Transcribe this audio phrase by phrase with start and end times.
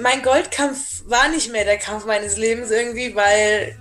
[0.00, 3.76] mein Goldkampf war nicht mehr der Kampf meines Lebens irgendwie, weil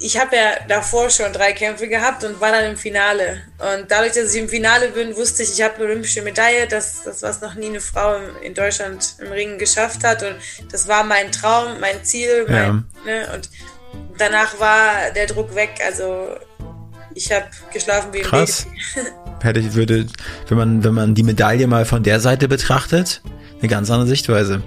[0.00, 3.42] ich habe ja davor schon drei Kämpfe gehabt und war dann im Finale.
[3.58, 6.66] Und dadurch, dass ich im Finale bin, wusste ich, ich habe eine olympische Medaille.
[6.66, 10.22] Das, das was noch nie eine Frau in Deutschland im Ringen geschafft hat.
[10.22, 10.36] Und
[10.70, 12.46] das war mein Traum, mein Ziel.
[12.48, 12.72] Mein, ja.
[13.04, 13.34] ne?
[13.34, 13.50] Und
[14.18, 15.80] danach war der Druck weg.
[15.84, 16.36] Also
[17.14, 18.66] ich habe geschlafen wie ein Krass.
[18.94, 19.08] Baby.
[19.42, 20.06] Hätte ich, würde,
[20.48, 23.22] wenn man, wenn man die Medaille mal von der Seite betrachtet,
[23.58, 24.62] eine ganz andere Sichtweise.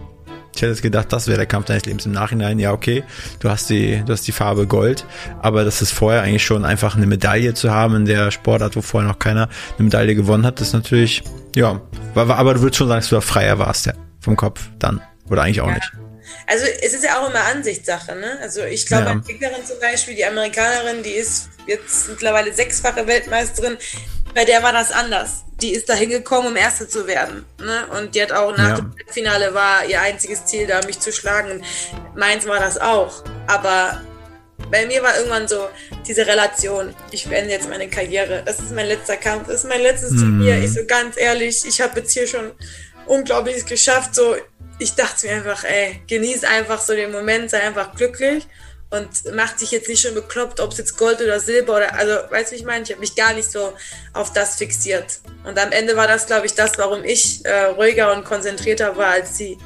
[0.55, 2.59] Ich hätte jetzt gedacht, das wäre der Kampf deines Lebens im Nachhinein.
[2.59, 3.03] Ja, okay,
[3.39, 5.05] du hast die, du hast die Farbe Gold,
[5.41, 8.81] aber das ist vorher eigentlich schon einfach eine Medaille zu haben in der Sportart, wo
[8.81, 11.23] vorher noch keiner eine Medaille gewonnen hat, das ist natürlich,
[11.55, 11.81] ja,
[12.15, 15.01] aber du würdest schon sagen, dass du da freier warst, ja, vom Kopf dann.
[15.29, 15.75] Oder eigentlich auch ja.
[15.75, 15.91] nicht.
[16.47, 18.37] Also es ist ja auch immer Ansichtssache, ne?
[18.41, 19.15] Also ich glaube, ja.
[19.15, 23.77] Gegnerin zum Beispiel, die Amerikanerin, die ist jetzt mittlerweile sechsfache Weltmeisterin,
[24.33, 25.45] bei der war das anders.
[25.61, 27.45] Die ist da hingekommen, um Erste zu werden.
[27.57, 27.87] Ne?
[27.97, 28.75] Und die hat auch nach ja.
[28.75, 31.63] dem Finale war ihr einziges Ziel, da mich zu schlagen.
[32.15, 33.23] Meins war das auch.
[33.47, 34.01] Aber
[34.69, 35.69] bei mir war irgendwann so
[36.05, 39.81] diese Relation, ich beende jetzt meine Karriere, das ist mein letzter Kampf, das ist mein
[39.81, 40.19] letztes mm.
[40.19, 40.57] Turnier.
[40.57, 42.51] Ich so ganz ehrlich, ich habe jetzt hier schon
[43.05, 44.15] Unglaubliches geschafft.
[44.15, 44.35] So,
[44.79, 48.45] ich dachte mir einfach, ey, genieß einfach so den Moment, sei einfach glücklich
[48.89, 52.13] und macht sich jetzt nicht schon bekloppt, ob es jetzt Gold oder Silber oder, also,
[52.29, 52.83] weißt du, wie ich meine?
[52.83, 53.73] Ich habe mich gar nicht so
[54.13, 55.19] auf das fixiert.
[55.43, 59.07] Und am Ende war das, glaube ich, das, warum ich äh, ruhiger und konzentrierter war
[59.07, 59.57] als sie.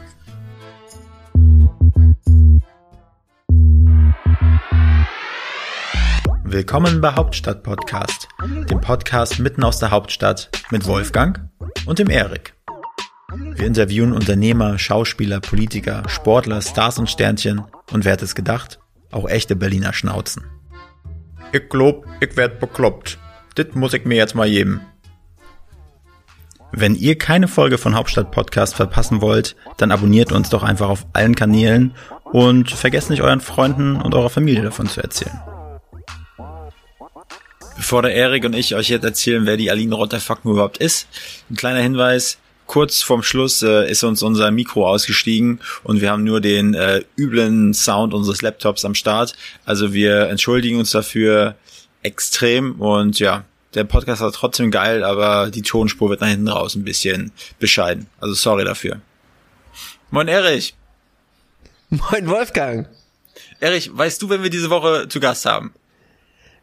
[6.43, 11.41] Willkommen bei Hauptstadt Podcast, dem Podcast mitten aus der Hauptstadt mit Wolfgang
[11.85, 12.55] und dem Erik.
[13.31, 17.61] Wir interviewen Unternehmer, Schauspieler, Politiker, Sportler, Stars und Sternchen
[17.91, 18.79] und wer hätte es gedacht?
[19.11, 20.45] Auch echte Berliner Schnauzen.
[21.51, 23.17] Ich glaub, ich werd bekloppt.
[23.57, 24.81] Dit muss ich mir jetzt mal geben.
[26.71, 31.07] Wenn ihr keine Folge von Hauptstadt Podcast verpassen wollt, dann abonniert uns doch einfach auf
[31.13, 35.41] allen Kanälen und vergesst nicht euren Freunden und eurer Familie davon zu erzählen.
[37.75, 41.07] Bevor der Erik und ich euch jetzt erzählen, wer die Aline Rotterfucken überhaupt ist,
[41.49, 42.37] ein kleiner Hinweis,
[42.69, 47.03] kurz vorm Schluss äh, ist uns unser Mikro ausgestiegen und wir haben nur den äh,
[47.17, 49.33] üblen Sound unseres Laptops am Start.
[49.65, 51.55] Also wir entschuldigen uns dafür
[52.03, 53.43] extrem und ja,
[53.73, 58.05] der Podcast war trotzdem geil, aber die Tonspur wird nach hinten raus ein bisschen bescheiden.
[58.21, 59.01] Also sorry dafür.
[60.11, 60.75] Moin Erich.
[61.89, 62.87] Moin Wolfgang.
[63.59, 65.73] Erich, weißt du, wenn wir diese Woche zu Gast haben?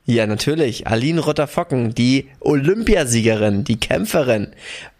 [0.06, 0.86] Ja, natürlich.
[0.86, 4.52] Aline Rotter-Focken, die Olympiasiegerin, die Kämpferin.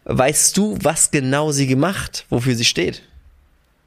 [0.05, 3.03] Weißt du, was genau sie gemacht, wofür sie steht?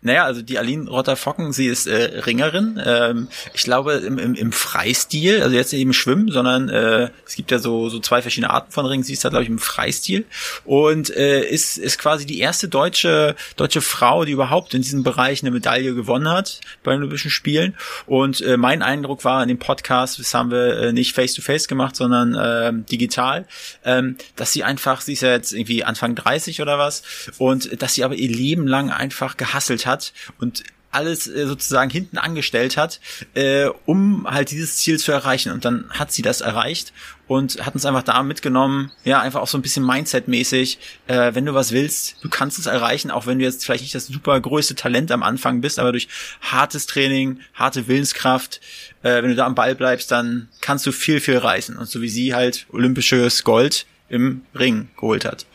[0.02, 2.82] Naja, also die Aline Rotter-Focken, sie ist äh, Ringerin.
[2.84, 7.36] Ähm, ich glaube im, im, im Freistil, also jetzt nicht im Schwimmen, sondern äh, es
[7.36, 9.04] gibt ja so, so zwei verschiedene Arten von Ringen.
[9.04, 10.26] Sie ist da, glaube ich, im Freistil
[10.64, 15.44] und äh, ist, ist quasi die erste deutsche, deutsche Frau, die überhaupt in diesem Bereich
[15.44, 17.76] eine Medaille gewonnen hat bei den Olympischen Spielen.
[18.06, 21.68] Und äh, mein Eindruck war in dem Podcast, das haben wir äh, nicht face-to-face -face
[21.68, 23.48] gemacht, sondern äh, digital,
[23.84, 27.04] ähm, dass sie einfach, sie ist ja jetzt irgendwie Anfang 30 oder was,
[27.38, 31.90] und dass sie aber ihr Leben lang einfach gehasselt hat hat und alles äh, sozusagen
[31.90, 33.00] hinten angestellt hat,
[33.36, 35.52] äh, um halt dieses Ziel zu erreichen.
[35.52, 36.94] Und dann hat sie das erreicht
[37.28, 41.46] und hat uns einfach da mitgenommen, ja, einfach auch so ein bisschen Mindset-mäßig, äh, wenn
[41.46, 44.40] du was willst, du kannst es erreichen, auch wenn du jetzt vielleicht nicht das super
[44.40, 46.08] größte Talent am Anfang bist, aber durch
[46.42, 48.60] hartes Training, harte Willenskraft,
[49.04, 51.78] äh, wenn du da am Ball bleibst, dann kannst du viel, viel reißen.
[51.78, 55.46] Und so wie sie halt olympisches Gold im Ring geholt hat.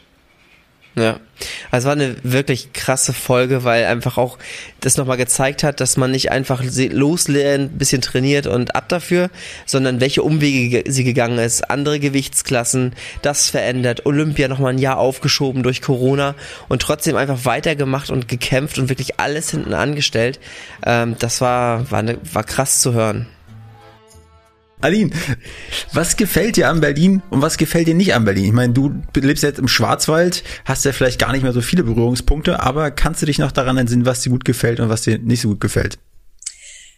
[0.96, 1.18] Ja,
[1.72, 4.38] also es war eine wirklich krasse Folge, weil einfach auch
[4.78, 9.30] das nochmal gezeigt hat, dass man nicht einfach loslernt, bisschen trainiert und ab dafür,
[9.66, 15.64] sondern welche Umwege sie gegangen ist, andere Gewichtsklassen, das verändert, Olympia nochmal ein Jahr aufgeschoben
[15.64, 16.36] durch Corona
[16.68, 20.38] und trotzdem einfach weitergemacht und gekämpft und wirklich alles hinten angestellt.
[20.86, 23.26] Ähm, das war, war, eine, war krass zu hören.
[24.84, 25.10] Aline,
[25.94, 28.44] was gefällt dir an Berlin und was gefällt dir nicht an Berlin?
[28.44, 31.84] Ich meine, du lebst jetzt im Schwarzwald, hast ja vielleicht gar nicht mehr so viele
[31.84, 35.18] Berührungspunkte, aber kannst du dich noch daran entsinnen, was dir gut gefällt und was dir
[35.18, 35.98] nicht so gut gefällt?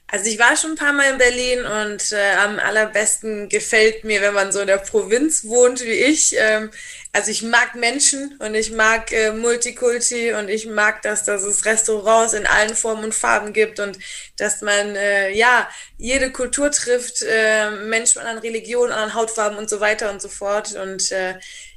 [0.08, 4.23] Also ich war schon ein paar Mal in Berlin und äh, am allerbesten gefällt mir,
[4.23, 6.37] wenn man so in der Provinz wohnt wie ich.
[6.38, 6.70] Ähm,
[7.12, 11.64] also ich mag Menschen und ich mag äh, Multikulti und ich mag das, dass es
[11.64, 13.99] Restaurants in allen Formen und Farben gibt und
[14.37, 15.69] dass man äh, ja
[15.99, 20.75] jede Kultur trifft, äh, Menschen an Religionen, an Hautfarben und so weiter und so fort.
[20.76, 21.35] Und äh,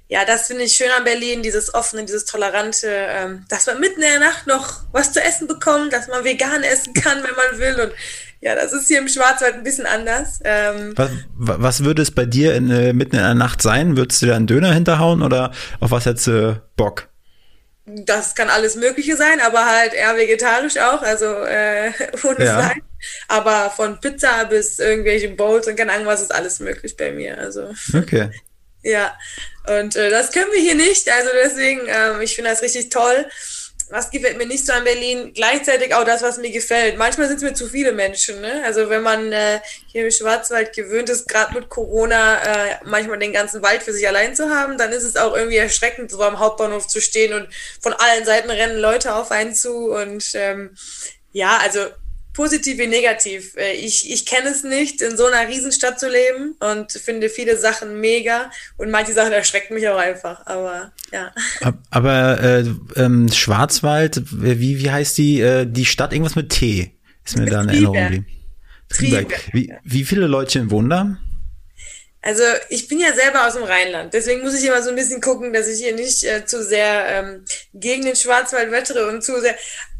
[0.09, 4.01] ja, das finde ich schön an Berlin, dieses offene, dieses tolerante, ähm, dass man mitten
[4.01, 7.59] in der Nacht noch was zu essen bekommt, dass man vegan essen kann, wenn man
[7.59, 7.79] will.
[7.79, 7.93] Und
[8.41, 10.39] ja, das ist hier im Schwarzwald ein bisschen anders.
[10.43, 13.97] Ähm, was, was würde es bei dir in, äh, mitten in der Nacht sein?
[13.97, 17.07] Würdest du da einen Döner hinterhauen oder auf was hättest du Bock?
[18.05, 21.91] das kann alles Mögliche sein, aber halt eher vegetarisch auch, also äh,
[22.23, 22.59] ohne ja.
[22.59, 22.83] Fleisch.
[23.27, 27.37] Aber von Pizza bis irgendwelche Bowls und keine Ahnung was ist alles möglich bei mir.
[27.37, 27.73] Also.
[27.95, 28.29] Okay.
[28.83, 29.17] ja.
[29.67, 31.09] Und äh, das können wir hier nicht.
[31.09, 33.25] Also deswegen, ähm, ich finde das richtig toll
[33.89, 36.97] was gefällt mir nicht so an Berlin, gleichzeitig auch das, was mir gefällt.
[36.97, 38.39] Manchmal sind es mir zu viele Menschen.
[38.39, 38.61] Ne?
[38.63, 43.33] Also wenn man äh, hier im Schwarzwald gewöhnt ist, gerade mit Corona, äh, manchmal den
[43.33, 46.39] ganzen Wald für sich allein zu haben, dann ist es auch irgendwie erschreckend, so am
[46.39, 47.47] Hauptbahnhof zu stehen und
[47.81, 49.91] von allen Seiten rennen Leute auf einen zu.
[49.91, 50.75] Und ähm,
[51.31, 51.87] ja, also
[52.39, 53.57] positiv wie negativ.
[53.57, 57.57] Äh, ich, ich kenne es nicht, in so einer Riesenstadt zu leben und finde viele
[57.57, 61.33] Sachen mega und manche Sachen erschrecken mich auch einfach, aber ja.
[61.89, 62.63] Aber äh,
[62.95, 66.13] ähm, Schwarzwald, wie, wie heißt die, äh, die Stadt?
[66.13, 66.93] Irgendwas mit T,
[67.25, 68.25] ist mir da in Erinnerung geblieben.
[69.51, 71.17] Wie, wie viele Leute wohnen da?
[72.21, 75.21] Also ich bin ja selber aus dem Rheinland, deswegen muss ich immer so ein bisschen
[75.21, 79.39] gucken, dass ich hier nicht äh, zu sehr ähm, gegen den Schwarzwald wettere und zu
[79.39, 79.55] sehr.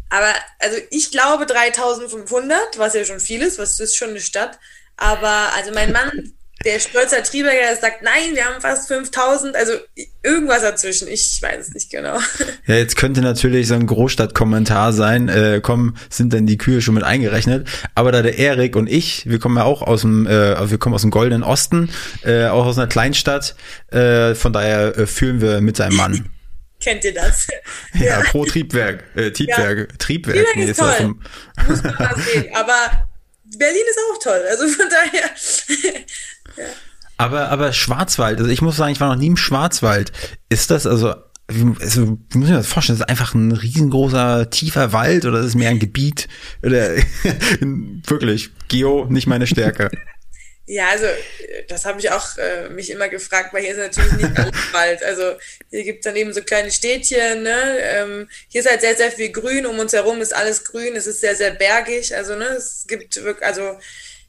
[0.10, 4.60] Aber also ich glaube 3500, was ja schon viel ist, was ist schon eine Stadt.
[4.98, 6.12] Aber also mein Mann,
[6.66, 9.74] der stolzer Triebwerker, sagt, nein, wir haben fast 5000, also
[10.24, 11.08] irgendwas dazwischen.
[11.08, 12.20] Ich weiß es nicht genau.
[12.68, 16.94] Ja, jetzt könnte natürlich so ein Großstadtkommentar sein, äh, kommen, sind denn die Kühe schon
[16.94, 17.68] mit eingerechnet?
[17.96, 20.94] Aber da der Erik und ich, wir kommen ja auch aus dem, äh, wir kommen
[20.94, 21.90] aus dem goldenen Osten,
[22.24, 23.56] äh, auch aus einer Kleinstadt,
[23.92, 26.30] äh, von daher äh, fühlen wir mit seinem Mann.
[26.80, 27.48] Kennt ihr das?
[27.94, 28.22] Ja, ja.
[28.22, 29.04] pro Triebwerk.
[29.16, 29.80] Äh, Triebwerk.
[29.80, 29.98] Ja.
[29.98, 30.00] Triebwerk.
[30.00, 31.16] Triebwerk nee, ist, ist toll.
[31.68, 32.46] Muss man mal sehen.
[32.54, 33.10] Aber
[33.58, 34.42] Berlin ist auch toll.
[34.50, 35.30] Also von daher.
[36.58, 36.64] ja.
[37.18, 40.14] Aber, aber Schwarzwald, also ich muss sagen, ich war noch nie im Schwarzwald.
[40.48, 41.16] Ist das also,
[41.48, 42.96] also wie muss ich mir das vorstellen?
[42.96, 46.30] Ist das einfach ein riesengroßer, tiefer Wald oder ist es mehr ein Gebiet?
[46.64, 46.96] Oder
[48.08, 49.90] wirklich, Geo, nicht meine Stärke.
[50.70, 51.08] Ja, also
[51.68, 55.04] das habe ich auch äh, mich immer gefragt, weil hier ist natürlich nicht alles Wald.
[55.04, 55.34] Also
[55.72, 57.42] hier gibt es dann eben so kleine Städtchen.
[57.42, 57.80] Ne?
[57.80, 59.66] Ähm, hier ist halt sehr, sehr viel Grün.
[59.66, 60.96] Um uns herum ist alles grün.
[60.96, 62.16] Es ist sehr, sehr bergig.
[62.16, 63.80] Also ne, es gibt wirklich, also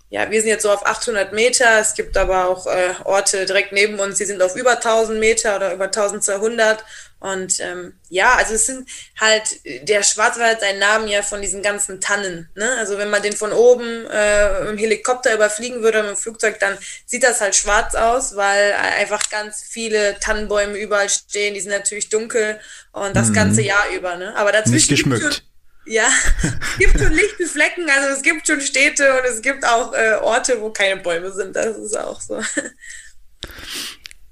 [0.08, 1.78] ja, wir sind jetzt so auf 800 Meter.
[1.78, 5.56] Es gibt aber auch äh, Orte direkt neben uns, die sind auf über 1000 Meter
[5.56, 6.82] oder über 1200.
[7.20, 8.88] Und ähm, ja, also es sind
[9.20, 12.48] halt, der Schwarzwald seinen Namen ja von diesen ganzen Tannen.
[12.54, 12.76] Ne?
[12.78, 16.78] Also wenn man den von oben äh, im Helikopter überfliegen würde, mit dem Flugzeug, dann
[17.04, 21.52] sieht das halt schwarz aus, weil einfach ganz viele Tannenbäume überall stehen.
[21.52, 22.58] Die sind natürlich dunkel
[22.92, 23.34] und das mhm.
[23.34, 24.16] ganze Jahr über.
[24.16, 24.34] Ne?
[24.34, 24.74] Aber dazwischen.
[24.74, 25.44] Nicht geschmückt.
[25.84, 26.08] Ja,
[26.42, 30.14] es gibt schon lichte Flecken, also es gibt schon Städte und es gibt auch äh,
[30.22, 31.54] Orte, wo keine Bäume sind.
[31.54, 32.40] Das ist auch so.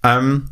[0.05, 0.49] Ähm,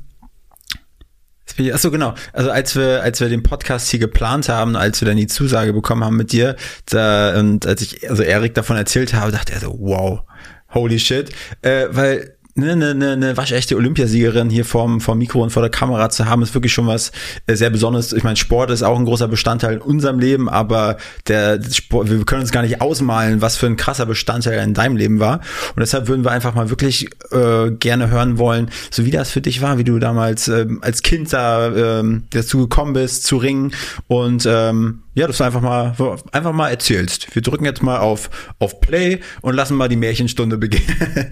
[1.73, 2.15] Achso, genau.
[2.33, 5.73] Also als wir, als wir den Podcast hier geplant haben, als wir dann die Zusage
[5.73, 6.57] bekommen haben mit dir,
[6.87, 10.23] da, und als ich, also Erik davon erzählt habe, dachte er so, wow,
[10.75, 11.31] holy shit.
[11.63, 16.09] Äh, weil eine, eine, eine waschechte Olympiasiegerin hier vorm, vorm Mikro und vor der Kamera
[16.09, 17.13] zu haben, ist wirklich schon was
[17.47, 18.13] äh, sehr Besonderes.
[18.13, 20.97] Ich meine, Sport ist auch ein großer Bestandteil in unserem Leben, aber
[21.29, 24.97] der Sport, wir können uns gar nicht ausmalen, was für ein krasser Bestandteil in deinem
[24.97, 25.41] Leben war.
[25.75, 29.41] Und deshalb würden wir einfach mal wirklich äh, gerne hören wollen, so wie das für
[29.41, 33.73] dich war, wie du damals äh, als Kind da äh, dazu gekommen bist, zu ringen
[34.09, 35.95] und ähm, ja, dass du einfach mal,
[36.31, 37.35] einfach mal erzählst.
[37.35, 38.29] Wir drücken jetzt mal auf,
[38.59, 40.87] auf Play und lassen mal die Märchenstunde beginnen.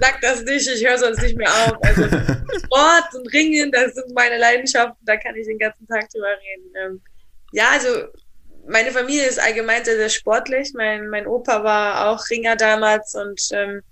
[0.00, 1.78] Sag das nicht, ich höre sonst nicht mehr auf.
[1.80, 6.26] Also Sport und Ringen, das sind meine Leidenschaften, da kann ich den ganzen Tag drüber
[6.26, 6.72] reden.
[6.84, 7.00] Ähm,
[7.52, 7.88] ja, also
[8.66, 10.72] meine Familie ist allgemein sehr, sehr sportlich.
[10.74, 13.82] Mein, mein Opa war auch Ringer damals und ähm,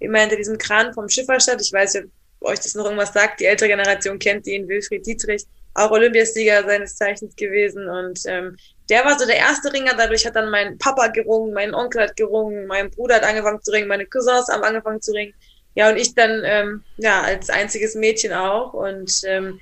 [0.00, 1.62] immer hinter diesem Kran vom Schifferstadt.
[1.62, 1.98] Ich weiß
[2.40, 3.38] ob euch das noch irgendwas sagt.
[3.38, 5.44] Die ältere Generation kennt ihn, Wilfried Dietrich
[5.80, 8.56] auch Olympiasieger seines Zeichens gewesen und ähm,
[8.88, 9.94] der war so der erste Ringer.
[9.96, 13.70] Dadurch hat dann mein Papa gerungen, mein Onkel hat gerungen, mein Bruder hat angefangen zu
[13.70, 15.34] ringen, meine Cousins haben angefangen zu ringen.
[15.74, 18.74] Ja, und ich dann ähm, ja als einziges Mädchen auch.
[18.74, 19.60] Und ähm,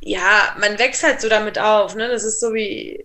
[0.00, 1.94] ja, man wächst halt so damit auf.
[1.94, 2.08] Ne?
[2.08, 3.04] Das ist so wie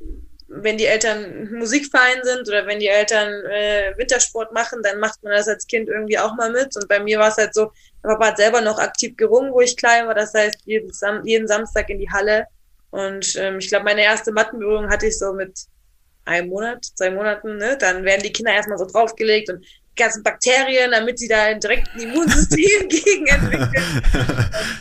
[0.56, 5.34] wenn die Eltern Musikverein sind oder wenn die Eltern äh, Wintersport machen, dann macht man
[5.34, 6.76] das als Kind irgendwie auch mal mit.
[6.76, 7.72] Und bei mir war es halt so,
[8.04, 10.14] Papa hat selber noch aktiv gerungen, wo ich klein war.
[10.14, 12.46] Das heißt, jeden, Sam jeden Samstag in die Halle.
[12.92, 15.58] Und ähm, ich glaube, meine erste Mattenberührung hatte ich so mit
[16.26, 17.58] einem Monat, zwei Monaten.
[17.58, 17.78] Ne?
[17.78, 21.88] Dann werden die Kinder erstmal so draufgelegt und die ganzen Bakterien, damit sie da direkt
[21.96, 23.72] ein Immunsystem gegen entwickeln.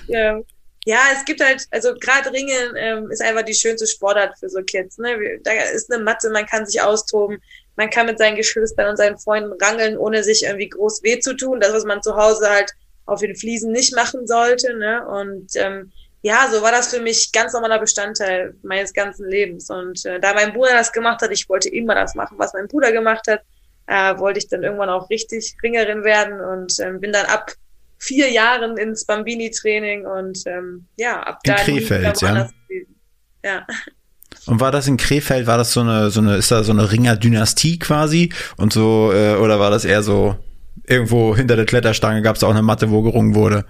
[0.09, 0.43] Und, äh,
[0.85, 4.62] ja, es gibt halt, also gerade Ringen ähm, ist einfach die schönste Sportart für so
[4.62, 4.99] Kids.
[4.99, 5.38] Ne?
[5.45, 7.41] Da ist eine Matte, man kann sich austoben,
[7.76, 11.35] man kann mit seinen Geschwistern und seinen Freunden rangeln, ohne sich irgendwie groß weh zu
[11.35, 11.61] tun.
[11.61, 12.73] Das, was man zu Hause halt
[13.06, 14.76] auf den Fliesen nicht machen sollte.
[14.76, 15.06] Ne?
[15.06, 15.92] Und ähm,
[16.23, 19.68] ja, so war das für mich ganz normaler Bestandteil meines ganzen Lebens.
[19.71, 22.68] Und äh, da mein Bruder das gemacht hat, ich wollte immer das machen, was mein
[22.68, 23.40] Bruder gemacht hat,
[23.87, 27.52] äh, wollte ich dann irgendwann auch richtig Ringerin werden und ähm, bin dann ab
[27.99, 31.56] vier Jahren ins Bambini-Training und ähm, ja, ab da.
[31.56, 32.49] In Krefeld, ja.
[33.44, 33.66] ja.
[34.47, 36.90] Und war das in Krefeld, war das so eine, so eine, ist da so eine
[36.90, 38.32] Ringer-Dynastie quasi?
[38.56, 40.37] Und so, äh, oder war das eher so,
[40.86, 43.64] irgendwo hinter der Kletterstange gab es auch eine Matte, wo gerungen wurde?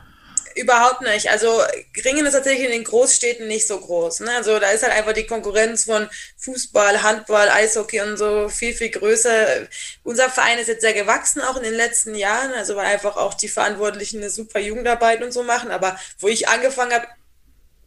[0.55, 1.31] Überhaupt nicht.
[1.31, 1.63] Also
[2.05, 4.21] Ringen ist tatsächlich in den Großstädten nicht so groß.
[4.21, 4.31] Ne?
[4.37, 8.91] Also da ist halt einfach die Konkurrenz von Fußball, Handball, Eishockey und so viel, viel
[8.91, 9.67] größer.
[10.03, 12.53] Unser Verein ist jetzt sehr gewachsen, auch in den letzten Jahren.
[12.53, 15.71] Also weil einfach auch die Verantwortlichen eine super Jugendarbeit und so machen.
[15.71, 17.07] Aber wo ich angefangen habe,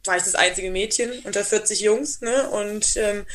[0.06, 2.22] war ich das einzige Mädchen unter 40 Jungs.
[2.22, 2.50] Ne?
[2.50, 3.26] Und ähm,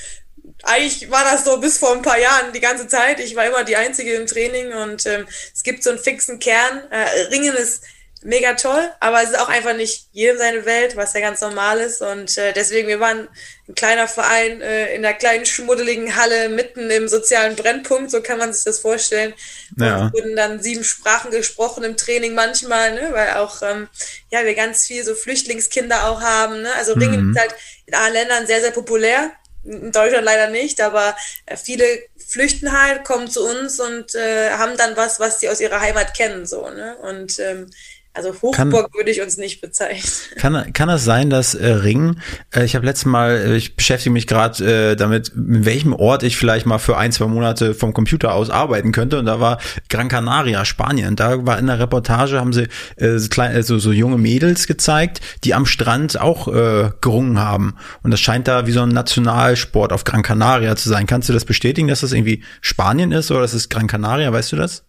[0.62, 3.20] eigentlich war das so bis vor ein paar Jahren die ganze Zeit.
[3.20, 6.82] Ich war immer die Einzige im Training und ähm, es gibt so einen fixen Kern.
[6.90, 7.84] Äh, Ringen ist
[8.22, 11.80] mega toll, aber es ist auch einfach nicht jedem seine Welt, was ja ganz normal
[11.80, 12.02] ist.
[12.02, 13.28] Und äh, deswegen, wir waren
[13.66, 18.38] ein kleiner Verein äh, in einer kleinen schmuddeligen Halle mitten im sozialen Brennpunkt, so kann
[18.38, 19.32] man sich das vorstellen.
[19.78, 20.02] Ja.
[20.02, 23.08] Und wurden dann sieben Sprachen gesprochen im Training manchmal, ne?
[23.12, 23.88] weil auch ähm,
[24.30, 26.60] ja wir ganz viel so Flüchtlingskinder auch haben.
[26.60, 26.72] Ne?
[26.74, 27.30] Also Ringen mhm.
[27.30, 27.54] ist halt
[27.86, 29.32] in anderen Ländern sehr, sehr populär.
[29.62, 31.84] In Deutschland leider nicht, aber äh, viele
[32.16, 36.14] flüchten halt, kommen zu uns und äh, haben dann was, was sie aus ihrer Heimat
[36.14, 36.96] kennen, so, ne?
[36.98, 37.70] Und ähm,
[38.12, 40.10] also Hochburg kann, würde ich uns nicht bezeichnen.
[40.36, 42.16] Kann, kann es sein, dass äh, Ring,
[42.52, 46.24] äh, ich habe letztes Mal, äh, ich beschäftige mich gerade äh, damit, in welchem Ort
[46.24, 49.18] ich vielleicht mal für ein, zwei Monate vom Computer aus arbeiten könnte.
[49.18, 51.14] Und da war Gran Canaria, Spanien.
[51.14, 54.66] Da war in der Reportage, haben sie äh, so, klein, äh, so, so junge Mädels
[54.66, 57.76] gezeigt, die am Strand auch äh, gerungen haben.
[58.02, 61.06] Und das scheint da wie so ein Nationalsport auf Gran Canaria zu sein.
[61.06, 64.32] Kannst du das bestätigen, dass das irgendwie Spanien ist oder dass es Gran Canaria?
[64.32, 64.82] Weißt du das?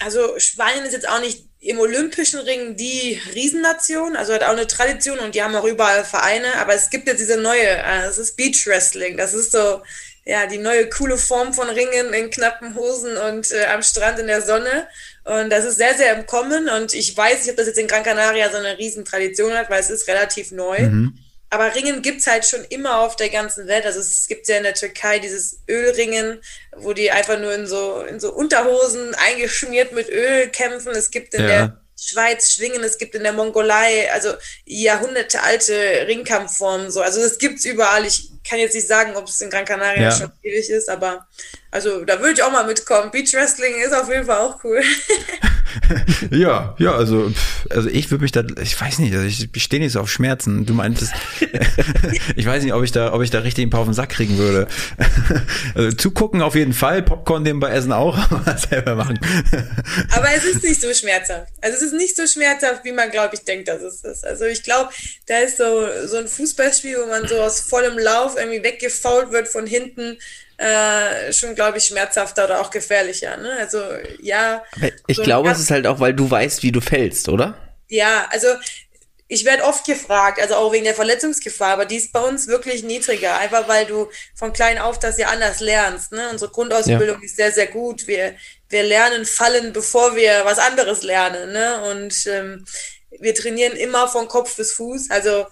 [0.00, 4.66] Also Spanien ist jetzt auch nicht im Olympischen Ring die Riesennation, also hat auch eine
[4.66, 8.18] Tradition und die haben auch überall Vereine, aber es gibt jetzt diese neue, äh, das
[8.18, 9.82] ist Beach Wrestling, das ist so,
[10.24, 14.26] ja, die neue coole Form von Ringen in knappen Hosen und äh, am Strand in
[14.26, 14.88] der Sonne.
[15.22, 16.68] Und das ist sehr, sehr im Kommen.
[16.68, 19.80] Und ich weiß nicht, ob das jetzt in Gran Canaria so eine Riesentradition hat, weil
[19.80, 20.80] es ist relativ neu.
[20.80, 21.18] Mhm.
[21.56, 23.86] Aber Ringen gibt's halt schon immer auf der ganzen Welt.
[23.86, 26.38] Also es gibt ja in der Türkei dieses Ölringen,
[26.76, 30.92] wo die einfach nur in so, in so Unterhosen eingeschmiert mit Öl kämpfen.
[30.92, 31.46] Es gibt in ja.
[31.46, 34.34] der Schweiz Schwingen, es gibt in der Mongolei, also
[34.66, 36.90] jahrhundertealte Ringkampfformen.
[36.90, 37.00] So.
[37.00, 38.04] Also das gibt's überall.
[38.04, 40.10] Ich kann jetzt nicht sagen, ob es in Gran Canaria ja.
[40.10, 41.26] schon ewig ist, aber
[41.70, 43.10] also da würde ich auch mal mitkommen.
[43.10, 44.80] Beach Wrestling ist auf jeden Fall auch cool.
[46.30, 47.30] ja, ja, also,
[47.68, 50.10] also ich würde mich da, ich weiß nicht, also ich, ich stehe nicht so auf
[50.10, 50.64] Schmerzen.
[50.64, 51.12] Du meintest,
[52.36, 54.10] ich weiß nicht, ob ich da, ob ich da richtig ein paar auf den Sack
[54.10, 54.68] kriegen würde.
[55.74, 59.18] also zugucken auf jeden Fall, Popcorn nebenbei essen auch, aber selber machen.
[60.12, 61.52] aber es ist nicht so schmerzhaft.
[61.60, 64.24] Also es ist nicht so schmerzhaft, wie man, glaube ich, denkt, dass es ist.
[64.24, 64.90] Also ich glaube,
[65.26, 69.48] da ist so, so ein Fußballspiel, wo man so aus vollem Lauf irgendwie weggefault wird
[69.48, 70.18] von hinten
[70.58, 73.36] äh, schon, glaube ich, schmerzhafter oder auch gefährlicher.
[73.36, 73.52] Ne?
[73.58, 73.82] Also
[74.20, 74.62] ja.
[75.06, 77.56] ich so glaube, es ist halt auch, weil du weißt, wie du fällst, oder?
[77.88, 78.48] Ja, also
[79.28, 82.84] ich werde oft gefragt, also auch wegen der Verletzungsgefahr, aber die ist bei uns wirklich
[82.84, 86.12] niedriger, einfach weil du von klein auf das ja anders lernst.
[86.12, 86.30] Ne?
[86.30, 87.24] Unsere Grundausbildung ja.
[87.24, 88.06] ist sehr, sehr gut.
[88.06, 88.36] Wir,
[88.68, 91.52] wir lernen fallen, bevor wir was anderes lernen.
[91.52, 91.90] Ne?
[91.90, 92.64] Und ähm,
[93.10, 95.10] wir trainieren immer von Kopf bis Fuß.
[95.10, 95.46] Also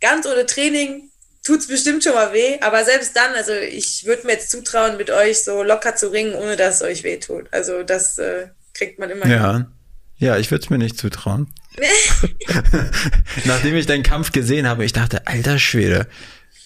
[0.00, 1.10] ganz ohne Training
[1.48, 4.98] tut es bestimmt schon mal weh, aber selbst dann, also ich würde mir jetzt zutrauen,
[4.98, 7.46] mit euch so locker zu ringen, ohne dass es euch weh tut.
[7.52, 9.26] Also das äh, kriegt man immer.
[9.26, 9.66] Ja, hin.
[10.18, 11.48] ja, ich würde es mir nicht zutrauen.
[13.46, 16.06] Nachdem ich deinen Kampf gesehen habe, ich dachte, alter Schwede,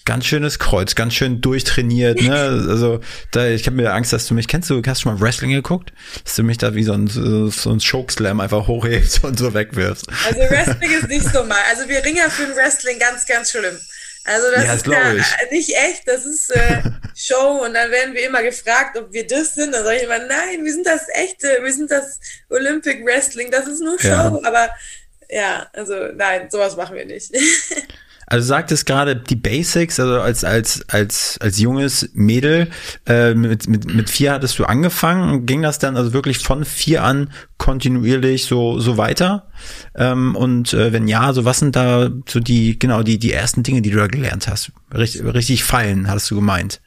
[0.03, 2.33] ganz schönes Kreuz, ganz schön durchtrainiert, ne?
[2.67, 2.99] Also
[3.31, 4.69] da, ich habe mir Angst, dass du mich kennst.
[4.69, 5.93] Du hast schon mal Wrestling geguckt,
[6.25, 10.07] dass du mich da wie so ein so ein Chokeslam einfach hochhebst und so wegwirfst.
[10.25, 11.61] Also Wrestling ist nicht so mal.
[11.69, 13.77] Also wir Ringer führen Wrestling ganz, ganz schlimm.
[14.25, 15.13] Also das ja, ist ja
[15.51, 16.81] nicht echt, das ist äh,
[17.15, 19.73] Show und dann werden wir immer gefragt, ob wir das sind.
[19.73, 23.67] Dann sage ich immer, nein, wir sind das echte, wir sind das Olympic Wrestling, das
[23.67, 24.07] ist nur Show.
[24.07, 24.39] Ja.
[24.43, 24.69] Aber
[25.29, 27.31] ja, also nein, sowas machen wir nicht.
[28.27, 32.69] Also sagt es gerade die Basics, also als als als als junges Mädel
[33.05, 37.03] äh, mit mit mit vier hattest du angefangen, ging das dann also wirklich von vier
[37.03, 39.47] an kontinuierlich so so weiter?
[39.95, 43.63] Ähm, und äh, wenn ja, so was sind da so die genau die die ersten
[43.63, 44.71] Dinge, die du da gelernt hast?
[44.93, 46.81] Richtig, richtig fallen, hast du gemeint?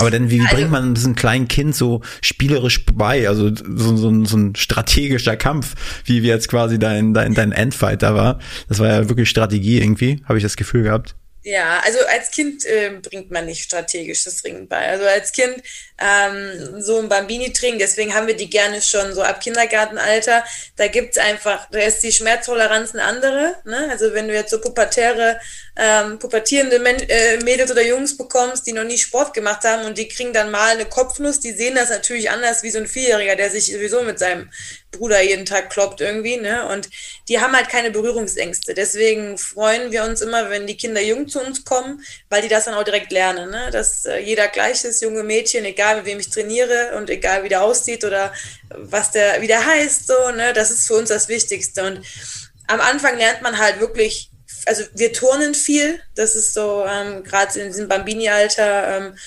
[0.00, 3.28] Aber denn wie, wie also, bringt man diesem kleinen Kind so spielerisch bei?
[3.28, 8.02] Also so, so, so ein strategischer Kampf, wie, wie jetzt quasi dein, dein, dein Endfight
[8.02, 8.38] da war.
[8.68, 11.14] Das war ja wirklich Strategie irgendwie, habe ich das Gefühl gehabt.
[11.42, 14.86] Ja, also als Kind äh, bringt man nicht strategisches Ringen bei.
[14.88, 15.62] Also als Kind
[15.98, 20.44] ähm, so ein Bambini-Training, deswegen haben wir die gerne schon so ab Kindergartenalter.
[20.76, 23.56] Da gibt's einfach, da ist die Schmerztoleranz eine andere.
[23.64, 23.88] Ne?
[23.90, 25.40] Also wenn du jetzt so pubertäre,
[25.76, 29.96] ähm, pubertierende Men äh, Mädels oder Jungs bekommst, die noch nie Sport gemacht haben und
[29.96, 33.36] die kriegen dann mal eine Kopfnuss, die sehen das natürlich anders wie so ein Vierjähriger,
[33.36, 34.50] der sich sowieso mit seinem
[34.90, 36.68] Bruder jeden Tag kloppt irgendwie, ne?
[36.68, 36.90] Und
[37.28, 38.74] die haben halt keine Berührungsängste.
[38.74, 42.64] Deswegen freuen wir uns immer, wenn die Kinder jung zu uns kommen, weil die das
[42.64, 43.70] dann auch direkt lernen, ne?
[43.70, 47.48] dass äh, jeder gleich ist, junge Mädchen, egal mit wem ich trainiere und egal wie
[47.48, 48.32] der aussieht oder
[48.70, 50.52] was der, wie der heißt, so, ne?
[50.52, 51.84] das ist für uns das Wichtigste.
[51.84, 52.00] Und
[52.66, 54.30] am Anfang lernt man halt wirklich,
[54.66, 59.18] also wir turnen viel, das ist so, ähm, gerade in diesem Bambini-Alter, ähm,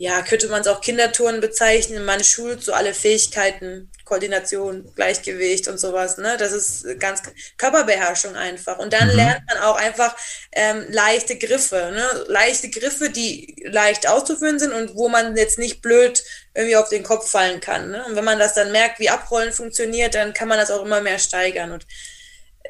[0.00, 2.04] ja, könnte man es auch Kindertouren bezeichnen.
[2.04, 6.18] Man schult so alle Fähigkeiten, Koordination, Gleichgewicht und sowas.
[6.18, 6.36] Ne?
[6.38, 7.20] Das ist ganz
[7.56, 8.78] Körperbeherrschung einfach.
[8.78, 9.16] Und dann mhm.
[9.16, 10.16] lernt man auch einfach
[10.52, 11.90] ähm, leichte Griffe.
[11.92, 12.24] Ne?
[12.28, 16.22] Leichte Griffe, die leicht auszuführen sind und wo man jetzt nicht blöd
[16.54, 17.90] irgendwie auf den Kopf fallen kann.
[17.90, 18.04] Ne?
[18.06, 21.00] Und wenn man das dann merkt, wie Abrollen funktioniert, dann kann man das auch immer
[21.00, 21.72] mehr steigern.
[21.72, 21.86] Und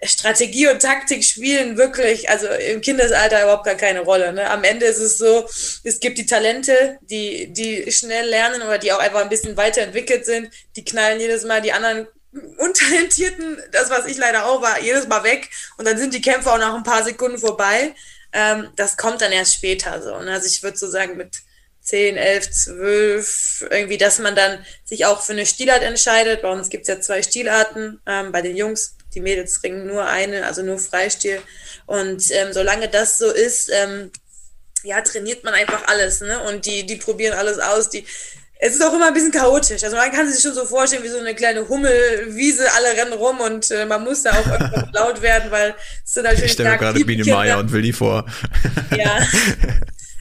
[0.02, 4.32] Strategie und Taktik spielen wirklich, also im Kindesalter überhaupt gar keine Rolle.
[4.32, 4.48] Ne?
[4.48, 5.48] Am Ende ist es so,
[5.84, 10.24] es gibt die Talente, die, die schnell lernen oder die auch einfach ein bisschen weiterentwickelt
[10.24, 12.06] sind, die knallen jedes Mal die anderen
[12.58, 16.52] Untalentierten, das was ich leider auch war, jedes Mal weg und dann sind die Kämpfe
[16.52, 17.94] auch nach ein paar Sekunden vorbei.
[18.32, 20.18] Ähm, das kommt dann erst später so.
[20.20, 20.32] Ne?
[20.32, 21.38] Also ich würde so sagen, mit
[21.80, 26.42] 10, 11, 12, irgendwie, dass man dann sich auch für eine Stilart entscheidet.
[26.42, 30.06] Bei uns gibt es ja zwei Stilarten, ähm, bei den Jungs die Mädels ringen nur
[30.06, 31.40] eine, also nur Freistil.
[31.86, 34.10] Und ähm, solange das so ist, ähm,
[34.82, 36.40] ja, trainiert man einfach alles, ne?
[36.44, 37.90] Und die, die probieren alles aus.
[37.90, 38.04] Die,
[38.60, 39.82] es ist auch immer ein bisschen chaotisch.
[39.84, 43.40] Also man kann sich schon so vorstellen, wie so eine kleine Hummelwiese, alle rennen rum
[43.40, 45.74] und äh, man muss da auch irgendwann laut werden, weil
[46.04, 46.46] es sind natürlich.
[46.46, 48.26] Ich stelle mir gerade Biene Meier und will die vor.
[48.96, 49.18] Ja.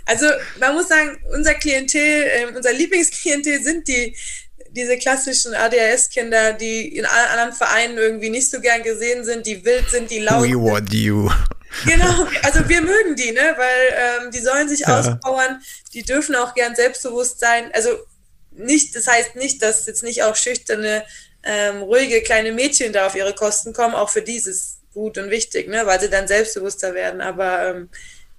[0.06, 0.26] Also
[0.60, 4.16] man muss sagen, unser Klientel, äh, unser Lieblingsklientel sind die
[4.78, 9.66] diese klassischen ADHS-Kinder, die in allen anderen Vereinen irgendwie nicht so gern gesehen sind, die
[9.66, 11.30] wild sind, die laut We want you.
[11.86, 13.56] Genau, also wir mögen die, ne?
[13.58, 15.00] Weil ähm, die sollen sich ja.
[15.00, 15.62] auspowern,
[15.94, 17.72] die dürfen auch gern selbstbewusst sein.
[17.74, 17.90] Also
[18.52, 21.04] nicht, das heißt nicht, dass jetzt nicht auch schüchterne,
[21.44, 25.68] ähm, ruhige kleine Mädchen da auf ihre Kosten kommen, auch für dieses gut und wichtig,
[25.68, 25.86] ne?
[25.86, 27.22] Weil sie dann selbstbewusster werden.
[27.22, 27.90] Aber ähm,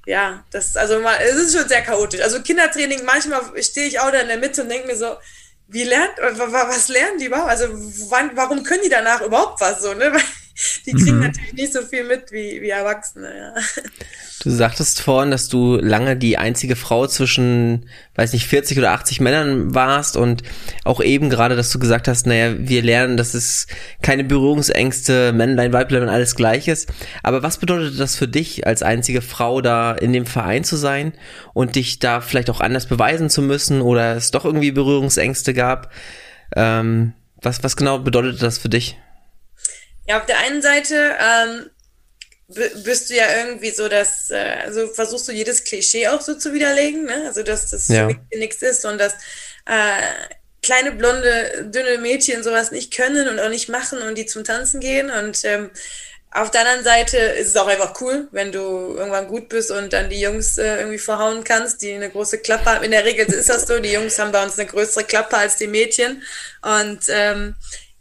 [0.07, 2.23] ja, das also mal, es ist schon sehr chaotisch.
[2.23, 5.17] Also Kindertraining, manchmal stehe ich auch da in der Mitte und denke mir so,
[5.69, 7.51] wie lernt, was lernen die überhaupt?
[7.51, 7.67] Also
[8.11, 10.13] wann, warum können die danach überhaupt was so, ne?
[10.87, 11.27] Die kriegen mhm.
[11.27, 13.83] natürlich nicht so viel mit wie, wie Erwachsene, ja.
[14.41, 19.21] Du sagtest vorhin, dass du lange die einzige Frau zwischen, weiß nicht, 40 oder 80
[19.21, 20.43] Männern warst und
[20.85, 23.67] auch eben gerade, dass du gesagt hast, naja, wir lernen, dass es
[24.01, 26.89] keine Berührungsängste, Männlein, Weiblein, alles gleich ist.
[27.25, 31.15] Aber was bedeutet das für dich, als einzige Frau da in dem Verein zu sein
[31.53, 35.91] und dich da vielleicht auch anders beweisen zu müssen oder es doch irgendwie Berührungsängste gab?
[36.55, 38.97] Ähm, was, was genau bedeutet das für dich?
[40.07, 41.71] Ja, auf der einen Seite ähm,
[42.49, 46.53] bist du ja irgendwie so, dass, äh, also versuchst du jedes Klischee auch so zu
[46.55, 47.25] widerlegen, ne?
[47.27, 48.09] Also dass das ja.
[48.35, 49.13] nichts ist und dass
[49.67, 50.03] äh,
[50.63, 54.81] kleine blonde, dünne Mädchen sowas nicht können und auch nicht machen und die zum Tanzen
[54.81, 55.71] gehen und ähm,
[56.31, 59.93] auf der anderen Seite ist es auch einfach cool, wenn du irgendwann gut bist und
[59.93, 62.85] dann die Jungs äh, irgendwie verhauen kannst, die eine große Klappe haben.
[62.85, 65.57] In der Regel ist das so, die Jungs haben bei uns eine größere Klappe als
[65.57, 66.23] die Mädchen.
[66.61, 67.55] Und ähm,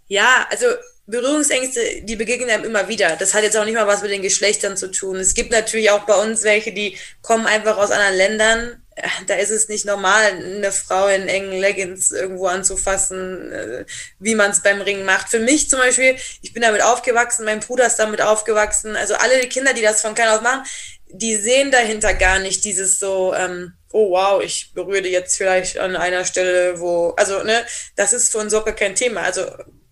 [0.09, 0.65] ja, also
[1.09, 3.15] Berührungsängste, die begegnen einem immer wieder.
[3.15, 5.15] Das hat jetzt auch nicht mal was mit den Geschlechtern zu tun.
[5.15, 8.83] Es gibt natürlich auch bei uns welche, die kommen einfach aus anderen Ländern.
[9.25, 13.85] Da ist es nicht normal, eine Frau in engen Leggings irgendwo anzufassen, äh,
[14.19, 15.29] wie man es beim Ringen macht.
[15.29, 18.97] Für mich zum Beispiel, ich bin damit aufgewachsen, mein Bruder ist damit aufgewachsen.
[18.97, 20.63] Also alle die Kinder, die das von klein auf machen,
[21.09, 25.95] die sehen dahinter gar nicht dieses so, ähm, oh wow, ich berühre jetzt vielleicht an
[25.95, 27.65] einer Stelle, wo, also ne,
[27.95, 29.21] das ist für uns Soccer kein Thema.
[29.21, 29.43] Also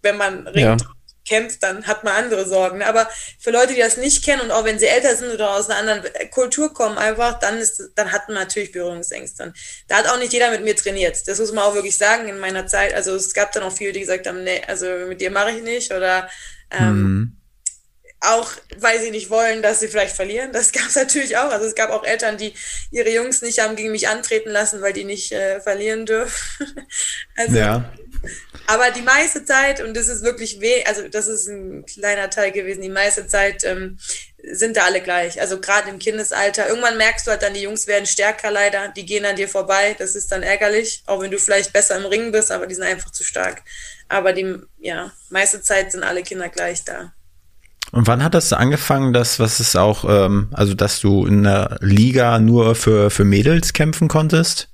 [0.02, 0.96] wenn man ringt, ja
[1.26, 2.82] kennt, dann hat man andere Sorgen.
[2.84, 3.10] Aber
[3.40, 5.80] für Leute, die das nicht kennen und auch wenn sie älter sind oder aus einer
[5.80, 9.44] anderen Kultur kommen, einfach, dann ist, dann hat man natürlich Berührungsängste.
[9.44, 9.58] Und
[9.88, 11.28] da hat auch nicht jeder mit mir trainiert.
[11.28, 12.94] Das muss man auch wirklich sagen in meiner Zeit.
[12.94, 15.64] Also es gab dann auch viele, die gesagt haben, nee, also mit dir mache ich
[15.64, 16.30] nicht oder
[16.72, 17.38] ähm, mhm.
[18.22, 20.52] auch, weil sie nicht wollen, dass sie vielleicht verlieren.
[20.54, 21.52] Das gab es natürlich auch.
[21.52, 22.54] Also es gab auch Eltern, die
[22.92, 26.88] ihre Jungs nicht haben gegen mich antreten lassen, weil die nicht äh, verlieren dürfen.
[27.36, 27.92] also ja
[28.68, 32.52] aber die meiste Zeit, und das ist wirklich weh, also das ist ein kleiner Teil
[32.52, 33.98] gewesen, die meiste Zeit ähm,
[34.52, 35.40] sind da alle gleich.
[35.42, 36.68] Also gerade im Kindesalter.
[36.68, 39.96] Irgendwann merkst du halt dann, die Jungs werden stärker leider, die gehen an dir vorbei.
[39.98, 42.84] Das ist dann ärgerlich, auch wenn du vielleicht besser im Ringen bist, aber die sind
[42.84, 43.64] einfach zu stark.
[44.08, 47.14] Aber die, ja, meiste Zeit sind alle Kinder gleich da.
[47.92, 51.78] Und wann hat das angefangen, dass, was ist auch, ähm, also dass du in der
[51.82, 54.70] Liga nur für, für Mädels kämpfen konntest?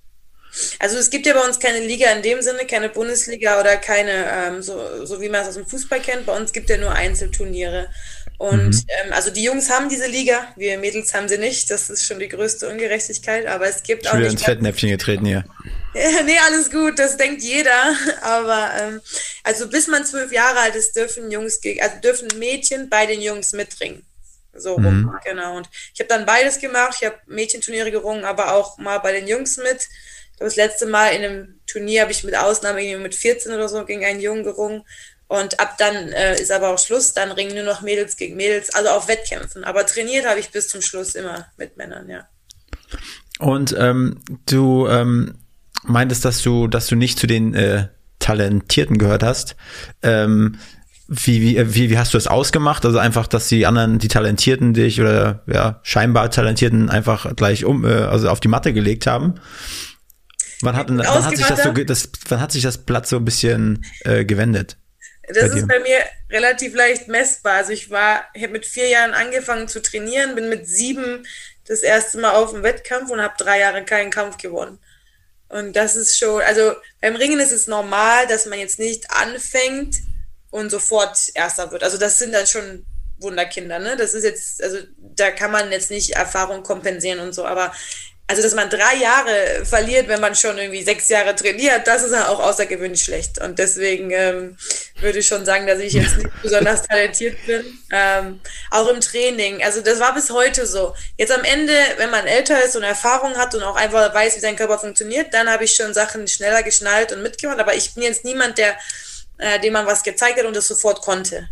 [0.80, 4.26] Also es gibt ja bei uns keine Liga in dem Sinne, keine Bundesliga oder keine,
[4.30, 6.26] ähm, so, so wie man es aus dem Fußball kennt.
[6.26, 7.90] Bei uns gibt ja nur Einzelturniere.
[8.38, 8.86] Und mhm.
[9.06, 11.70] ähm, also die Jungs haben diese Liga, wir Mädels haben sie nicht.
[11.70, 13.46] Das ist schon die größte Ungerechtigkeit.
[13.46, 14.18] Aber es gibt ich auch.
[14.18, 15.46] Ich ins Fettnäpfchen getreten hier.
[15.94, 17.96] nee, alles gut, das denkt jeder.
[18.22, 19.02] Aber ähm,
[19.44, 23.22] also bis man zwölf Jahre alt ist, dürfen Jungs gegen, also dürfen Mädchen bei den
[23.22, 24.06] Jungs mitringen.
[24.54, 24.86] So mhm.
[24.86, 25.58] rum, genau.
[25.58, 26.98] Und ich habe dann beides gemacht.
[27.00, 29.88] Ich habe Mädchenturniere gerungen, aber auch mal bei den Jungs mit.
[30.40, 34.04] Das letzte Mal in einem Turnier habe ich mit Ausnahme mit 14 oder so gegen
[34.04, 34.84] einen Jungen gerungen.
[35.28, 37.14] Und ab dann äh, ist aber auch Schluss.
[37.14, 39.64] Dann ringen nur noch Mädels gegen Mädels, also auf Wettkämpfen.
[39.64, 42.28] Aber trainiert habe ich bis zum Schluss immer mit Männern, ja.
[43.40, 45.36] Und ähm, du ähm,
[45.84, 47.88] meintest, dass du, dass du nicht zu den äh,
[48.20, 49.56] Talentierten gehört hast.
[50.04, 50.58] Ähm,
[51.08, 52.86] wie, wie, wie, wie hast du das ausgemacht?
[52.86, 57.86] Also einfach, dass die anderen, die Talentierten dich oder ja, scheinbar Talentierten einfach gleich um,
[57.86, 59.36] äh, also auf die Matte gelegt haben.
[60.64, 63.26] Wann hat, wann hat sich das so, das, wann hat sich das Blatt so ein
[63.26, 64.78] bisschen äh, gewendet?
[65.28, 67.54] Das bei ist bei mir relativ leicht messbar.
[67.54, 71.26] Also ich war, ich habe mit vier Jahren angefangen zu trainieren, bin mit sieben
[71.68, 74.80] das erste Mal auf dem Wettkampf und habe drei Jahre keinen Kampf gewonnen.
[75.48, 79.98] Und das ist schon, also beim Ringen ist es normal, dass man jetzt nicht anfängt,
[80.52, 81.84] und sofort Erster wird.
[81.84, 82.86] Also das sind dann schon
[83.20, 83.96] Wunderkinder, ne?
[83.98, 87.74] Das ist jetzt, also da kann man jetzt nicht Erfahrung kompensieren und so, aber
[88.32, 92.14] also dass man drei Jahre verliert, wenn man schon irgendwie sechs Jahre trainiert, das ist
[92.14, 93.42] ja auch außergewöhnlich schlecht.
[93.42, 94.56] Und deswegen ähm,
[95.02, 97.66] würde ich schon sagen, dass ich jetzt nicht besonders talentiert bin.
[97.92, 98.40] Ähm,
[98.70, 99.62] auch im Training.
[99.66, 100.96] Also das war bis heute so.
[101.18, 104.40] Jetzt am Ende, wenn man älter ist und Erfahrung hat und auch einfach weiß, wie
[104.40, 107.60] sein Körper funktioniert, dann habe ich schon Sachen schneller geschnallt und mitgemacht.
[107.60, 108.78] Aber ich bin jetzt niemand, der
[109.40, 111.50] äh, dem man was gezeigt hat und das sofort konnte.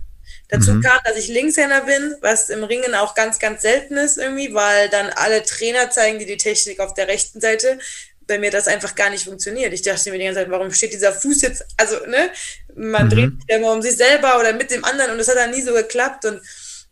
[0.49, 0.81] Dazu mhm.
[0.81, 4.89] kam, dass ich Linkshänder bin, was im Ringen auch ganz, ganz selten ist irgendwie, weil
[4.89, 7.77] dann alle Trainer zeigen dir die Technik auf der rechten Seite.
[8.25, 9.73] Bei mir das einfach gar nicht funktioniert.
[9.73, 12.31] Ich dachte mir die ganze Zeit, warum steht dieser Fuß jetzt, also, ne,
[12.75, 13.09] man mhm.
[13.09, 15.61] dreht sich immer um sich selber oder mit dem anderen und das hat dann nie
[15.61, 16.41] so geklappt und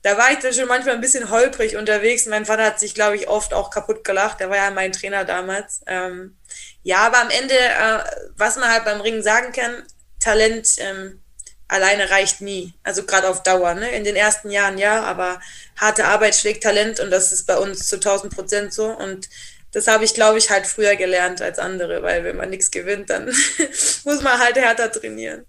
[0.03, 2.27] da war ich dann schon manchmal ein bisschen holprig unterwegs.
[2.27, 4.39] Mein Vater hat sich, glaube ich, oft auch kaputt gelacht.
[4.39, 5.81] Der war ja mein Trainer damals.
[5.87, 6.37] Ähm,
[6.83, 7.99] ja, aber am Ende, äh,
[8.35, 9.83] was man halt beim Ringen sagen kann,
[10.19, 11.19] Talent ähm,
[11.67, 12.73] alleine reicht nie.
[12.83, 13.73] Also gerade auf Dauer.
[13.73, 13.89] Ne?
[13.89, 15.39] In den ersten Jahren ja, aber
[15.75, 18.85] harte Arbeit schlägt Talent und das ist bei uns zu 1000 Prozent so.
[18.85, 19.29] Und
[19.73, 23.09] das habe ich, glaube ich, halt früher gelernt als andere, weil wenn man nichts gewinnt,
[23.09, 23.25] dann
[24.05, 25.45] muss man halt härter trainieren.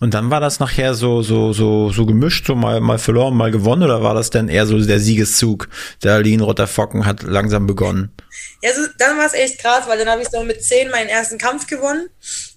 [0.00, 3.50] Und dann war das nachher so, so, so, so gemischt, so mal, mal verloren, mal
[3.50, 5.68] gewonnen, oder war das denn eher so der Siegeszug?
[6.02, 8.14] Der Rotter Focken hat langsam begonnen.
[8.62, 11.08] Ja, so, dann war es echt krass, weil dann habe ich so mit zehn meinen
[11.08, 12.08] ersten Kampf gewonnen.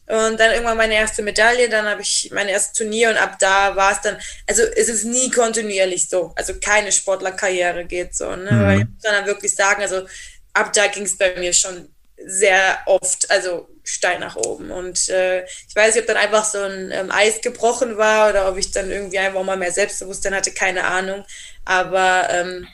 [0.08, 3.76] Und dann irgendwann meine erste Medaille, dann habe ich mein erstes Turnier und ab da
[3.76, 4.17] war es dann,
[4.48, 6.32] also es ist nie kontinuierlich so.
[6.36, 8.34] Also keine Sportlerkarriere geht so.
[8.34, 8.52] Ne?
[8.52, 8.63] Mhm.
[8.63, 10.08] Weil ich muss dann wirklich sagen, also
[10.54, 11.89] ab da ging es bei mir schon
[12.26, 14.72] sehr oft, also steil nach oben.
[14.72, 18.50] Und äh, ich weiß nicht, ob dann einfach so ein ähm, Eis gebrochen war oder
[18.50, 21.26] ob ich dann irgendwie einfach mal mehr Selbstbewusstsein hatte, keine Ahnung.
[21.65, 22.67] Aber ähm,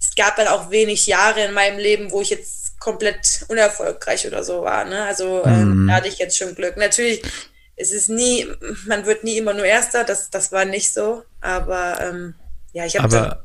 [0.00, 4.42] es gab halt auch wenig Jahre in meinem Leben, wo ich jetzt komplett unerfolgreich oder
[4.42, 4.84] so war.
[4.84, 5.04] Ne?
[5.04, 5.86] Also ähm, mhm.
[5.86, 6.76] da hatte ich jetzt schon Glück.
[6.76, 7.22] Natürlich,
[7.76, 8.48] es ist nie,
[8.86, 12.34] man wird nie immer nur Erster, das, das war nicht so, aber ähm,
[12.72, 13.40] ja, ich habe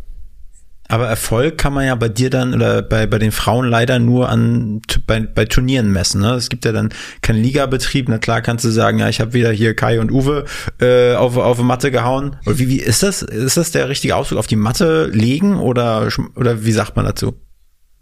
[0.87, 4.29] aber Erfolg kann man ja bei dir dann oder bei, bei den Frauen leider nur
[4.29, 6.21] an bei, bei Turnieren messen.
[6.21, 6.33] Ne?
[6.33, 6.89] Es gibt ja dann
[7.21, 8.07] keinen Ligabetrieb.
[8.07, 10.45] Na klar kannst du sagen, ja, ich habe wieder hier Kai und Uwe
[10.79, 12.35] äh, auf, auf Matte gehauen.
[12.45, 13.23] Oder wie, wie ist das?
[13.23, 14.37] Ist das der richtige Ausdruck?
[14.37, 17.33] Auf die Matte legen oder, oder wie sagt man dazu?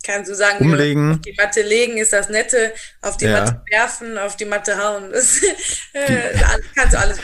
[0.03, 1.13] Kannst du sagen, Umlegen.
[1.13, 3.39] auf die Matte legen ist das Nette, auf die ja.
[3.39, 5.11] Matte werfen, auf die Matte hauen.
[5.11, 5.41] Das
[5.93, 6.37] äh,
[6.75, 7.17] kannst du alles.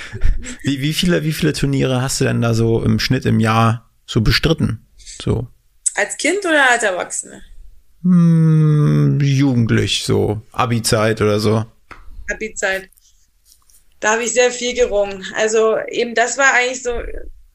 [0.63, 3.91] Wie, wie, viele, wie viele Turniere hast du denn da so im Schnitt im Jahr
[4.05, 4.87] so bestritten?
[5.21, 5.47] So.
[5.95, 7.41] Als Kind oder als Erwachsene?
[8.03, 11.65] Hm, jugendlich, so Abi-Zeit oder so.
[12.31, 12.89] Abi-Zeit.
[13.99, 15.25] Da habe ich sehr viel gerungen.
[15.35, 16.93] Also eben das war eigentlich so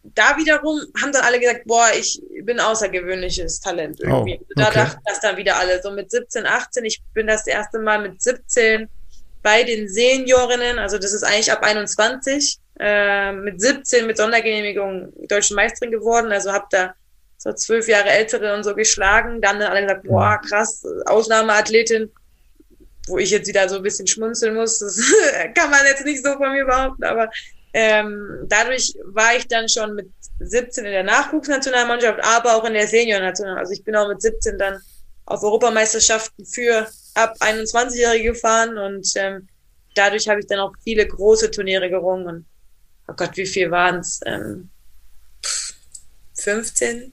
[0.04, 4.38] da wiederum haben dann alle gesagt, boah, ich bin außergewöhnliches Talent irgendwie.
[4.38, 4.54] Oh, okay.
[4.56, 5.80] Da dachten das dann wieder alle.
[5.82, 8.88] So mit 17, 18, ich bin das erste Mal mit 17
[9.42, 15.54] bei den Seniorinnen, also das ist eigentlich ab 21, äh, mit 17 mit Sondergenehmigung deutschen
[15.54, 16.94] Meisterin geworden, also habe da
[17.36, 19.42] so zwölf Jahre ältere und so geschlagen.
[19.42, 22.10] Dann haben alle gesagt, boah, krass, Ausnahmeathletin,
[23.06, 24.78] wo ich jetzt wieder so ein bisschen schmunzeln muss.
[24.78, 24.98] Das
[25.54, 27.30] kann man jetzt nicht so von mir behaupten, aber
[27.74, 30.08] ähm, dadurch war ich dann schon mit
[30.38, 33.58] 17 in der Nachwuchsnationalmannschaft, aber auch in der Seniornational.
[33.58, 34.80] Also ich bin auch mit 17 dann
[35.26, 39.48] auf Europameisterschaften für ab 21-Jährige gefahren und ähm,
[39.96, 42.26] dadurch habe ich dann auch viele große Turniere gerungen.
[42.26, 42.46] Und,
[43.08, 44.20] oh Gott, wie viel waren es?
[44.24, 44.70] Ähm,
[46.34, 47.12] 15?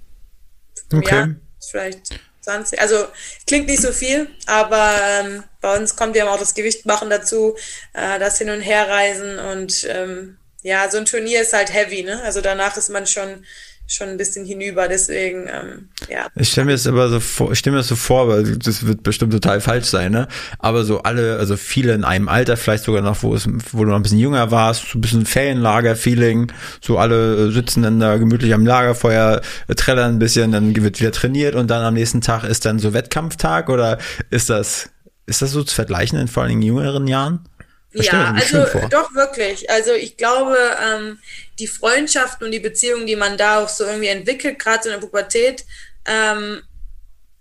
[0.93, 1.15] Okay.
[1.15, 2.79] Ja, vielleicht 20.
[2.79, 3.07] Also
[3.47, 7.55] klingt nicht so viel, aber ähm, bei uns kommt ja auch das Gewicht machen dazu,
[7.93, 12.21] äh, das Hin- und Herreisen und ähm, ja, so ein Turnier ist halt heavy, ne?
[12.23, 13.43] Also danach ist man schon,
[13.87, 14.87] schon ein bisschen hinüber.
[14.87, 16.27] Deswegen, ähm, ja.
[16.35, 18.85] Ich stelle mir das aber so vor, ich stelle mir das so vor, weil das
[18.85, 20.27] wird bestimmt total falsch sein, ne?
[20.59, 23.89] Aber so alle, also viele in einem Alter, vielleicht sogar noch, wo es, wo du
[23.89, 28.53] noch ein bisschen jünger warst, so ein bisschen Ferienlager-Feeling, so alle sitzen dann da gemütlich
[28.53, 32.43] am Lagerfeuer, äh, trällern ein bisschen, dann wird wieder trainiert und dann am nächsten Tag
[32.43, 33.97] ist dann so Wettkampftag oder
[34.29, 34.89] ist das,
[35.25, 37.47] ist das so zu vergleichen in vor allen Dingen jüngeren Jahren?
[37.93, 39.69] Ja, also doch wirklich.
[39.69, 41.19] Also ich glaube, ähm,
[41.59, 45.05] die Freundschaften und die Beziehungen, die man da auch so irgendwie entwickelt, gerade in der
[45.05, 45.65] Pubertät,
[46.05, 46.61] ähm,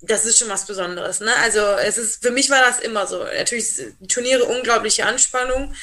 [0.03, 1.21] das ist schon was Besonderes.
[1.21, 1.31] Ne?
[1.43, 3.23] Also es ist, für mich war das immer so.
[3.23, 3.67] Natürlich
[4.09, 5.75] Turniere unglaubliche Anspannung,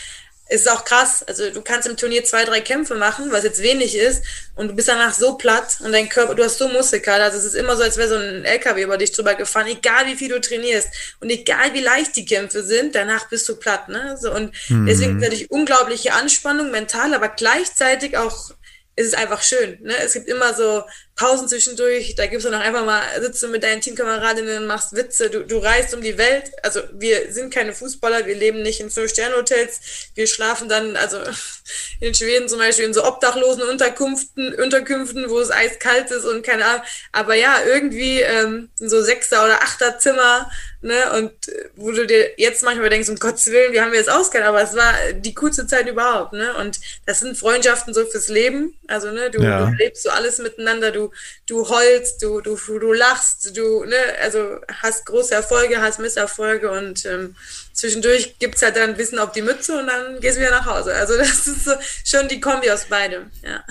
[0.50, 1.24] ist auch krass.
[1.28, 4.24] Also du kannst im Turnier zwei, drei Kämpfe machen, was jetzt wenig ist,
[4.56, 7.26] und du bist danach so platt und dein Körper, du hast so Muskelkater.
[7.26, 10.06] Also es ist immer so, als wäre so ein LKW über dich drüber gefahren, egal
[10.08, 13.90] wie viel du trainierst und egal wie leicht die Kämpfe sind, danach bist du platt.
[13.90, 14.18] Ne?
[14.20, 14.86] So, und mhm.
[14.86, 18.52] deswegen natürlich unglaubliche Anspannung mental, aber gleichzeitig auch
[18.96, 19.78] ist es einfach schön.
[19.82, 19.96] Ne?
[19.98, 20.84] Es gibt immer so
[21.18, 25.32] Pausen zwischendurch, da gibst du noch einfach mal, sitzt du mit deinen Teamkameradinnen, machst Witze,
[25.32, 26.52] du, du reist um die Welt.
[26.62, 29.80] Also wir sind keine Fußballer, wir leben nicht in Fünf-Sterne-Hotels,
[30.14, 31.18] wir schlafen dann, also
[32.00, 36.66] in Schweden zum Beispiel in so obdachlosen Unterkünften, Unterkünften, wo es eiskalt ist und keine
[36.66, 36.84] Ahnung.
[37.12, 40.52] Aber ja, irgendwie ähm, so Sechser- oder Achter-Zimmer,
[40.82, 41.32] ne, und
[41.76, 44.48] wo du dir jetzt manchmal denkst, um Gottes Willen, wie haben wir es ausgekannt?
[44.48, 46.56] Aber es war die coolste Zeit überhaupt, ne?
[46.58, 48.76] Und das sind Freundschaften so fürs Leben.
[48.88, 49.66] Also, ne, du, ja.
[49.66, 51.07] du lebst so alles miteinander, du
[51.46, 57.06] du, heulst, du, du, du lachst, du, ne, also hast große Erfolge, hast Misserfolge und
[57.06, 57.36] ähm,
[57.74, 60.94] zwischendurch es halt dann Wissen auf die Mütze und dann gehst du wieder nach Hause.
[60.94, 61.74] Also das ist so
[62.06, 63.64] schon die Kombi aus beidem, ja.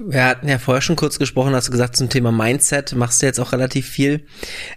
[0.00, 3.26] Wir hatten ja vorher schon kurz gesprochen, hast du gesagt, zum Thema Mindset machst du
[3.26, 4.26] jetzt auch relativ viel.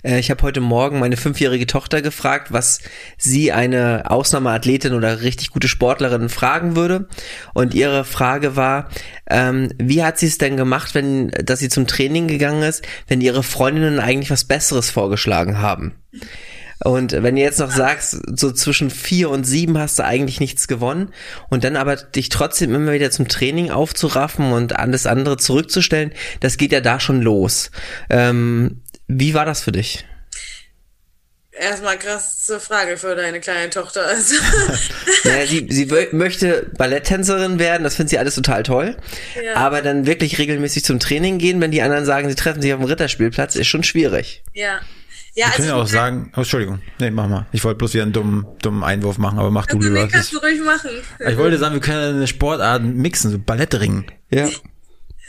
[0.04, 2.82] Äh, ich habe heute Morgen meine fünfjährige Tochter gefragt, was
[3.18, 7.08] sie eine Ausnahmeathletin oder richtig gute Sportlerin fragen würde.
[7.56, 8.90] Und ihre Frage war,
[9.28, 13.20] ähm, wie hat sie es denn gemacht, wenn, dass sie zum Training gegangen ist, wenn
[13.20, 15.96] ihre Freundinnen eigentlich was Besseres vorgeschlagen haben?
[16.84, 20.68] Und wenn du jetzt noch sagst, so zwischen vier und sieben hast du eigentlich nichts
[20.68, 21.14] gewonnen
[21.50, 26.58] und dann aber dich trotzdem immer wieder zum Training aufzuraffen und alles andere zurückzustellen, das
[26.58, 27.72] geht ja da schon los.
[28.10, 30.06] Ähm, wie war das für dich?
[31.60, 34.06] Erstmal krasse Frage für deine kleine Tochter.
[34.08, 34.36] Also.
[35.24, 38.96] naja, sie, sie möchte Balletttänzerin werden, das findet sie alles total toll.
[39.44, 39.56] Ja.
[39.56, 42.80] Aber dann wirklich regelmäßig zum Training gehen, wenn die anderen sagen, sie treffen sich auf
[42.80, 44.44] dem Ritterspielplatz, ist schon schwierig.
[44.54, 44.82] Ja,
[45.38, 47.46] ja, Wir also können ja auch sagen, oh, Entschuldigung, nee, mach mal.
[47.52, 49.92] Ich wollte bloß wieder einen dummen, dummen Einwurf machen, aber mach du lieber.
[49.92, 50.90] Nee, kannst du ruhig machen.
[51.20, 54.06] Ich wollte sagen, wir können eine Sportart mixen, so Ballettringen.
[54.32, 54.50] Ja.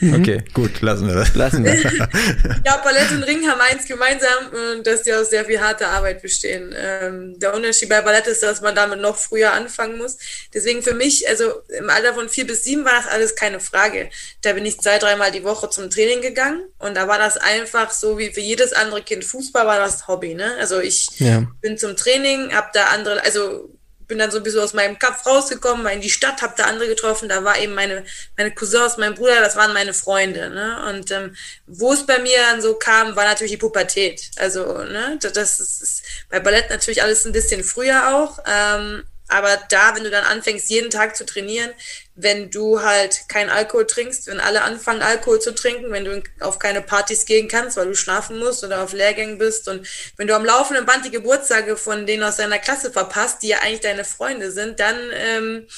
[0.01, 0.15] Mhm.
[0.15, 1.35] Okay, gut, lassen wir das.
[1.35, 1.75] Lassen wir.
[2.65, 6.23] ja, Ballett und Ring haben eins gemeinsam, äh, dass die aus sehr viel harter Arbeit
[6.23, 6.73] bestehen.
[6.77, 10.17] Ähm, der Unterschied bei Ballett ist, dass man damit noch früher anfangen muss.
[10.55, 14.09] Deswegen für mich, also im Alter von vier bis sieben war das alles keine Frage.
[14.43, 17.91] Da bin ich zwei, dreimal die Woche zum Training gegangen und da war das einfach
[17.91, 20.35] so wie für jedes andere Kind Fußball war das Hobby.
[20.35, 20.55] Ne?
[20.61, 21.45] Also ich ja.
[21.61, 23.69] bin zum Training, hab da andere, also
[24.09, 26.65] bin dann so ein bisschen aus meinem Kopf rausgekommen, war in die Stadt, habe da
[26.65, 28.05] andere getroffen, da war eben meine,
[28.37, 30.51] meine Cousins, mein Bruder, das waren meine Freunde.
[30.51, 30.89] Ne?
[30.89, 34.31] Und ähm, wo es bei mir dann so kam, war natürlich die Pubertät.
[34.37, 38.39] Also, ne, das ist, ist bei Ballett natürlich alles ein bisschen früher auch.
[38.47, 41.71] Ähm, aber da, wenn du dann anfängst, jeden Tag zu trainieren,
[42.15, 46.59] wenn du halt keinen Alkohol trinkst, wenn alle anfangen, Alkohol zu trinken, wenn du auf
[46.59, 49.87] keine Partys gehen kannst, weil du schlafen musst oder auf Lehrgängen bist und
[50.17, 53.59] wenn du am laufenden Band die Geburtstage von denen aus deiner Klasse verpasst, die ja
[53.61, 55.69] eigentlich deine Freunde sind, dann ähm,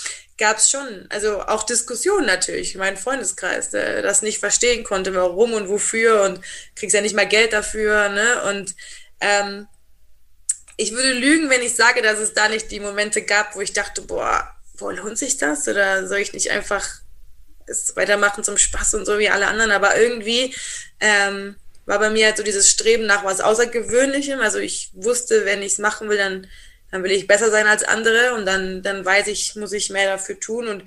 [0.40, 5.52] gab es schon, also auch Diskussionen natürlich, mein Freundeskreis, der das nicht verstehen konnte, warum
[5.52, 6.40] und wofür und
[6.74, 8.42] kriegst ja nicht mal Geld dafür, ne?
[8.44, 8.74] Und
[9.20, 9.68] ähm,
[10.80, 13.74] ich würde lügen, wenn ich sage, dass es da nicht die Momente gab, wo ich
[13.74, 15.68] dachte, boah, boah, lohnt sich das?
[15.68, 16.88] Oder soll ich nicht einfach
[17.66, 19.72] es weitermachen zum Spaß und so wie alle anderen?
[19.72, 20.54] Aber irgendwie
[21.00, 24.40] ähm, war bei mir halt so dieses Streben nach was Außergewöhnlichem.
[24.40, 26.46] Also ich wusste, wenn ich es machen will, dann,
[26.90, 30.10] dann will ich besser sein als andere und dann, dann weiß ich, muss ich mehr
[30.10, 30.66] dafür tun.
[30.66, 30.84] Und,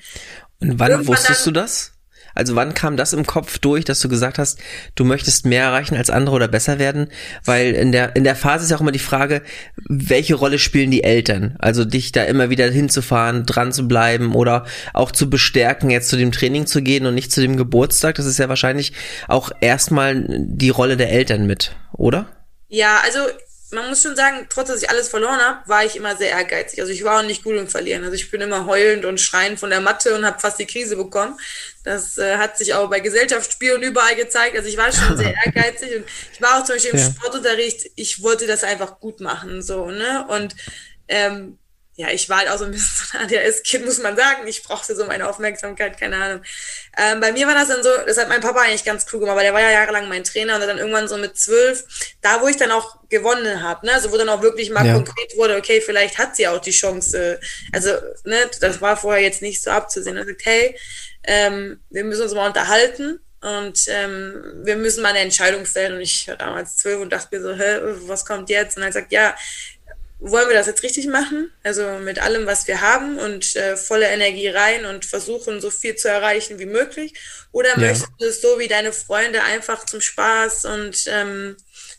[0.60, 1.92] und wann wusstest dann, du das?
[2.34, 4.60] Also wann kam das im Kopf durch, dass du gesagt hast,
[4.96, 7.08] du möchtest mehr erreichen als andere oder besser werden?
[7.46, 9.42] Weil in der, in der Phase ist ja auch immer die Frage,
[9.88, 11.56] welche Rolle spielen die Eltern?
[11.60, 16.18] Also dich da immer wieder hinzufahren, dran zu bleiben oder auch zu bestärken, jetzt zu
[16.18, 18.16] dem Training zu gehen und nicht zu dem Geburtstag.
[18.16, 18.94] Das ist ja wahrscheinlich
[19.28, 22.28] auch erstmal die Rolle der Eltern mit, oder?
[22.68, 23.20] Ja, also
[23.74, 26.80] man muss schon sagen, trotz dass ich alles verloren habe, war ich immer sehr ehrgeizig.
[26.80, 28.04] Also ich war auch nicht gut im Verlieren.
[28.04, 30.96] Also ich bin immer heulend und schreiend von der Matte und habe fast die Krise
[30.96, 31.38] bekommen.
[31.84, 34.56] Das äh, hat sich auch bei Gesellschaftsspielen überall gezeigt.
[34.56, 37.12] Also ich war schon sehr ehrgeizig und ich war auch zum Beispiel im ja.
[37.12, 37.92] Sportunterricht.
[37.96, 40.26] Ich wollte das einfach gut machen, so ne.
[40.30, 40.56] Und
[41.08, 41.58] ähm,
[41.96, 44.48] ja, ich war halt auch so ein bisschen so ein ADHS-Kind, muss man sagen.
[44.48, 46.42] Ich brauchte so meine Aufmerksamkeit, keine Ahnung.
[46.98, 49.36] Ähm, bei mir war das dann so, das hat mein Papa eigentlich ganz cool gemacht,
[49.38, 51.84] weil der war ja jahrelang mein Trainer und dann irgendwann so mit zwölf,
[52.22, 54.94] da wo ich dann auch gewonnen habe, ne, also wo dann auch wirklich mal ja.
[54.94, 57.40] konkret wurde, okay, vielleicht hat sie auch die Chance,
[57.72, 57.92] also,
[58.24, 60.18] ne, das war vorher jetzt nicht so abzusehen.
[60.18, 60.76] Er sagt, hey,
[61.26, 65.96] ähm, wir müssen uns mal unterhalten und ähm, wir müssen mal eine Entscheidung fällen.
[65.96, 68.78] Und ich war damals zwölf und dachte mir so, hä, was kommt jetzt?
[68.78, 69.36] Und er sagt, ja,
[70.26, 71.52] wollen wir das jetzt richtig machen?
[71.64, 75.96] Also mit allem, was wir haben und äh, volle Energie rein und versuchen, so viel
[75.96, 77.14] zu erreichen wie möglich?
[77.52, 77.78] Oder ja.
[77.78, 81.58] möchtest du es so wie deine Freunde einfach zum Spaß und ähm,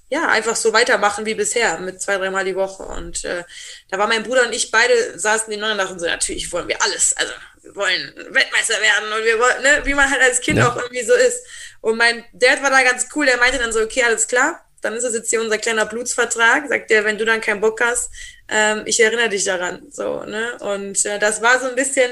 [0.08, 2.84] ja, einfach so weitermachen wie bisher mit zwei, dreimal die Woche?
[2.84, 3.44] Und äh,
[3.90, 6.82] da war mein Bruder und ich beide saßen die und dachten so, natürlich wollen wir
[6.82, 7.14] alles.
[7.18, 10.70] Also wir wollen Weltmeister werden und wir wollen, ne, wie man halt als Kind ja.
[10.70, 11.44] auch irgendwie so ist.
[11.82, 14.94] Und mein Dad war da ganz cool, der meinte dann so, okay, alles klar, dann
[14.94, 18.10] ist das jetzt hier unser kleiner Blutsvertrag, sagt er, wenn du dann keinen Bock hast,
[18.48, 19.86] ähm, ich erinnere dich daran.
[19.90, 20.58] So, ne?
[20.60, 22.10] Und äh, das war so ein bisschen,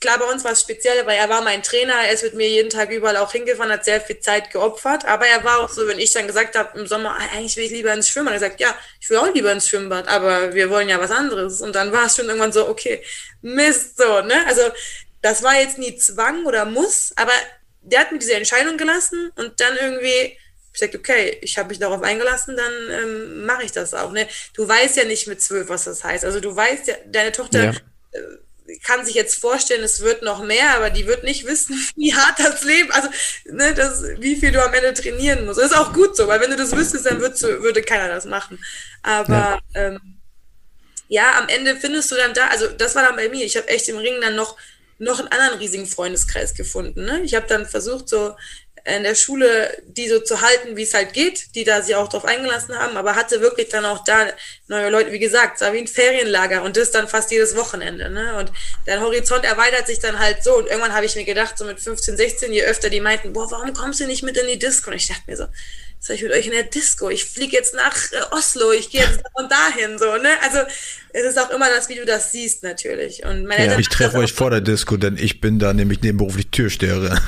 [0.00, 2.48] klar, bei uns war es speziell, weil er war mein Trainer, er ist mit mir
[2.48, 5.86] jeden Tag überall auch hingefahren, hat sehr viel Zeit geopfert, aber er war auch so,
[5.86, 8.40] wenn ich dann gesagt habe im Sommer, ah, eigentlich will ich lieber ins Schwimmbad, er
[8.40, 11.60] sagt, ja, ich will auch lieber ins Schwimmbad, aber wir wollen ja was anderes.
[11.60, 13.02] Und dann war es schon irgendwann so, okay,
[13.42, 14.46] Mist, so, ne?
[14.46, 14.62] Also
[15.20, 17.32] das war jetzt nie Zwang oder Muss, aber
[17.82, 20.36] der hat mir diese Entscheidung gelassen und dann irgendwie
[20.78, 24.12] ich sage, okay, ich habe mich darauf eingelassen, dann ähm, mache ich das auch.
[24.12, 24.28] Ne?
[24.54, 26.24] Du weißt ja nicht mit zwölf, was das heißt.
[26.24, 27.70] Also du weißt ja, deine Tochter ja.
[28.12, 32.14] äh, kann sich jetzt vorstellen, es wird noch mehr, aber die wird nicht wissen, wie
[32.14, 33.08] hart das Leben, also
[33.46, 35.58] ne, das, wie viel du am Ende trainieren musst.
[35.58, 38.24] Das ist auch gut so, weil wenn du das wüsstest, dann würd, würde keiner das
[38.24, 38.62] machen.
[39.02, 39.82] Aber ja.
[39.88, 40.18] Ähm,
[41.08, 43.66] ja, am Ende findest du dann da, also das war dann bei mir, ich habe
[43.68, 44.56] echt im Ring dann noch
[44.98, 47.04] noch einen anderen riesigen Freundeskreis gefunden.
[47.04, 47.20] Ne?
[47.22, 48.34] Ich habe dann versucht, so
[48.96, 52.08] in der Schule die so zu halten, wie es halt geht, die da sich auch
[52.08, 54.28] drauf eingelassen haben, aber hatte wirklich dann auch da
[54.66, 58.10] neue Leute, wie gesagt, es war wie ein Ferienlager und das dann fast jedes Wochenende.
[58.10, 58.36] Ne?
[58.38, 58.52] Und
[58.86, 60.56] dein Horizont erweitert sich dann halt so.
[60.56, 63.50] Und irgendwann habe ich mir gedacht, so mit 15, 16, je öfter die meinten, boah,
[63.50, 64.90] warum kommst du nicht mit in die Disco?
[64.90, 65.46] Und ich dachte mir so,
[66.00, 67.10] soll ich mit euch in der Disco?
[67.10, 70.30] Ich fliege jetzt nach äh, Oslo, ich gehe jetzt da und dahin, so, ne?
[70.42, 70.58] Also,
[71.10, 73.24] es ist auch immer das, wie du das siehst, natürlich.
[73.24, 76.48] Und meine ja, ich treffe euch vor der Disco, denn ich bin da nämlich nebenberuflich
[76.50, 76.96] Türsteher.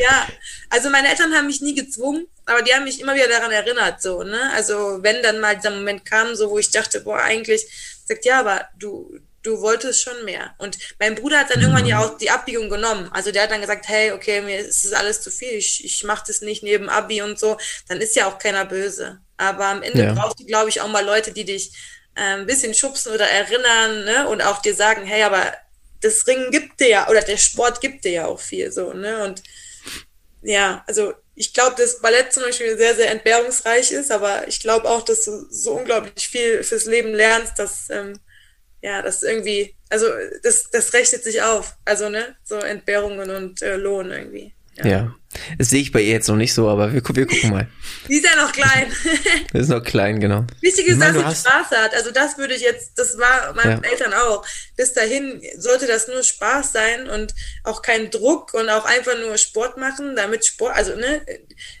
[0.00, 0.28] ja,
[0.68, 4.02] also meine Eltern haben mich nie gezwungen, aber die haben mich immer wieder daran erinnert,
[4.02, 4.52] so, ne?
[4.54, 7.66] Also, wenn dann mal dieser Moment kam, so, wo ich dachte, boah, eigentlich,
[8.04, 10.54] sagt, ja, aber du, du wolltest schon mehr.
[10.58, 13.08] Und mein Bruder hat dann irgendwann ja auch die Abbiegung genommen.
[13.12, 16.04] Also der hat dann gesagt, hey, okay, mir ist das alles zu viel, ich, ich
[16.04, 17.56] mache das nicht neben Abi und so.
[17.88, 19.20] Dann ist ja auch keiner böse.
[19.36, 20.12] Aber am Ende ja.
[20.12, 21.72] brauchst du, glaube ich, auch mal Leute, die dich
[22.14, 24.28] äh, ein bisschen schubsen oder erinnern ne?
[24.28, 25.52] und auch dir sagen, hey, aber
[26.00, 29.22] das Ringen gibt dir ja, oder der Sport gibt dir ja auch viel so, ne?
[29.24, 29.42] Und
[30.42, 34.88] ja, also ich glaube, dass Ballett zum Beispiel sehr, sehr entbehrungsreich ist, aber ich glaube
[34.88, 38.18] auch, dass du so unglaublich viel fürs Leben lernst, dass ähm,
[38.82, 40.06] ja, das ist irgendwie, also
[40.42, 41.76] das, das rechnet sich auf.
[41.84, 44.54] Also, ne, so Entbehrungen und äh, Lohn irgendwie.
[44.76, 44.86] Ja.
[44.86, 45.14] ja.
[45.58, 47.68] Das sehe ich bei ihr jetzt noch nicht so, aber wir, wir gucken mal.
[48.08, 48.92] Die ist ja noch klein.
[49.52, 50.44] ist noch klein, genau.
[50.60, 51.94] Wichtig ist, meine, dass sie Spaß hat.
[51.94, 53.90] Also das würde ich jetzt, das war meinen ja.
[53.90, 54.44] Eltern auch.
[54.76, 59.38] Bis dahin sollte das nur Spaß sein und auch kein Druck und auch einfach nur
[59.38, 61.24] Sport machen, damit Sport, also ne,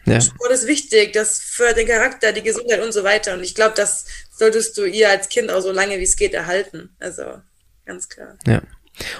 [0.04, 0.20] ja.
[0.20, 3.34] Sport ist wichtig, das fördert den Charakter, die Gesundheit und so weiter.
[3.34, 4.04] Und ich glaube, das
[4.40, 6.96] solltest du ihr als Kind auch so lange wie es geht erhalten.
[6.98, 7.22] Also
[7.84, 8.36] ganz klar.
[8.46, 8.62] Ja.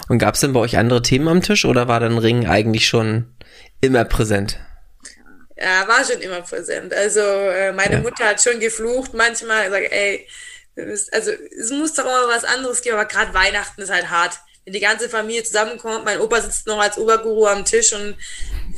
[0.09, 2.87] Und gab es denn bei euch andere Themen am Tisch oder war dann Ring eigentlich
[2.87, 3.33] schon
[3.81, 4.59] immer präsent?
[5.55, 6.91] Ja, war schon immer präsent.
[6.93, 7.99] Also äh, meine ja.
[8.01, 10.27] Mutter hat schon geflucht manchmal, gesagt, ey,
[11.11, 14.39] also es muss doch immer was anderes geben, aber gerade Weihnachten ist halt hart.
[14.65, 18.15] Wenn die ganze Familie zusammenkommt, mein Opa sitzt noch als Oberguru am Tisch und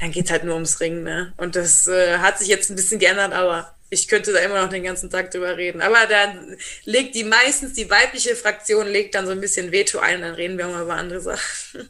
[0.01, 1.33] dann geht's halt nur ums Ringen, ne?
[1.37, 4.69] Und das äh, hat sich jetzt ein bisschen geändert, aber ich könnte da immer noch
[4.69, 5.81] den ganzen Tag drüber reden.
[5.81, 10.21] Aber dann legt die meistens, die weibliche Fraktion legt dann so ein bisschen Veto ein,
[10.21, 11.89] dann reden wir mal über andere Sachen.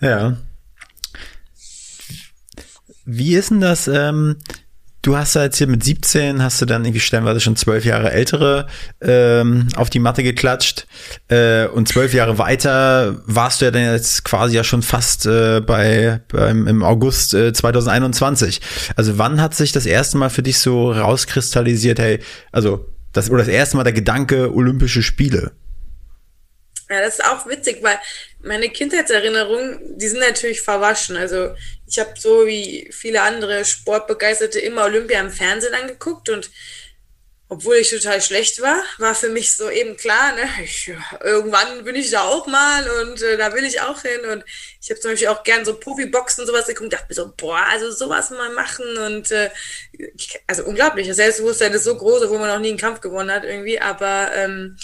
[0.00, 0.36] Ja.
[3.04, 3.88] Wie ist denn das?
[3.88, 4.38] Ähm,
[5.06, 8.10] du hast ja jetzt hier mit 17, hast du dann irgendwie stellenweise schon zwölf Jahre
[8.10, 8.66] ältere
[9.00, 10.86] ähm, auf die Matte geklatscht
[11.28, 15.60] äh, und zwölf Jahre weiter warst du ja dann jetzt quasi ja schon fast äh,
[15.60, 18.60] bei beim, im August äh, 2021.
[18.96, 22.18] Also wann hat sich das erste Mal für dich so rauskristallisiert, hey,
[22.50, 25.52] also das oder das erste Mal der Gedanke Olympische Spiele?
[26.90, 27.98] Ja, das ist auch witzig, weil
[28.42, 31.16] meine Kindheitserinnerungen, die sind natürlich verwaschen.
[31.16, 31.50] Also
[31.86, 36.50] ich habe so wie viele andere Sportbegeisterte immer Olympia im Fernsehen angeguckt und
[37.48, 40.92] obwohl ich total schlecht war, war für mich so eben klar, ne, ich,
[41.22, 44.20] irgendwann bin ich da auch mal und äh, da will ich auch hin.
[44.32, 44.44] Und
[44.82, 47.64] ich habe zum Beispiel auch gern so Profiboxen und sowas geguckt dachte mir so, boah,
[47.70, 49.50] also sowas mal machen und äh,
[50.48, 51.06] also unglaublich.
[51.06, 53.80] Das Selbstbewusstsein ist so groß, obwohl man noch nie einen Kampf gewonnen hat irgendwie.
[53.80, 54.76] Aber ähm,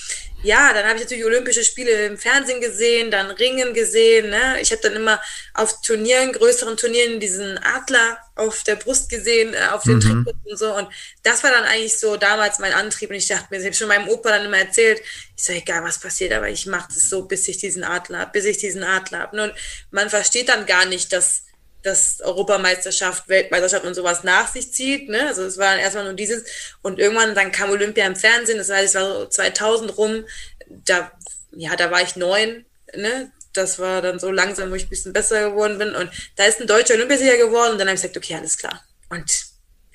[0.43, 4.31] ja, dann habe ich natürlich Olympische Spiele im Fernsehen gesehen, dann Ringen gesehen.
[4.31, 4.61] Ne?
[4.61, 5.21] Ich habe dann immer
[5.55, 10.27] auf Turnieren, größeren Turnieren, diesen Adler auf der Brust gesehen, äh, auf den mhm.
[10.45, 10.75] und so.
[10.75, 10.89] Und
[11.23, 13.11] das war dann eigentlich so damals mein Antrieb.
[13.11, 15.01] Und ich dachte mir, ich habe schon meinem Opa dann immer erzählt,
[15.37, 18.33] ich sage, egal was passiert, aber ich mache das so, bis ich diesen Adler habe,
[18.33, 19.43] bis ich diesen Adler habe.
[19.43, 19.55] Und
[19.91, 21.45] man versteht dann gar nicht, dass
[21.83, 25.09] dass Europameisterschaft, Weltmeisterschaft und sowas nach sich zieht.
[25.09, 25.27] Ne?
[25.27, 26.45] Also es war erstmal nur dieses.
[26.83, 30.25] Und irgendwann dann kam Olympia im Fernsehen, das heißt, es war so 2000 rum.
[30.69, 31.13] Da,
[31.51, 32.65] ja, da war ich neun.
[32.95, 33.33] Ne?
[33.53, 35.95] Das war dann so langsam, wo ich ein bisschen besser geworden bin.
[35.95, 37.73] Und da ist ein deutscher Olympiasieger geworden.
[37.73, 38.83] Und dann habe ich gesagt, okay, alles klar.
[39.11, 39.52] Und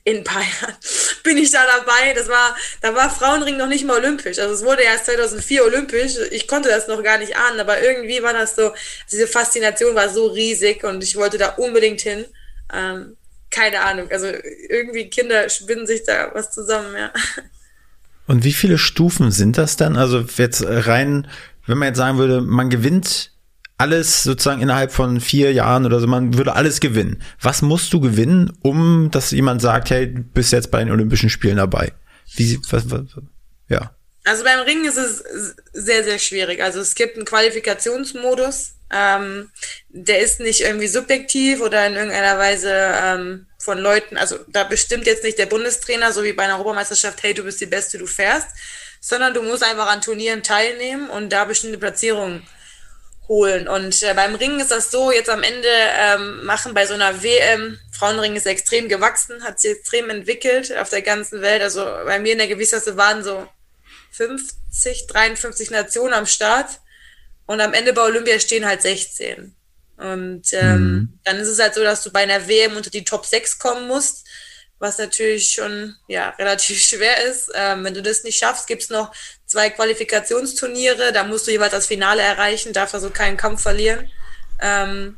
[0.08, 0.76] in ein paar Jahren
[1.24, 2.14] bin ich da dabei.
[2.14, 4.40] Das war, da war Frauenring noch nicht mal olympisch.
[4.40, 6.14] Also es wurde erst 2004 olympisch.
[6.32, 8.72] Ich konnte das noch gar nicht ahnen, aber irgendwie war das so,
[9.12, 12.24] diese Faszination war so riesig und ich wollte da unbedingt hin.
[12.74, 13.18] Ähm,
[13.50, 14.10] keine Ahnung.
[14.10, 14.28] Also
[14.70, 17.12] irgendwie Kinder spinnen sich da was zusammen, ja.
[18.28, 19.98] Und wie viele Stufen sind das dann?
[19.98, 21.28] Also jetzt rein,
[21.66, 23.32] wenn man jetzt sagen würde, man gewinnt
[23.78, 27.22] alles sozusagen innerhalb von vier Jahren oder so, man würde alles gewinnen.
[27.40, 31.30] Was musst du gewinnen, um dass jemand sagt, hey, du bist jetzt bei den Olympischen
[31.30, 31.94] Spielen dabei?
[32.36, 33.02] Wie, was, was,
[33.70, 33.96] ja.
[34.26, 35.24] Also beim Ringen ist es
[35.74, 36.62] sehr, sehr schwierig.
[36.62, 39.52] Also es gibt einen Qualifikationsmodus, ähm,
[39.90, 45.06] der ist nicht irgendwie subjektiv oder in irgendeiner Weise ähm, von Leuten, also da bestimmt
[45.06, 48.08] jetzt nicht der Bundestrainer, so wie bei einer Europameisterschaft, hey, du bist die Beste, du
[48.08, 48.48] fährst,
[49.02, 52.44] sondern du musst einfach an Turnieren teilnehmen und da bestimmte Platzierungen
[53.28, 53.68] holen.
[53.68, 57.24] Und äh, beim Ringen ist das so, jetzt am Ende ähm, machen bei so einer
[57.24, 61.62] WM, Frauenring ist extrem gewachsen, hat sich extrem entwickelt auf der ganzen Welt.
[61.62, 63.48] Also bei mir in der Gewichtsklasse waren so
[64.12, 66.80] 50, 53 Nationen am Start.
[67.46, 69.56] Und am Ende bei Olympia stehen halt 16.
[69.98, 71.20] Und ähm, mhm.
[71.24, 73.88] dann ist es halt so, dass du bei einer WM unter die Top 6 kommen
[73.88, 74.27] musst
[74.80, 77.52] was natürlich schon ja relativ schwer ist.
[77.54, 79.14] Ähm, wenn du das nicht schaffst, gibt's noch
[79.46, 84.10] zwei Qualifikationsturniere, da musst du jeweils das Finale erreichen, darfst also keinen Kampf verlieren.
[84.62, 85.18] Ähm,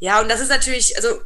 [0.00, 1.22] ja, und das ist natürlich, also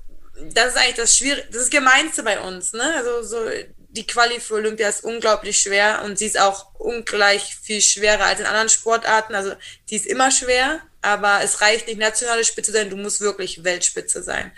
[0.52, 2.94] das ist eigentlich das Schwierige, das ist Gemeinste bei uns, ne?
[2.96, 3.48] Also so
[3.96, 8.40] die Quali für Olympia ist unglaublich schwer und sie ist auch ungleich viel schwerer als
[8.40, 9.34] in anderen Sportarten.
[9.34, 9.54] Also
[9.88, 14.22] die ist immer schwer, aber es reicht nicht nationale Spitze sein, du musst wirklich Weltspitze
[14.22, 14.52] sein.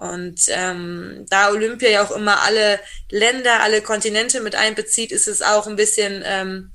[0.00, 2.80] Und ähm, da Olympia ja auch immer alle
[3.10, 6.72] Länder, alle Kontinente mit einbezieht, ist es auch ein bisschen, ähm,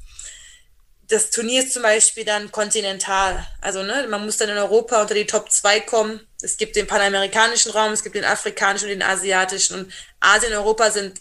[1.08, 3.44] das Turnier ist zum Beispiel dann kontinental.
[3.62, 6.20] Also ne, man muss dann in Europa unter die Top 2 kommen.
[6.40, 9.80] Es gibt den panamerikanischen Raum, es gibt den afrikanischen und den asiatischen.
[9.80, 11.20] Und Asien und Europa sind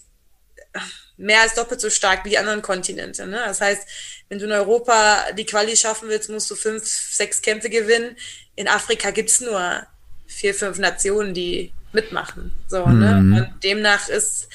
[1.17, 3.25] mehr als doppelt so stark wie die anderen Kontinente.
[3.25, 3.41] Ne?
[3.47, 3.81] Das heißt,
[4.29, 8.15] wenn du in Europa die Quali schaffen willst, musst du fünf, sechs Kämpfe gewinnen.
[8.55, 9.87] In Afrika gibt's nur
[10.27, 12.51] vier, fünf Nationen, die mitmachen.
[12.67, 13.15] So, ne?
[13.15, 13.29] mhm.
[13.29, 13.37] ne?
[13.37, 14.47] Und demnach ist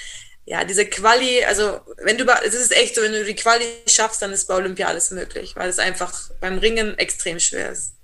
[0.45, 4.21] ja diese Quali, also wenn du es ist echt so, wenn du die Quali schaffst,
[4.23, 7.95] dann ist bei Olympia alles möglich, weil es einfach beim Ringen extrem schwer ist.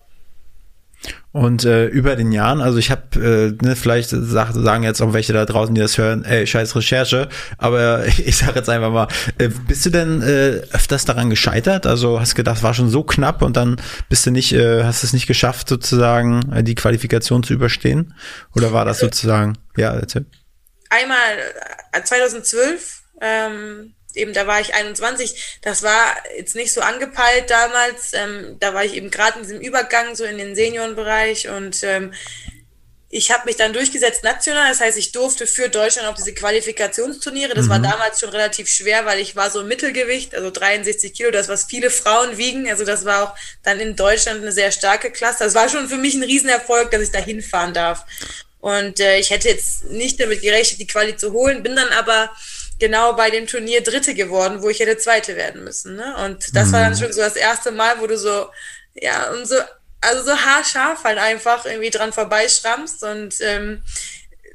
[1.33, 5.35] Und äh, über den Jahren, also ich habe, äh, ne, vielleicht sagen jetzt auch welche
[5.35, 7.29] da draußen, die das hören, ey, scheiß Recherche,
[7.59, 11.87] aber ich sage jetzt einfach mal, äh, bist du denn äh, öfters daran gescheitert?
[11.87, 13.77] Also hast gedacht, war schon so knapp und dann
[14.09, 18.15] bist du nicht, äh, hast es nicht geschafft, sozusagen äh, die Qualifikation zu überstehen?
[18.55, 20.25] Oder war das sozusagen, ja, erzähl.
[20.89, 21.19] Einmal
[22.03, 28.13] 2012 äh, ähm, eben, da war ich 21, das war jetzt nicht so angepeilt damals.
[28.13, 32.13] Ähm, da war ich eben gerade in diesem Übergang, so in den Seniorenbereich und ähm,
[33.09, 37.55] ich habe mich dann durchgesetzt national, das heißt, ich durfte für Deutschland auf diese Qualifikationsturniere.
[37.55, 37.71] Das mhm.
[37.71, 41.49] war damals schon relativ schwer, weil ich war so im Mittelgewicht, also 63 Kilo, das
[41.49, 42.69] was viele Frauen wiegen.
[42.69, 45.45] Also das war auch dann in Deutschland eine sehr starke Klasse.
[45.45, 48.05] Das war schon für mich ein Riesenerfolg, dass ich da hinfahren darf.
[48.59, 52.31] Und äh, ich hätte jetzt nicht damit gerechnet, die Quali zu holen, bin dann aber
[52.79, 55.97] genau bei dem Turnier Dritte geworden, wo ich hätte Zweite werden müssen.
[55.97, 56.17] Ne?
[56.25, 56.73] Und das mhm.
[56.73, 56.99] war dann mhm.
[56.99, 58.51] schon so das erste Mal, wo du so,
[58.95, 59.57] ja, und so,
[60.01, 63.83] also so haarscharf halt einfach irgendwie dran vorbeischrammst und ähm,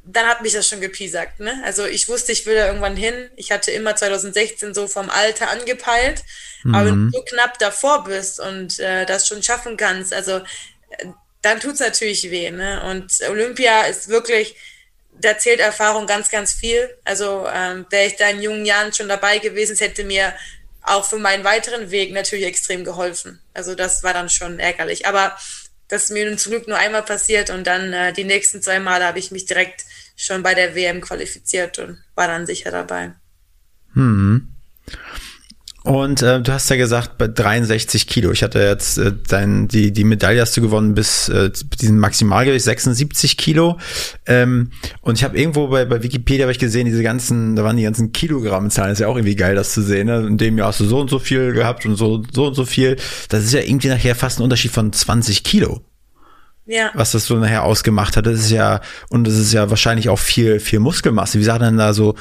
[0.04, 1.40] dann hat mich das schon gepiesackt.
[1.40, 1.62] Ne?
[1.64, 3.30] Also ich wusste, ich will da irgendwann hin.
[3.36, 6.24] Ich hatte immer 2016 so vom Alter angepeilt.
[6.64, 6.76] Mhm.
[6.76, 10.38] Aber wenn du so knapp davor bist und äh, das schon schaffen kannst, also
[10.90, 11.08] äh,
[11.42, 12.50] dann tut's natürlich weh.
[12.52, 12.84] Ne?
[12.84, 14.56] Und Olympia ist wirklich,
[15.22, 16.90] da zählt Erfahrung ganz, ganz viel.
[17.04, 20.34] Also ähm, wäre ich da in jungen Jahren schon dabei gewesen, es hätte mir
[20.84, 23.40] auch für meinen weiteren Weg natürlich extrem geholfen.
[23.54, 25.06] Also das war dann schon ärgerlich.
[25.06, 25.38] Aber
[25.88, 28.80] das ist mir nun zum Glück nur einmal passiert und dann äh, die nächsten zwei
[28.80, 29.84] Male habe ich mich direkt
[30.16, 33.14] schon bei der WM qualifiziert und war dann sicher dabei.
[33.94, 34.51] Hm.
[35.84, 38.32] Und äh, du hast ja gesagt, bei 63 Kilo.
[38.32, 42.64] Ich hatte jetzt äh, dein, die, die Medaille hast du gewonnen bis äh, diesen Maximalgewicht
[42.64, 43.80] 76 Kilo.
[44.28, 44.72] Ähm,
[45.02, 47.84] und ich habe irgendwo bei, bei Wikipedia hab ich gesehen, diese ganzen, da waren die
[47.84, 48.94] ganzen Kilogrammzahlen.
[48.94, 50.06] Ist ja auch irgendwie geil, das zu sehen.
[50.06, 50.28] Ne?
[50.28, 52.66] In dem Jahr hast du so und so viel gehabt und so, so und so
[52.66, 52.98] viel.
[53.30, 55.82] Das ist ja irgendwie nachher fast ein Unterschied von 20 Kilo.
[56.68, 56.92] Ja.
[56.94, 58.28] Was das so nachher ausgemacht hat.
[58.28, 61.40] Das ist ja, und das ist ja wahrscheinlich auch viel, viel Muskelmasse.
[61.40, 62.16] Wie sah denn da so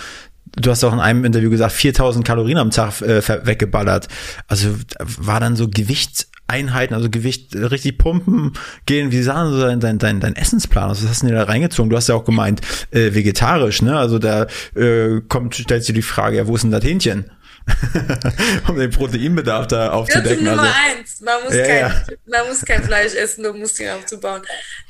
[0.57, 4.09] du hast auch in einem Interview gesagt, 4000 Kalorien am Tag äh, weggeballert.
[4.49, 8.53] Also war dann so Gewichtseinheiten, also Gewicht richtig pumpen
[8.87, 9.13] gehen.
[9.13, 11.03] Wie sah denn so dein, dein, dein, dein Essensplan aus?
[11.03, 11.91] Was hast du dir da reingezogen?
[11.91, 12.61] Du hast ja auch gemeint,
[12.91, 13.99] äh, vegetarisch, ne?
[13.99, 17.31] Also da äh, kommt, stellst du die Frage, ja, wo ist denn das Hähnchen?
[18.69, 20.45] um den Proteinbedarf da aufzudecken.
[20.45, 21.21] Nummer also, eins.
[21.21, 22.05] Man muss, ja, kein, ja.
[22.27, 24.43] man muss kein Fleisch essen, um Muskeln aufzubauen.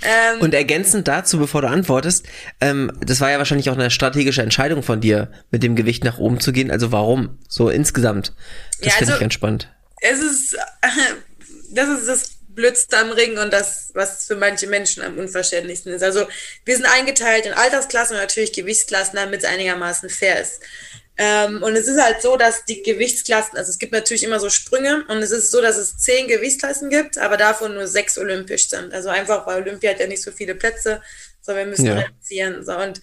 [0.03, 2.27] Ähm, Und ergänzend dazu, bevor du antwortest,
[2.61, 6.19] ähm, das war ja wahrscheinlich auch eine strategische Entscheidung von dir, mit dem Gewicht nach
[6.19, 6.71] oben zu gehen.
[6.71, 7.39] Also warum?
[7.49, 8.33] So insgesamt.
[8.79, 9.73] Das ja, finde also, ich ganz spannend.
[10.01, 10.57] Es ist,
[11.73, 16.03] das ist das Blödste am Ring und das, was für manche Menschen am unverständlichsten ist.
[16.03, 16.27] Also
[16.65, 20.61] wir sind eingeteilt in Altersklassen und natürlich Gewichtsklassen, damit es einigermaßen fair ist.
[21.23, 24.49] Ähm, und es ist halt so, dass die Gewichtsklassen, also es gibt natürlich immer so
[24.49, 28.71] Sprünge und es ist so, dass es zehn Gewichtsklassen gibt, aber davon nur sechs olympisch
[28.71, 28.95] sind.
[28.95, 31.03] Also einfach, weil Olympia hat ja nicht so viele Plätze,
[31.43, 31.99] sondern wir müssen ja.
[31.99, 32.65] reduzieren.
[32.65, 32.75] So.
[32.75, 33.03] Und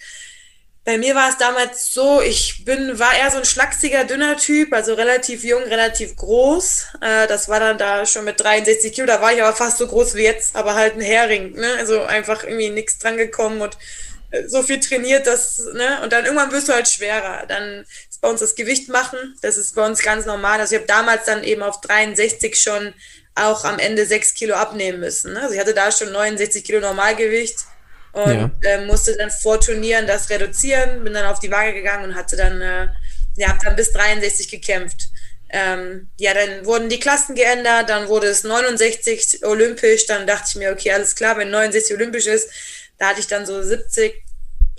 [0.84, 4.74] bei mir war es damals so, ich bin, war eher so ein schlachsiger, dünner Typ,
[4.74, 6.88] also relativ jung, relativ groß.
[7.02, 9.86] Äh, das war dann da schon mit 63 Kilo, da war ich aber fast so
[9.86, 11.68] groß wie jetzt, aber halt ein Hering, ne?
[11.78, 13.78] Also einfach irgendwie nichts dran gekommen und
[14.48, 17.46] so viel trainiert, dass, ne, und dann irgendwann wirst du halt schwerer.
[17.48, 17.86] Dann
[18.18, 20.60] ist bei uns das Gewicht machen, das ist bei uns ganz normal.
[20.60, 22.94] Also ich habe damals dann eben auf 63 schon
[23.36, 25.34] auch am Ende 6 Kilo abnehmen müssen.
[25.34, 25.42] Ne?
[25.42, 27.58] Also ich hatte da schon 69 Kilo Normalgewicht
[28.14, 28.52] und ja.
[28.64, 32.36] äh, musste dann vor Turnieren das reduzieren, bin dann auf die Waage gegangen und hatte
[32.36, 32.88] dann, äh,
[33.36, 35.10] ja, hab dann bis 63 gekämpft.
[35.50, 40.56] Ähm, ja, dann wurden die Klassen geändert, dann wurde es 69 olympisch, dann dachte ich
[40.56, 42.50] mir, okay, alles klar, wenn 69 olympisch ist,
[42.98, 44.24] da hatte ich dann so 70,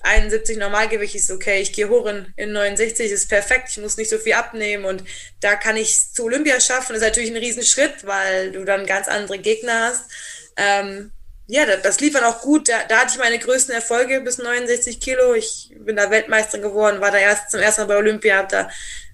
[0.02, 1.14] 71 Normalgewicht.
[1.14, 3.68] ist okay, ich gehe hoch in, in 69, ist perfekt.
[3.70, 5.04] Ich muss nicht so viel abnehmen und
[5.40, 6.92] da kann ich zu Olympia schaffen.
[6.92, 10.10] Das ist natürlich ein Riesenschritt, weil du dann ganz andere Gegner hast.
[10.56, 11.12] Ähm,
[11.46, 12.68] ja, das, das lief dann auch gut.
[12.68, 15.34] Da, da hatte ich meine größten Erfolge bis 69 Kilo.
[15.34, 18.70] Ich bin da Weltmeisterin geworden, war da erst zum ersten Mal bei Olympia, habe da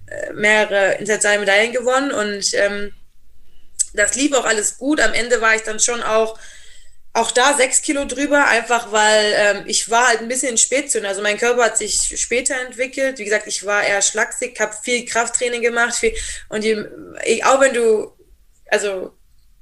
[0.07, 2.93] äh, mehrere internationale Medaillen gewonnen und ähm,
[3.93, 4.99] das lief auch alles gut.
[4.99, 6.37] Am Ende war ich dann schon auch
[7.15, 11.07] auch da sechs Kilo drüber, einfach weil ähm, ich war halt ein bisschen Spätzünder.
[11.07, 13.19] Also mein Körper hat sich später entwickelt.
[13.19, 15.95] Wie gesagt, ich war eher schlaksig, habe viel Krafttraining gemacht.
[15.95, 16.13] Viel,
[16.49, 16.83] und die,
[17.25, 18.11] ich, auch wenn du,
[18.69, 19.13] also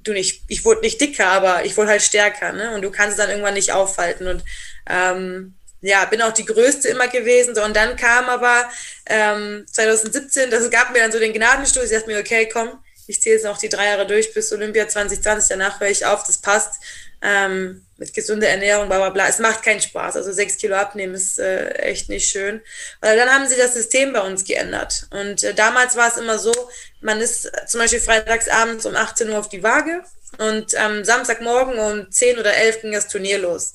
[0.02, 2.52] du nicht, ich wurde nicht dicker, aber ich wurde halt stärker.
[2.52, 2.74] Ne?
[2.74, 4.26] Und du kannst es dann irgendwann nicht aufhalten.
[4.26, 4.42] Und
[4.90, 7.54] ähm, ja, bin auch die Größte immer gewesen.
[7.54, 8.68] So, und dann kam aber
[9.06, 11.84] ähm, 2017, das gab mir dann so den Gnadenstoß.
[11.84, 14.88] Ich dachte mir, okay, komm, ich ziehe jetzt noch die drei Jahre durch bis Olympia
[14.88, 15.48] 2020.
[15.50, 16.80] Danach höre ich auf, das passt
[17.22, 19.28] ähm, mit gesunder Ernährung, bla bla bla.
[19.28, 20.16] Es macht keinen Spaß.
[20.16, 22.60] Also sechs Kilo abnehmen ist äh, echt nicht schön.
[23.00, 25.06] Weil dann haben sie das System bei uns geändert.
[25.10, 26.52] Und äh, damals war es immer so,
[27.00, 30.02] man ist zum Beispiel freitags abends um 18 Uhr auf die Waage
[30.38, 33.74] und am ähm, Samstagmorgen um 10 oder 11 ging das Turnier los.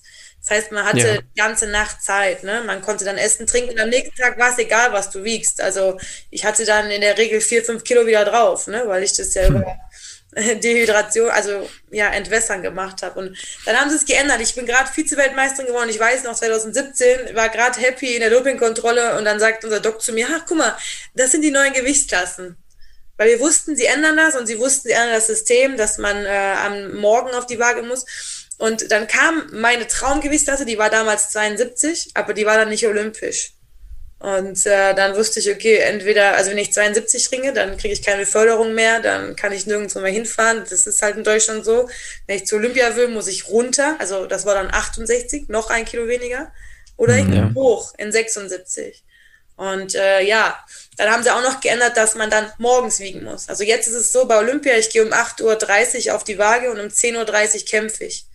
[0.49, 1.17] Das heißt, man hatte ja.
[1.17, 2.43] die ganze Nacht Zeit.
[2.43, 2.63] Ne?
[2.65, 3.73] Man konnte dann essen, trinken.
[3.73, 5.61] Und am nächsten Tag war es egal, was du wiegst.
[5.61, 5.99] Also
[6.31, 8.83] ich hatte dann in der Regel vier, fünf Kilo wieder drauf, ne?
[8.87, 9.57] weil ich das ja hm.
[9.57, 9.77] über
[10.63, 13.19] Dehydration, also ja, Entwässern gemacht habe.
[13.19, 14.41] Und dann haben sie es geändert.
[14.41, 15.89] Ich bin gerade Vize-Weltmeisterin geworden.
[15.89, 20.01] Ich weiß noch, 2017 war gerade happy in der Dopingkontrolle und dann sagt unser Doc
[20.01, 20.75] zu mir, ach, guck mal,
[21.13, 22.57] das sind die neuen Gewichtsklassen.
[23.17, 26.25] Weil wir wussten, sie ändern das und sie wussten, sie ändern das System, dass man
[26.25, 28.05] äh, am Morgen auf die Waage muss.
[28.59, 33.53] Und dann kam meine Traumgewichtsklasse, die war damals 72, aber die war dann nicht olympisch.
[34.19, 38.03] Und äh, dann wusste ich, okay, entweder, also wenn ich 72 ringe, dann kriege ich
[38.03, 40.65] keine Förderung mehr, dann kann ich nirgendwo mehr hinfahren.
[40.69, 41.89] Das ist halt in Deutschland so.
[42.27, 43.95] Wenn ich zu Olympia will, muss ich runter.
[43.97, 46.51] Also das war dann 68, noch ein Kilo weniger.
[46.97, 47.49] Oder ich ja.
[47.55, 49.05] hoch in 76.
[49.55, 50.59] Und äh, ja,
[50.97, 53.47] dann haben sie auch noch geändert, dass man dann morgens wiegen muss.
[53.47, 56.69] Also jetzt ist es so, bei Olympia, ich gehe um 8.30 Uhr auf die Waage
[56.71, 58.25] und um 10.30 Uhr kämpfe ich.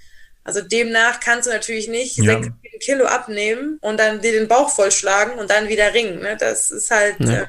[0.45, 2.40] Also demnach kannst du natürlich nicht ja.
[2.42, 2.49] 6
[2.80, 6.20] Kilo abnehmen und dann dir den Bauch vollschlagen und dann wieder ringen.
[6.20, 6.36] Ne?
[6.38, 7.16] Das ist halt.
[7.18, 7.42] Ja.
[7.42, 7.47] Äh,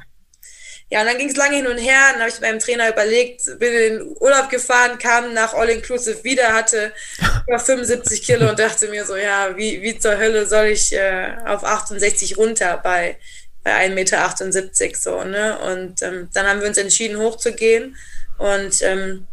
[0.92, 2.00] ja, und dann ging es lange hin und her.
[2.12, 6.24] Dann habe ich beim Trainer überlegt, bin in den Urlaub gefahren, kam nach All Inclusive
[6.24, 6.94] wieder, hatte
[7.48, 11.34] über 75 Kilo und dachte mir so, ja, wie, wie zur Hölle soll ich äh,
[11.46, 13.18] auf 68 runter bei,
[13.64, 15.58] bei 1,78 Meter so, ne?
[15.58, 17.98] Und ähm, dann haben wir uns entschieden, hochzugehen.
[18.38, 19.26] Und ähm,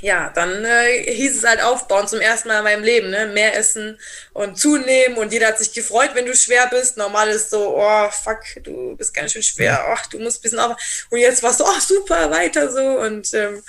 [0.00, 3.26] ja, dann äh, hieß es halt aufbauen zum ersten Mal in meinem Leben, ne?
[3.26, 3.98] Mehr essen
[4.32, 6.96] und zunehmen und jeder hat sich gefreut, wenn du schwer bist.
[6.96, 10.58] Normal ist so, oh fuck, du bist ganz schön schwer, ach, du musst ein bisschen
[10.58, 11.06] auf.
[11.10, 13.00] Und jetzt war es so, oh super, weiter so.
[13.00, 13.62] Und ähm,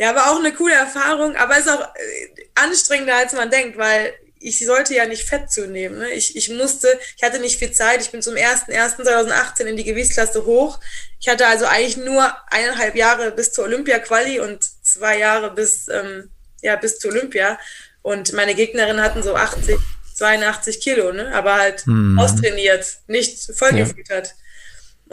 [0.00, 4.14] ja, war auch eine coole Erfahrung, aber ist auch äh, anstrengender, als man denkt, weil
[4.44, 5.98] ich sollte ja nicht Fett zunehmen.
[5.98, 6.10] Ne?
[6.10, 8.02] Ich, ich musste, ich hatte nicht viel Zeit.
[8.02, 10.80] Ich bin zum 1.1.2018 in die Gewichtsklasse hoch.
[11.18, 16.30] Ich hatte also eigentlich nur eineinhalb Jahre bis zur Olympia-Quali und zwei Jahre bis, ähm,
[16.62, 17.58] ja, bis zur Olympia.
[18.02, 19.78] Und meine Gegnerinnen hatten so 80,
[20.14, 21.34] 82 Kilo, ne?
[21.34, 22.18] aber halt mhm.
[22.18, 24.28] austrainiert, nicht vollgefüttert.
[24.28, 24.34] Ja.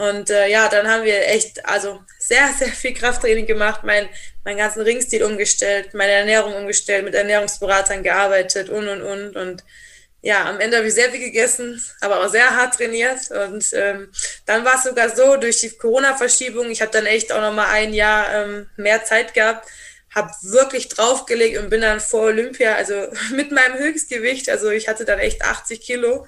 [0.10, 4.08] Und äh, ja, dann haben wir echt, also sehr, sehr viel Krafttraining gemacht, mein,
[4.44, 9.36] meinen ganzen Ringstil umgestellt, meine Ernährung umgestellt, mit Ernährungsberatern gearbeitet und und und.
[9.36, 9.64] Und
[10.22, 13.32] ja, am Ende habe ich sehr viel gegessen, aber auch sehr hart trainiert.
[13.32, 14.12] Und ähm,
[14.52, 17.94] dann war es sogar so, durch die Corona-Verschiebung, ich habe dann echt auch nochmal ein
[17.94, 19.68] Jahr ähm, mehr Zeit gehabt,
[20.14, 22.94] habe wirklich draufgelegt und bin dann vor Olympia, also
[23.36, 26.26] mit meinem Höchstgewicht, also ich hatte dann echt 80 Kilo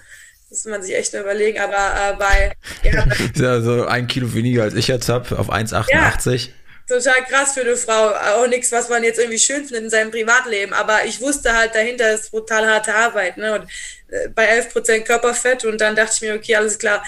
[0.53, 2.53] muss man sich echt überlegen, aber äh, bei.
[2.83, 3.05] Ja,
[3.35, 6.49] ja, so ein Kilo weniger als ich jetzt habe, auf 1,88.
[6.49, 6.53] Ja,
[6.87, 8.11] total krass für eine Frau.
[8.11, 10.73] Auch nichts, was man jetzt irgendwie schön findet in seinem Privatleben.
[10.73, 13.37] Aber ich wusste halt, dahinter ist brutal harte Arbeit.
[13.37, 13.59] Ne?
[13.59, 13.69] Und
[14.09, 17.03] äh, bei 11% Körperfett und dann dachte ich mir, okay, alles klar.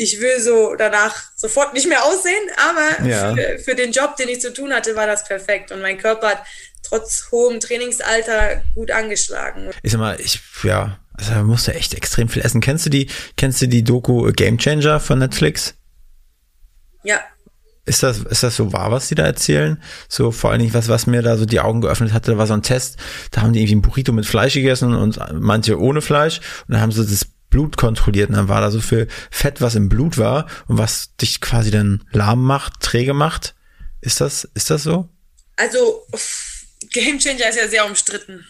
[0.00, 3.34] Ich will so danach sofort nicht mehr aussehen, aber ja.
[3.34, 5.72] für, für den Job, den ich zu tun hatte, war das perfekt.
[5.72, 6.42] Und mein Körper hat
[6.82, 9.70] trotz hohem Trainingsalter gut angeschlagen.
[9.82, 12.60] Ich sag mal, ich, ja, also man musste echt extrem viel essen.
[12.60, 15.74] Kennst du die, kennst du die Doku Game Changer von Netflix?
[17.02, 17.18] Ja.
[17.84, 19.82] Ist das, ist das so wahr, was die da erzählen?
[20.08, 22.54] So vor allen Dingen, was, was mir da so die Augen geöffnet hatte, war so
[22.54, 22.98] ein Test,
[23.30, 26.38] da haben die irgendwie ein Burrito mit Fleisch gegessen und manche ohne Fleisch
[26.68, 29.74] und dann haben sie das Blut kontrolliert und dann war da so viel Fett, was
[29.74, 33.54] im Blut war und was dich quasi dann lahm macht, träge macht.
[34.00, 35.08] Ist das, ist das so?
[35.56, 36.06] Also,
[36.92, 38.44] Game Changer ist ja sehr umstritten.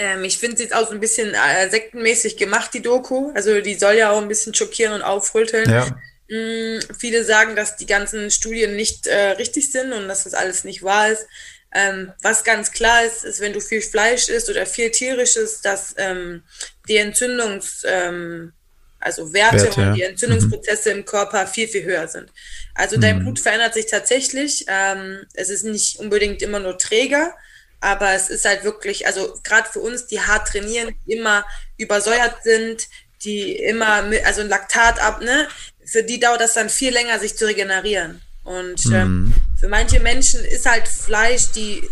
[0.00, 3.32] Ähm, ich finde, sie ist auch so ein bisschen äh, sektenmäßig gemacht, die Doku.
[3.34, 5.70] Also die soll ja auch ein bisschen schockieren und aufrütteln.
[5.70, 5.86] Ja.
[6.28, 10.64] Mm, viele sagen, dass die ganzen Studien nicht äh, richtig sind und dass das alles
[10.64, 11.26] nicht wahr ist.
[11.72, 15.94] Ähm, was ganz klar ist, ist, wenn du viel Fleisch isst oder viel tierisches, dass
[15.98, 16.42] ähm,
[16.88, 18.52] die Entzündungs, ähm,
[18.98, 21.00] also Werte, Werte und die Entzündungsprozesse mhm.
[21.00, 22.30] im Körper viel, viel höher sind.
[22.74, 23.22] Also dein mhm.
[23.22, 24.64] Blut verändert sich tatsächlich.
[24.68, 27.34] Ähm, es ist nicht unbedingt immer nur träger,
[27.80, 31.46] aber es ist halt wirklich, also gerade für uns, die hart trainieren, die immer
[31.78, 32.88] übersäuert sind,
[33.22, 35.48] die immer, mit, also ein Laktat ab, ne?
[35.84, 38.20] Für die dauert das dann viel länger, sich zu regenerieren.
[38.50, 38.94] Und mhm.
[38.94, 41.88] ähm, für manche Menschen ist halt Fleisch die,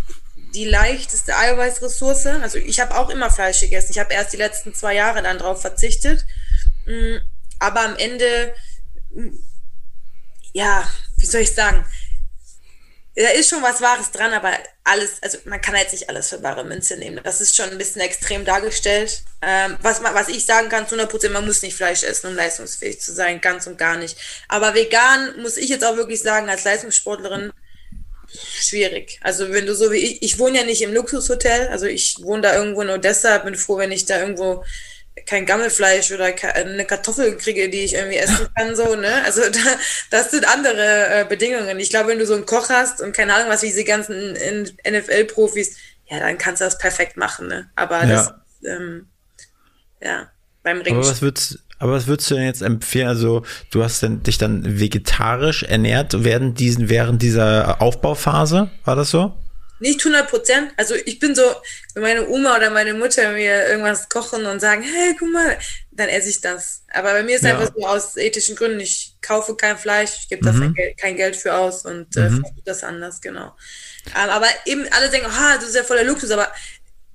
[0.55, 2.27] die leichteste Eiweißressource.
[2.27, 3.93] Also ich habe auch immer Fleisch gegessen.
[3.93, 6.27] Ich habe erst die letzten zwei Jahre dann drauf verzichtet.
[6.85, 7.19] Mm,
[7.61, 8.53] aber am Ende,
[9.11, 9.29] mm,
[10.53, 10.83] ja,
[11.19, 11.85] wie soll ich sagen,
[13.23, 14.53] da ist schon was Wahres dran, aber
[14.85, 17.21] alles, also man kann jetzt nicht alles für bare Münze nehmen.
[17.25, 19.23] Das ist schon ein bisschen extrem dargestellt.
[19.43, 22.37] Ähm, was, was ich sagen kann zu 100 Prozent, man muss nicht Fleisch essen, um
[22.37, 24.17] leistungsfähig zu sein, ganz und gar nicht.
[24.47, 27.53] Aber vegan muss ich jetzt auch wirklich sagen, als Leistungssportlerin,
[28.29, 29.19] schwierig.
[29.23, 32.43] Also wenn du so wie ich, ich wohne ja nicht im Luxushotel, also ich wohne
[32.43, 34.65] da irgendwo in Odessa, bin froh, wenn ich da irgendwo
[35.27, 39.23] kein Gammelfleisch oder eine Kartoffel kriege, die ich irgendwie essen kann, so, ne?
[39.25, 39.59] Also da,
[40.11, 41.79] das sind andere äh, Bedingungen.
[41.81, 44.33] Ich glaube, wenn du so einen Koch hast und keine Ahnung was, wie diese ganzen
[44.89, 47.71] NFL-Profis, ja, dann kannst du das perfekt machen, ne?
[47.77, 48.07] Aber ja.
[48.07, 49.09] das, ähm,
[50.03, 50.31] ja,
[50.63, 50.97] beim Ring.
[50.97, 53.09] Aber was würdest, aber was würdest du denn jetzt empfehlen?
[53.09, 58.71] Also, du hast denn, dich dann vegetarisch ernährt während diesen, während dieser Aufbauphase?
[58.85, 59.35] War das so?
[59.81, 60.73] Nicht 100 Prozent.
[60.77, 61.43] Also ich bin so,
[61.95, 65.59] wenn meine Oma oder meine Mutter mir irgendwas kochen und sagen, hey, guck mal,
[65.93, 66.83] dann esse ich das.
[66.93, 67.57] Aber bei mir ist ja.
[67.57, 70.75] einfach so aus ethischen Gründen, ich kaufe kein Fleisch, ich gebe mhm.
[70.77, 72.45] da kein Geld für aus und äh, mhm.
[72.65, 73.55] das anders, genau.
[74.17, 76.53] Ähm, aber eben alle denken, ah, das ist ja voller Luxus, aber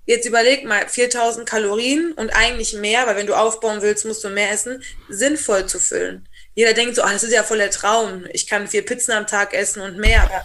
[0.05, 4.29] jetzt überleg mal, 4000 Kalorien und eigentlich mehr, weil wenn du aufbauen willst, musst du
[4.29, 6.27] mehr essen, sinnvoll zu füllen.
[6.55, 9.27] Jeder denkt so, ah, das ist ja voll der Traum, ich kann vier Pizzen am
[9.27, 10.43] Tag essen und mehr, aber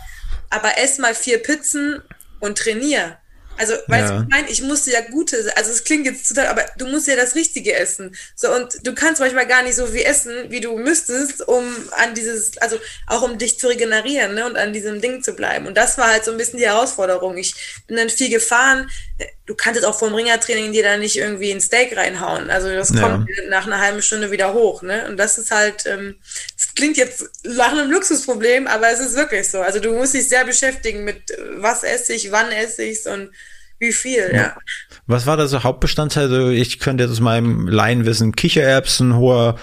[0.50, 2.02] aber ess mal vier Pizzen
[2.40, 3.18] und trainier.
[3.58, 4.16] Also, weißt ja.
[4.16, 7.08] du, ich meine, ich musste ja gute, also es klingt jetzt total, aber du musst
[7.08, 8.16] ja das Richtige essen.
[8.36, 11.64] So, und du kannst manchmal gar nicht so viel essen, wie du müsstest, um
[11.96, 12.78] an dieses, also
[13.08, 15.66] auch um dich zu regenerieren, ne, und an diesem Ding zu bleiben.
[15.66, 17.36] Und das war halt so ein bisschen die Herausforderung.
[17.36, 18.88] Ich bin dann viel gefahren.
[19.46, 22.50] Du kanntest auch vom Ringertraining dir da nicht irgendwie ein Steak reinhauen.
[22.50, 23.00] Also das ja.
[23.00, 25.06] kommt nach einer halben Stunde wieder hoch, ne.
[25.08, 26.16] Und das ist halt, ähm,
[26.54, 29.60] das klingt jetzt nach einem Luxusproblem, aber es ist wirklich so.
[29.60, 33.30] Also du musst dich sehr beschäftigen mit, was esse ich, wann esse ich und
[33.78, 34.56] wie viel, ja.
[35.06, 36.24] Was war da so Hauptbestandteil?
[36.24, 39.56] Also ich könnte jetzt aus meinem Laienwissen Kichererbsen, hoher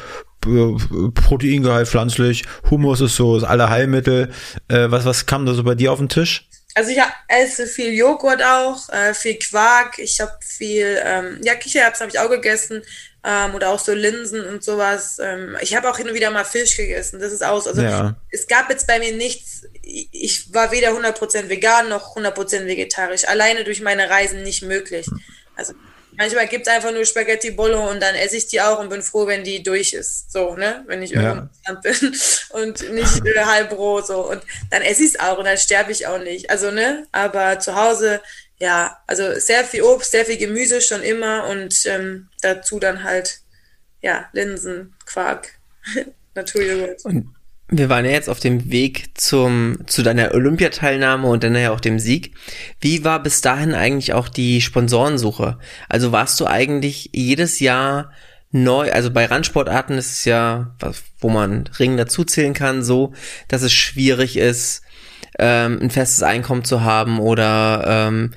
[0.45, 0.75] äh,
[1.13, 4.31] Proteingehalt pflanzlich, Humus ist so das alle Heilmittel.
[4.67, 6.47] Äh, was, was kam da so bei dir auf den Tisch?
[6.75, 6.99] Also ich
[7.29, 12.19] esse viel Joghurt auch, äh, viel Quark, ich habe viel, ähm, ja, Kichererbsen habe ich
[12.19, 12.83] auch gegessen
[13.23, 15.17] ähm, oder auch so Linsen und sowas.
[15.19, 17.65] Ähm, ich habe auch hin und wieder mal Fisch gegessen, das ist aus.
[17.65, 18.15] Also ja.
[18.29, 23.63] es gab jetzt bei mir nichts, ich war weder 100% vegan noch 100% vegetarisch, alleine
[23.63, 25.07] durch meine Reisen nicht möglich.
[25.55, 25.73] Also
[26.17, 29.01] manchmal gibt es einfach nur Spaghetti Bollo und dann esse ich die auch und bin
[29.01, 30.31] froh, wenn die durch ist.
[30.31, 30.83] So, ne?
[30.87, 31.73] Wenn ich irgendwo ja.
[31.73, 32.15] bin
[32.49, 34.29] und nicht äh, halb roh so.
[34.29, 34.41] Und
[34.71, 36.49] dann esse ich es auch und dann sterbe ich auch nicht.
[36.49, 37.05] Also, ne?
[37.11, 38.21] Aber zu Hause,
[38.57, 43.39] ja, also sehr viel Obst, sehr viel Gemüse schon immer und ähm, dazu dann halt,
[44.01, 45.49] ja, Linsen, Quark,
[46.35, 47.03] Naturjoghurt.
[47.05, 47.34] Und
[47.67, 51.79] wir waren ja jetzt auf dem Weg zum, zu deiner Olympiateilnahme und dann ja auch
[51.79, 52.35] dem Sieg.
[52.79, 55.57] Wie war bis dahin eigentlich auch die Sponsorensuche?
[55.89, 58.11] Also warst du eigentlich jedes Jahr
[58.51, 60.75] neu, also bei Randsportarten ist es ja,
[61.19, 63.13] wo man Ringen dazuzählen kann, so,
[63.47, 64.83] dass es schwierig ist,
[65.39, 68.31] ähm, ein festes Einkommen zu haben oder ähm,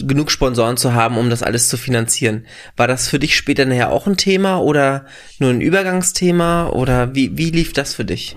[0.00, 2.46] genug Sponsoren zu haben, um das alles zu finanzieren.
[2.76, 5.04] War das für dich später nachher auch ein Thema oder
[5.38, 8.36] nur ein Übergangsthema oder wie, wie lief das für dich?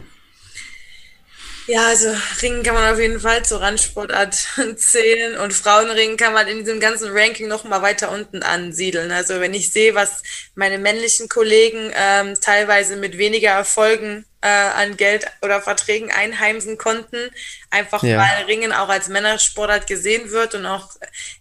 [1.68, 4.36] Ja, also Ringen kann man auf jeden Fall zur Randsportart
[4.78, 9.12] zählen und Frauenringen kann man in diesem ganzen Ranking noch mal weiter unten ansiedeln.
[9.12, 10.22] Also wenn ich sehe, was
[10.54, 17.32] meine männlichen Kollegen ähm, teilweise mit weniger Erfolgen äh, an Geld oder Verträgen einheimsen konnten,
[17.72, 18.20] einfach ja.
[18.20, 20.90] weil Ringen auch als Männersportart gesehen wird und auch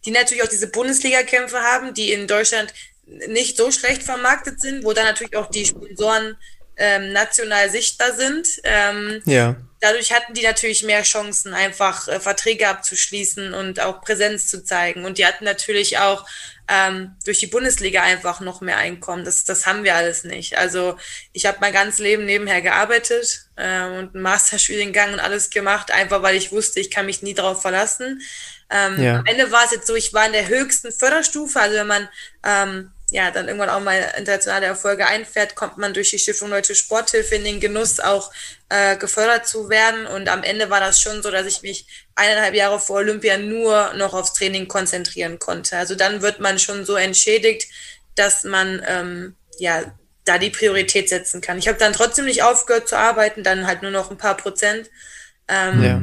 [0.06, 2.72] die natürlich auch diese Bundesliga-Kämpfe haben, die in Deutschland
[3.06, 6.36] nicht so schlecht vermarktet sind, wo dann natürlich auch die Sponsoren
[6.76, 8.48] ähm, national sichtbar sind.
[8.64, 14.46] Ähm, ja dadurch hatten die natürlich mehr Chancen, einfach äh, Verträge abzuschließen und auch Präsenz
[14.46, 15.04] zu zeigen.
[15.04, 16.26] Und die hatten natürlich auch
[16.68, 19.24] ähm, durch die Bundesliga einfach noch mehr Einkommen.
[19.24, 20.56] Das, das haben wir alles nicht.
[20.56, 20.96] Also
[21.32, 26.22] ich habe mein ganzes Leben nebenher gearbeitet äh, und einen Masterstudiengang und alles gemacht, einfach
[26.22, 28.22] weil ich wusste, ich kann mich nie darauf verlassen.
[28.70, 29.18] Ähm, ja.
[29.18, 32.08] Am Ende war es jetzt so, ich war in der höchsten Förderstufe, also wenn man
[32.42, 36.74] ähm, ja, dann irgendwann auch mal internationale Erfolge einfährt, kommt man durch die Stiftung Deutsche
[36.74, 38.32] Sporthilfe in den Genuss, auch
[38.68, 40.04] äh, gefördert zu werden.
[40.08, 41.86] Und am Ende war das schon so, dass ich mich
[42.16, 45.76] eineinhalb Jahre vor Olympia nur noch aufs Training konzentrieren konnte.
[45.76, 47.70] Also dann wird man schon so entschädigt,
[48.16, 49.94] dass man ähm, ja
[50.24, 51.58] da die Priorität setzen kann.
[51.58, 54.90] Ich habe dann trotzdem nicht aufgehört zu arbeiten, dann halt nur noch ein paar Prozent.
[55.46, 56.02] Ähm, ja.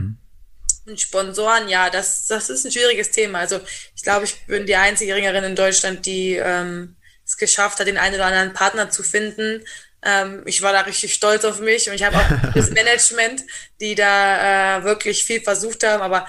[0.89, 3.39] Und Sponsoren, ja, das, das ist ein schwieriges Thema.
[3.39, 3.59] Also
[3.97, 6.95] ich glaube, ich bin die einzige Ringerin in Deutschland, die ähm,
[7.31, 9.63] es geschafft hat, den einen oder anderen Partner zu finden.
[10.03, 12.25] Ähm, ich war da richtig stolz auf mich und ich habe auch
[12.55, 13.43] das Management,
[13.79, 16.27] die da äh, wirklich viel versucht haben, aber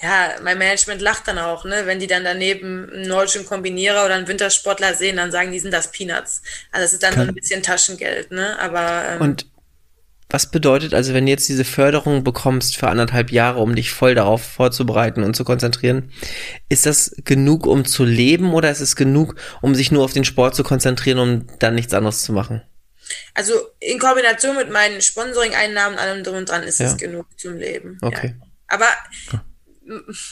[0.00, 1.82] ja, mein Management lacht dann auch, ne?
[1.86, 5.72] Wenn die dann daneben einen nordischen Kombinierer oder einen Wintersportler sehen, dann sagen die, sind
[5.72, 6.42] das Peanuts.
[6.72, 8.58] Also das ist dann Kann so ein bisschen Taschengeld, ne?
[8.58, 9.46] Aber ähm, und
[10.32, 14.14] was bedeutet also, wenn du jetzt diese Förderung bekommst für anderthalb Jahre, um dich voll
[14.14, 16.10] darauf vorzubereiten und zu konzentrieren,
[16.70, 20.24] ist das genug, um zu leben oder ist es genug, um sich nur auf den
[20.24, 22.62] Sport zu konzentrieren, um dann nichts anderes zu machen?
[23.34, 26.86] Also in Kombination mit meinen Sponsoring-Einnahmen, allem drum und dran, ist ja.
[26.86, 27.98] es genug zum Leben.
[28.00, 28.34] Okay.
[28.38, 28.46] Ja.
[28.68, 28.88] Aber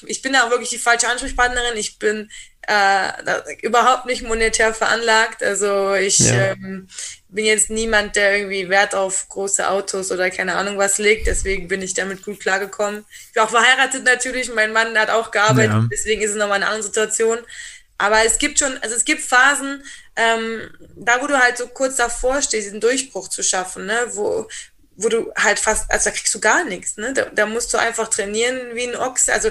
[0.07, 1.77] ich bin da auch wirklich die falsche Ansprechpartnerin.
[1.77, 2.31] Ich bin
[2.63, 5.43] äh, überhaupt nicht monetär veranlagt.
[5.43, 6.53] Also ich ja.
[6.53, 6.89] ähm,
[7.29, 11.27] bin jetzt niemand, der irgendwie Wert auf große Autos oder keine Ahnung was legt.
[11.27, 13.05] Deswegen bin ich damit gut klargekommen.
[13.29, 14.53] Ich bin auch verheiratet natürlich.
[14.53, 15.73] Mein Mann hat auch gearbeitet.
[15.73, 15.89] Ja.
[15.91, 17.39] Deswegen ist es nochmal eine andere Situation.
[17.99, 19.85] Aber es gibt schon, also es gibt Phasen,
[20.17, 24.49] ähm, da wo du halt so kurz davor stehst, diesen Durchbruch zu schaffen, ne, wo,
[25.01, 27.13] wo du halt fast, also da kriegst du gar nichts, ne?
[27.15, 29.29] Da, da musst du einfach trainieren wie ein Ochs.
[29.29, 29.51] Also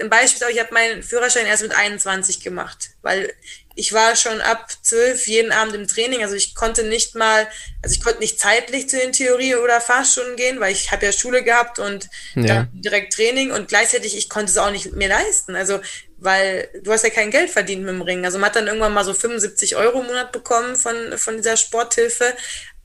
[0.00, 3.32] ein Beispiel, ich habe meinen Führerschein erst mit 21 gemacht, weil
[3.74, 6.22] ich war schon ab zwölf jeden Abend im Training.
[6.22, 7.46] Also ich konnte nicht mal,
[7.82, 11.12] also ich konnte nicht zeitlich zu den Theorie- oder Fahrstunden gehen, weil ich habe ja
[11.12, 12.68] Schule gehabt und ja.
[12.72, 15.56] direkt Training und gleichzeitig ich konnte es auch nicht mehr leisten.
[15.56, 15.80] Also
[16.18, 18.24] weil du hast ja kein Geld verdient mit dem Ring.
[18.24, 21.56] Also man hat dann irgendwann mal so 75 Euro im Monat bekommen von, von dieser
[21.58, 22.34] Sporthilfe.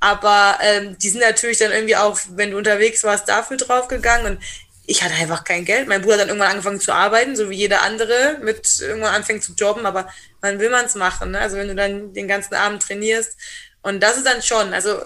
[0.02, 4.34] Aber ähm, die sind natürlich dann irgendwie auch, wenn du unterwegs warst, dafür draufgegangen.
[4.34, 4.44] Und
[4.88, 5.88] ich hatte einfach kein Geld.
[5.88, 9.44] Mein Bruder hat dann irgendwann angefangen zu arbeiten, so wie jeder andere, mit irgendwann anfängt
[9.44, 10.10] zu jobben, aber
[10.42, 11.32] wann will man es machen?
[11.32, 11.40] Ne?
[11.40, 13.38] Also wenn du dann den ganzen Abend trainierst.
[13.84, 15.02] Und das ist dann schon, also,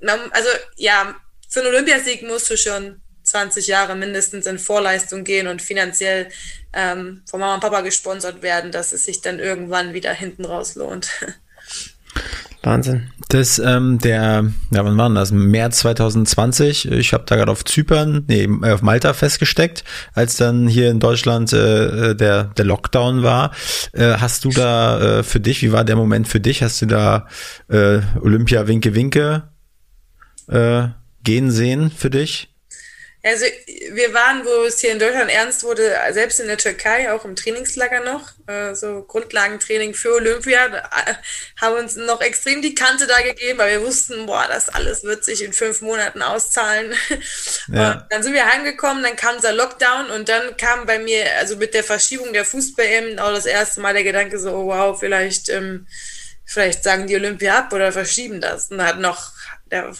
[0.00, 1.14] also ja,
[1.48, 6.28] für einen Olympiasieg musst du schon 20 Jahre mindestens in Vorleistung gehen und finanziell
[6.72, 10.74] ähm, von Mama und Papa gesponsert werden, dass es sich dann irgendwann wieder hinten raus
[10.74, 11.08] lohnt.
[12.62, 13.10] Wahnsinn.
[13.28, 15.30] Das, ähm, der, ja, wann war das?
[15.30, 16.90] März 2020.
[16.90, 19.84] Ich habe da gerade auf Zypern, nee, äh, auf Malta festgesteckt,
[20.14, 23.52] als dann hier in Deutschland äh, äh, der, der Lockdown war.
[23.92, 26.62] Äh, hast du da äh, für dich, wie war der Moment für dich?
[26.62, 27.26] Hast du da
[27.68, 29.44] äh, Olympia Winke Winke
[30.48, 30.88] äh,
[31.22, 32.57] gehen sehen für dich?
[33.24, 33.46] Also
[33.92, 37.34] wir waren, wo es hier in Deutschland ernst wurde, selbst in der Türkei, auch im
[37.34, 41.14] Trainingslager noch, äh, so Grundlagentraining für Olympia, da, äh,
[41.60, 45.24] haben uns noch extrem die Kante da gegeben, weil wir wussten, boah, das alles wird
[45.24, 46.94] sich in fünf Monaten auszahlen.
[47.70, 48.06] Ja.
[48.08, 51.74] dann sind wir heimgekommen, dann kam der Lockdown und dann kam bei mir, also mit
[51.74, 55.86] der Verschiebung der Fußball-EM auch das erste Mal der Gedanke so, oh, wow, vielleicht, ähm,
[56.46, 58.70] vielleicht sagen die Olympia ab oder verschieben das.
[58.70, 59.32] Und hat noch
[59.70, 59.92] der,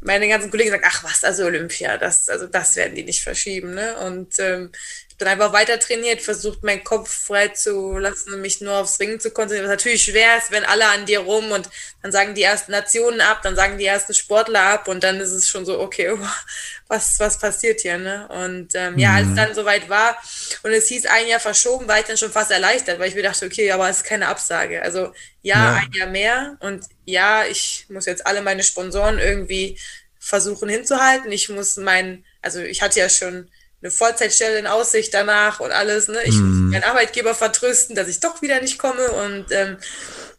[0.00, 3.74] meine ganzen Kollegen sagen, ach was, also Olympia, das, also das werden die nicht verschieben,
[3.74, 3.98] ne?
[3.98, 4.70] Und ähm,
[5.18, 9.00] ich bin einfach weiter trainiert, versucht meinen Kopf frei zu lassen und mich nur aufs
[9.00, 9.64] Ringen zu konzentrieren.
[9.64, 11.68] Was natürlich schwer ist, wenn alle an dir rum und
[12.02, 15.32] dann sagen die ersten Nationen ab, dann sagen die ersten Sportler ab und dann ist
[15.32, 16.16] es schon so, okay,
[16.86, 18.28] was, was passiert hier, ne?
[18.28, 18.98] Und ähm, mhm.
[19.00, 19.36] ja, als es mhm.
[19.36, 20.16] dann soweit war
[20.62, 23.24] und es hieß ein Jahr verschoben, war ich dann schon fast erleichtert, weil ich mir
[23.24, 24.82] dachte, okay, aber es ist keine Absage.
[24.82, 25.12] Also
[25.42, 29.80] ja, ja, ein Jahr mehr und ja, ich muss jetzt alle meine Sponsoren irgendwie
[30.20, 31.32] versuchen hinzuhalten.
[31.32, 33.50] Ich muss mein, also ich hatte ja schon
[33.80, 36.18] eine Vollzeitstelle in Aussicht danach und alles, ne?
[36.24, 36.40] Ich mm.
[36.40, 39.76] muss meinen Arbeitgeber vertrösten, dass ich doch wieder nicht komme und ähm,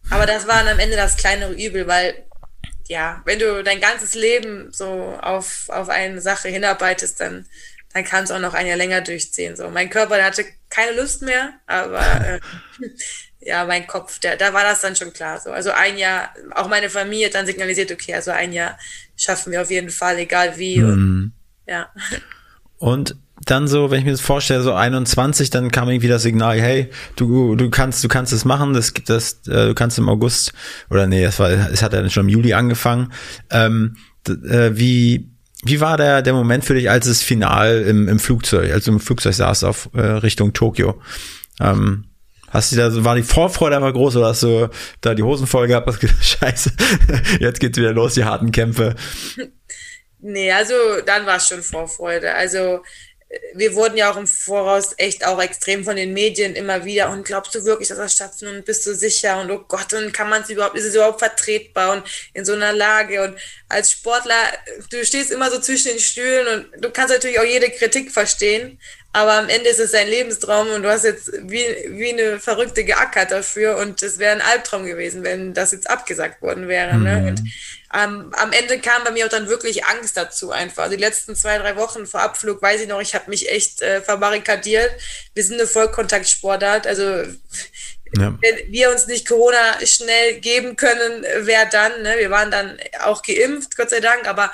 [0.09, 2.25] aber das war dann am Ende das kleinere Übel, weil
[2.89, 7.45] ja, wenn du dein ganzes Leben so auf, auf eine Sache hinarbeitest, dann,
[7.93, 9.55] dann kann es auch noch ein Jahr länger durchziehen.
[9.55, 12.39] So, mein Körper, der hatte keine Lust mehr, aber äh,
[13.39, 15.39] ja, mein Kopf, der, da war das dann schon klar.
[15.39, 15.51] So.
[15.51, 18.77] Also ein Jahr, auch meine Familie hat dann signalisiert, okay, also ein Jahr
[19.15, 20.79] schaffen wir auf jeden Fall, egal wie.
[20.79, 20.87] Mhm.
[20.87, 21.33] Und,
[21.67, 21.93] ja.
[22.79, 26.59] Und dann so, wenn ich mir das vorstelle, so 21, dann kam irgendwie das Signal,
[26.59, 30.53] hey, du, du kannst, du kannst es machen, das, das, äh, du kannst im August,
[30.89, 33.13] oder nee, das war, es hat ja schon im Juli angefangen.
[33.49, 33.95] Ähm,
[34.27, 35.29] äh, wie,
[35.63, 38.91] wie war der, der Moment für dich, als es final im, im Flugzeug, als du
[38.91, 41.01] im Flugzeug saß auf äh, Richtung Tokio?
[41.59, 42.05] Ähm,
[42.51, 44.69] Hast du da, war die Vorfreude einfach groß oder hast du
[45.01, 45.87] da die Hosen voll gehabt?
[45.87, 46.71] Was Scheiße,
[47.39, 48.95] jetzt geht's wieder los, die harten Kämpfe.
[50.19, 50.73] Nee, also
[51.05, 52.33] dann war es schon Vorfreude.
[52.33, 52.81] Also
[53.53, 57.11] wir wurden ja auch im Voraus echt auch extrem von den Medien immer wieder.
[57.11, 58.57] Und glaubst du wirklich, dass das stattfindet?
[58.57, 59.39] Und bist du sicher?
[59.39, 61.97] Und oh Gott, und kann man es überhaupt, ist es überhaupt vertretbar?
[61.97, 62.03] Und
[62.33, 63.23] in so einer Lage?
[63.23, 64.35] Und als Sportler,
[64.89, 68.79] du stehst immer so zwischen den Stühlen und du kannst natürlich auch jede Kritik verstehen,
[69.11, 72.83] aber am Ende ist es dein Lebenstraum und du hast jetzt wie, wie eine Verrückte
[72.83, 76.95] geackert dafür und es wäre ein Albtraum gewesen, wenn das jetzt abgesagt worden wäre.
[76.95, 77.15] Ne?
[77.17, 77.23] Mhm.
[77.23, 77.29] Ne?
[77.29, 77.39] Und
[77.91, 80.89] ähm, am Ende kam bei mir auch dann wirklich Angst dazu einfach.
[80.89, 84.01] Die letzten zwei, drei Wochen vor Abflug, weiß ich noch, ich habe mich echt äh,
[84.01, 84.91] verbarrikadiert.
[85.33, 88.37] Wir sind eine Vollkontaktsportart, also ja.
[88.41, 92.03] wenn wir uns nicht Corona schnell geben können, wer dann?
[92.03, 92.15] Ne?
[92.19, 94.51] Wir waren dann auch geimpft, Gott sei Dank, aber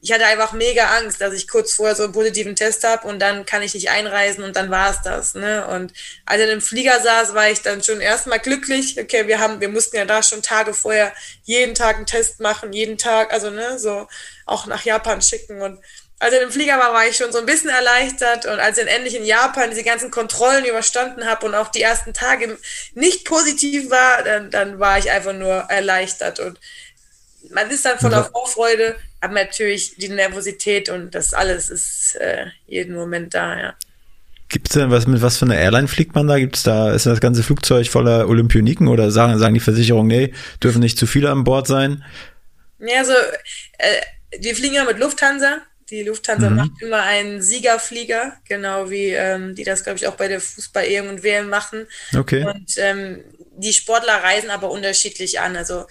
[0.00, 3.18] ich hatte einfach mega Angst, dass ich kurz vorher so einen positiven Test habe und
[3.18, 5.34] dann kann ich nicht einreisen und dann war es das.
[5.34, 5.66] Ne?
[5.66, 5.92] Und
[6.24, 8.96] als ich in dem Flieger saß, war ich dann schon erstmal glücklich.
[8.98, 11.12] Okay, wir haben, wir mussten ja da schon Tage vorher
[11.44, 14.06] jeden Tag einen Test machen, jeden Tag, also ne, so
[14.46, 15.60] auch nach Japan schicken.
[15.60, 15.80] Und
[16.20, 18.46] als ich im Flieger war, war ich schon so ein bisschen erleichtert.
[18.46, 21.82] Und als ich dann endlich in Japan diese ganzen Kontrollen überstanden habe und auch die
[21.82, 22.56] ersten Tage
[22.94, 26.38] nicht positiv war, dann, dann war ich einfach nur erleichtert.
[26.38, 26.60] Und
[27.50, 32.94] man ist dann voller Vorfreude aber natürlich die Nervosität und das alles ist äh, jeden
[32.94, 33.74] Moment da, ja.
[34.48, 36.38] Gibt es denn was mit was für einer Airline fliegt man da?
[36.38, 40.32] Gibt es da, ist das ganze Flugzeug voller Olympioniken oder sagen, sagen die Versicherung, nee,
[40.62, 42.02] dürfen nicht zu viele an Bord sein?
[42.78, 43.12] Ja, also
[43.76, 45.58] äh, wir fliegen ja mit Lufthansa.
[45.90, 46.56] Die Lufthansa mhm.
[46.56, 51.08] macht immer einen Siegerflieger, genau wie ähm, die das, glaube ich, auch bei der Fußball-EM
[51.08, 51.86] und WM machen.
[52.16, 52.44] Okay.
[52.44, 53.20] Und ähm,
[53.56, 55.56] die Sportler reisen aber unterschiedlich an.
[55.56, 55.86] Also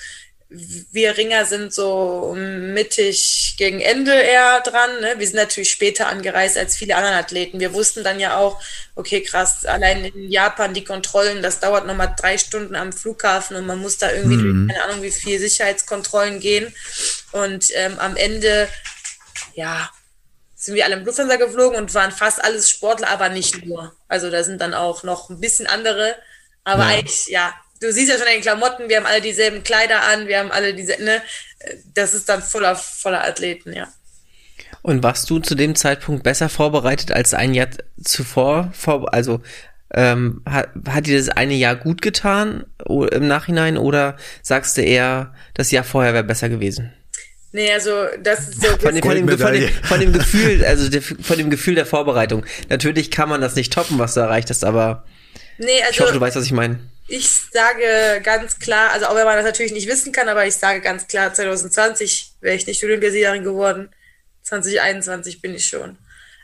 [0.49, 5.01] wir Ringer sind so mittig gegen Ende eher dran.
[5.01, 5.15] Ne?
[5.17, 7.59] Wir sind natürlich später angereist als viele andere Athleten.
[7.59, 8.61] Wir wussten dann ja auch,
[8.95, 13.65] okay, krass, allein in Japan die Kontrollen, das dauert nochmal drei Stunden am Flughafen und
[13.65, 14.67] man muss da irgendwie mhm.
[14.69, 16.73] keine Ahnung, wie viel Sicherheitskontrollen gehen.
[17.33, 18.69] Und ähm, am Ende,
[19.53, 19.89] ja,
[20.55, 23.93] sind wir alle im Lufthansa geflogen und waren fast alles Sportler, aber nicht nur.
[24.07, 26.15] Also da sind dann auch noch ein bisschen andere.
[26.63, 26.89] Aber ja.
[26.89, 30.27] eigentlich, ja, du siehst ja schon an den Klamotten, wir haben alle dieselben Kleider an,
[30.27, 31.21] wir haben alle diese, ne,
[31.93, 33.87] das ist dann voller, voller Athleten, ja.
[34.81, 37.67] Und warst du zu dem Zeitpunkt besser vorbereitet als ein Jahr
[38.03, 38.71] zuvor?
[39.11, 39.41] Also
[39.93, 45.33] ähm, hat, hat dir das eine Jahr gut getan im Nachhinein oder sagst du eher,
[45.53, 46.93] das Jahr vorher wäre besser gewesen?
[47.53, 50.89] Nee, also das ist so von, dem, von, dem, von, dem, von dem Gefühl, also
[50.89, 52.45] der, von dem Gefühl der Vorbereitung.
[52.69, 55.05] Natürlich kann man das nicht toppen, was du erreicht hast, aber
[55.57, 56.79] nee, also, ich hoffe, du weißt, was ich meine.
[57.07, 60.55] Ich sage ganz klar, also auch wenn man das natürlich nicht wissen kann, aber ich
[60.55, 63.89] sage ganz klar, 2020 wäre ich nicht Olympiasiegerin geworden.
[64.43, 65.97] 2021 bin ich schon.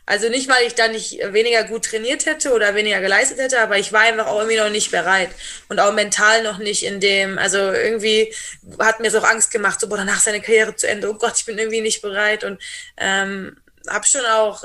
[0.06, 3.78] Also nicht, weil ich da nicht weniger gut trainiert hätte oder weniger geleistet hätte, aber
[3.78, 5.30] ich war einfach auch irgendwie noch nicht bereit
[5.70, 8.34] und auch mental noch nicht in dem, also irgendwie
[8.78, 11.34] hat mir es auch Angst gemacht, so, boah, danach seine Karriere zu Ende, oh Gott,
[11.38, 12.60] ich bin irgendwie nicht bereit und
[12.98, 13.56] ähm,
[13.88, 14.64] habe schon auch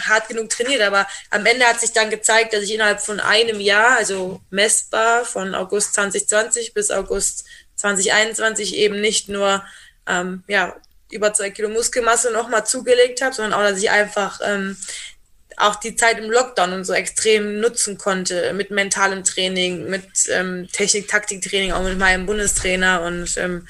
[0.00, 3.60] hart genug trainiert, aber am Ende hat sich dann gezeigt, dass ich innerhalb von einem
[3.60, 7.44] Jahr, also messbar von August 2020 bis August
[7.76, 9.64] 2021 eben nicht nur
[10.06, 10.74] ähm, ja,
[11.10, 14.76] über zwei Kilo Muskelmasse nochmal zugelegt habe, sondern auch, dass ich einfach ähm,
[15.56, 20.68] auch die Zeit im Lockdown und so extrem nutzen konnte mit mentalem Training, mit ähm,
[20.70, 23.02] Technik-Taktik-Training, auch mit meinem Bundestrainer.
[23.02, 23.66] Und ähm,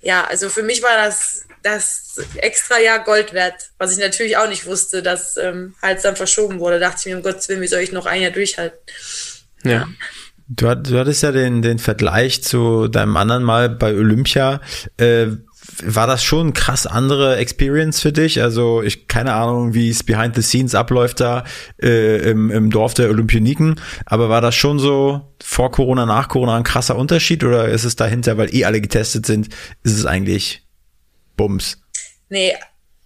[0.00, 4.48] ja, also für mich war das das extra Jahr Gold wert, was ich natürlich auch
[4.48, 6.78] nicht wusste, dass ähm, halt dann verschoben wurde.
[6.78, 8.78] Da dachte ich mir, um Gottes Willen, wie soll ich noch ein Jahr durchhalten?
[9.64, 9.88] Ja.
[10.48, 14.60] Du, du hattest ja den, den Vergleich zu deinem anderen Mal bei Olympia.
[14.96, 15.28] Äh,
[15.82, 18.42] war das schon krass andere Experience für dich?
[18.42, 21.44] Also ich keine Ahnung, wie es behind the scenes abläuft da
[21.82, 26.56] äh, im, im Dorf der Olympioniken, aber war das schon so vor Corona, nach Corona
[26.56, 29.48] ein krasser Unterschied oder ist es dahinter, weil eh alle getestet sind,
[29.82, 30.66] ist es eigentlich
[31.36, 31.78] Bums?
[32.30, 32.56] Nee,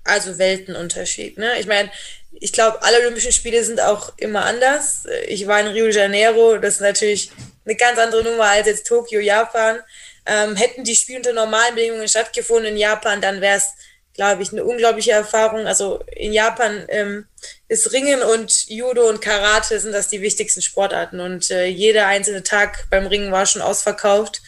[0.04, 1.38] also Weltenunterschied.
[1.38, 1.58] Ne?
[1.58, 1.90] Ich meine,
[2.32, 5.04] ich glaube, alle Olympischen Spiele sind auch immer anders.
[5.26, 7.30] Ich war in Rio de Janeiro, das ist natürlich
[7.64, 9.80] eine ganz andere Nummer als jetzt Tokio, Japan.
[10.26, 13.70] Ähm, hätten die Spiele unter normalen Bedingungen stattgefunden in Japan, dann wäre es,
[14.14, 15.66] glaube ich, eine unglaubliche Erfahrung.
[15.66, 17.26] Also in Japan ähm,
[17.68, 22.42] ist Ringen und Judo und Karate sind das die wichtigsten Sportarten und äh, jeder einzelne
[22.42, 24.42] Tag beim Ringen war schon ausverkauft.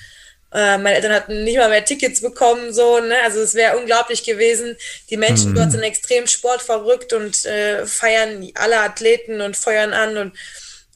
[0.57, 3.15] Äh, meine Eltern hatten nicht mal mehr Tickets bekommen, so, ne?
[3.25, 4.77] Also es wäre unglaublich gewesen.
[5.11, 5.55] Die Menschen mhm.
[5.55, 10.37] dort sind extrem sportverrückt und äh, feiern alle Athleten und feuern an und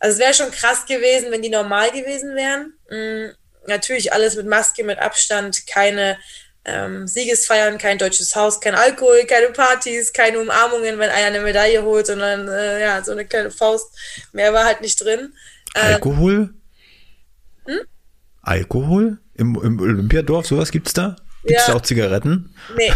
[0.03, 2.73] also es wäre schon krass gewesen, wenn die normal gewesen wären.
[2.89, 3.35] Mhm
[3.67, 6.19] natürlich alles mit Maske, mit Abstand, keine
[6.65, 11.83] ähm, Siegesfeiern, kein deutsches Haus, kein Alkohol, keine Partys, keine Umarmungen, wenn einer eine Medaille
[11.83, 13.97] holt, sondern äh, ja, so eine kleine Faust.
[14.33, 15.33] Mehr war halt nicht drin.
[15.75, 16.55] Ähm, Alkohol?
[17.67, 17.81] Hm?
[18.43, 19.19] Alkohol?
[19.35, 21.17] Im, Im Olympiadorf, sowas gibt's da?
[21.43, 21.75] Gibt es ja.
[21.75, 22.55] auch Zigaretten?
[22.77, 22.93] Nee.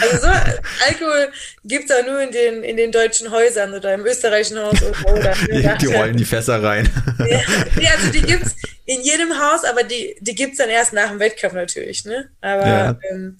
[0.00, 1.32] Also so Alkohol
[1.64, 5.12] gibt es da nur in den, in den deutschen Häusern oder im österreichischen Haus oder,
[5.12, 6.90] oder die, die rollen die Fässer rein.
[7.18, 7.40] Ja,
[7.76, 11.18] nee, also die gibt's in jedem Haus, aber die, die gibt's dann erst nach dem
[11.18, 12.30] Wettkampf natürlich, ne?
[12.42, 13.38] Aber ja, ähm,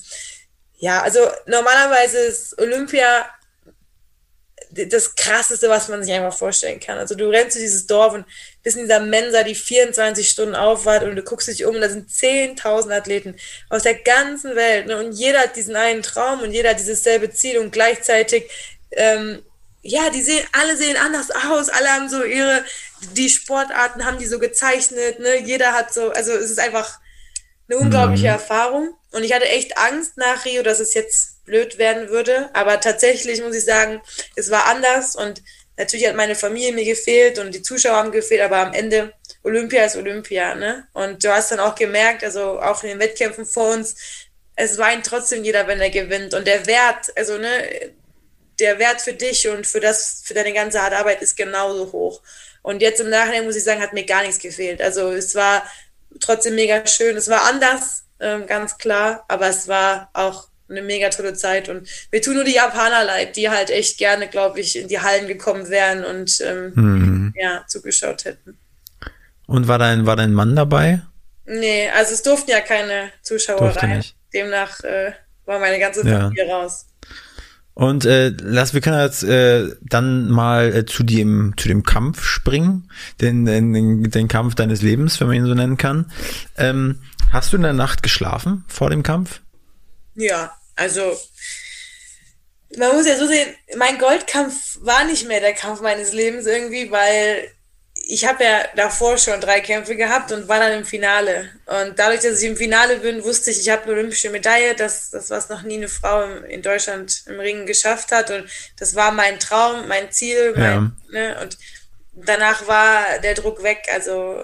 [0.78, 3.26] ja also normalerweise ist Olympia
[4.70, 6.98] das krasseste, was man sich einfach vorstellen kann.
[6.98, 8.24] Also du rennst durch dieses Dorf und
[8.68, 11.88] bist in dieser Mensa, die 24 Stunden aufwart und du guckst dich um und da
[11.88, 13.34] sind 10.000 Athleten
[13.70, 14.86] aus der ganzen Welt.
[14.86, 14.98] Ne?
[14.98, 18.50] Und jeder hat diesen einen Traum und jeder hat dieses selbe Ziel und gleichzeitig,
[18.90, 19.42] ähm,
[19.80, 22.62] ja, die sehen, alle sehen anders aus, alle haben so ihre,
[23.14, 25.38] die Sportarten haben die so gezeichnet, ne?
[25.38, 26.98] Jeder hat so, also es ist einfach
[27.70, 28.32] eine unglaubliche mhm.
[28.32, 28.94] Erfahrung.
[29.12, 32.50] Und ich hatte echt Angst nach Rio, dass es jetzt blöd werden würde.
[32.52, 34.02] Aber tatsächlich muss ich sagen,
[34.36, 35.42] es war anders und
[35.78, 39.14] natürlich hat meine Familie mir gefehlt und die Zuschauer haben gefehlt, aber am Ende
[39.44, 40.86] Olympia ist Olympia, ne?
[40.92, 43.94] Und du hast dann auch gemerkt, also auch in den Wettkämpfen vor uns,
[44.56, 46.34] es weint trotzdem jeder, wenn er gewinnt.
[46.34, 47.92] Und der Wert, also ne,
[48.58, 52.20] der Wert für dich und für das, für deine ganze harte Arbeit ist genauso hoch.
[52.62, 54.82] Und jetzt im Nachhinein muss ich sagen, hat mir gar nichts gefehlt.
[54.82, 55.62] Also es war
[56.18, 57.16] trotzdem mega schön.
[57.16, 61.88] Es war anders, ähm, ganz klar, aber es war auch eine mega tolle Zeit und
[62.10, 65.26] wir tun nur die Japaner leid, die halt echt gerne, glaube ich, in die Hallen
[65.26, 67.34] gekommen wären und ähm, mhm.
[67.36, 68.58] ja, zugeschaut hätten.
[69.46, 71.00] Und war dein, war dein Mann dabei?
[71.46, 74.04] Nee, also es durften ja keine Zuschauer rein.
[74.34, 75.12] Demnach äh,
[75.46, 76.54] war meine ganze Familie ja.
[76.54, 76.86] raus.
[77.72, 82.24] Und äh, lass, wir können jetzt äh, dann mal äh, zu dem zu dem Kampf
[82.24, 82.90] springen,
[83.20, 86.10] den, den den Kampf deines Lebens, wenn man ihn so nennen kann.
[86.56, 86.98] Ähm,
[87.30, 89.40] hast du in der Nacht geschlafen vor dem Kampf?
[90.16, 91.18] Ja, also
[92.76, 96.90] man muss ja so sehen, mein Goldkampf war nicht mehr der Kampf meines Lebens irgendwie,
[96.90, 97.50] weil
[98.10, 101.50] ich habe ja davor schon drei Kämpfe gehabt und war dann im Finale.
[101.66, 105.10] Und dadurch, dass ich im Finale bin, wusste ich, ich habe eine olympische Medaille, das,
[105.10, 108.30] das was noch nie eine Frau in Deutschland im Ringen geschafft hat.
[108.30, 108.48] Und
[108.78, 110.54] das war mein Traum, mein Ziel.
[110.56, 111.20] Mein, ja.
[111.20, 111.40] ne?
[111.42, 111.58] Und
[112.14, 113.86] danach war der Druck weg.
[113.92, 114.42] Also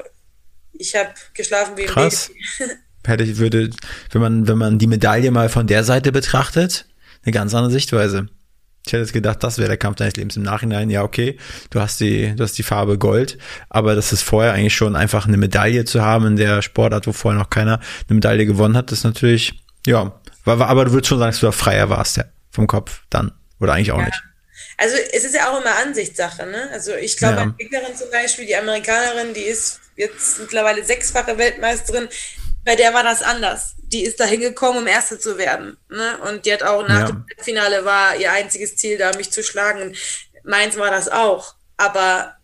[0.73, 2.31] ich habe geschlafen wie ein Krass.
[2.59, 2.73] Baby.
[3.09, 3.71] hätte ich, würde,
[4.11, 6.87] wenn man, wenn man die Medaille mal von der Seite betrachtet,
[7.25, 8.29] eine ganz andere Sichtweise.
[8.87, 10.91] Ich hätte jetzt gedacht, das wäre der Kampf deines Lebens im Nachhinein.
[10.91, 11.39] Ja, okay,
[11.71, 13.39] du hast die, du hast die Farbe Gold,
[13.71, 17.13] aber das ist vorher eigentlich schon einfach eine Medaille zu haben in der Sportart, wo
[17.13, 19.55] vorher noch keiner eine Medaille gewonnen hat, das ist natürlich,
[19.87, 23.03] ja, war, aber du würdest schon sagen, dass du da freier warst, ja, vom Kopf
[23.09, 23.33] dann.
[23.59, 24.07] Oder eigentlich auch ja.
[24.07, 24.23] nicht.
[24.77, 26.69] Also es ist ja auch immer Ansichtssache, ne?
[26.73, 27.55] Also ich glaube, ja.
[27.57, 32.09] Gegnerin zum Beispiel, die Amerikanerin, die ist jetzt mittlerweile sechsfache Weltmeisterin,
[32.65, 33.75] bei der war das anders.
[33.79, 35.77] Die ist da hingekommen, um Erste zu werden.
[35.89, 36.19] Ne?
[36.19, 37.07] Und die hat auch nach ja.
[37.07, 39.83] dem Finale war ihr einziges Ziel, da mich zu schlagen.
[39.83, 39.99] Und
[40.43, 41.55] meins war das auch.
[41.77, 42.37] Aber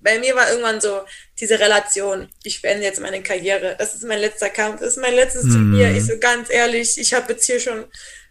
[0.00, 1.02] bei mir war irgendwann so
[1.38, 3.74] diese Relation, ich beende jetzt meine Karriere.
[3.78, 5.52] Das ist mein letzter Kampf, das ist mein letztes mhm.
[5.52, 5.90] Turnier.
[5.90, 7.86] Ich so ganz ehrlich, ich habe jetzt hier schon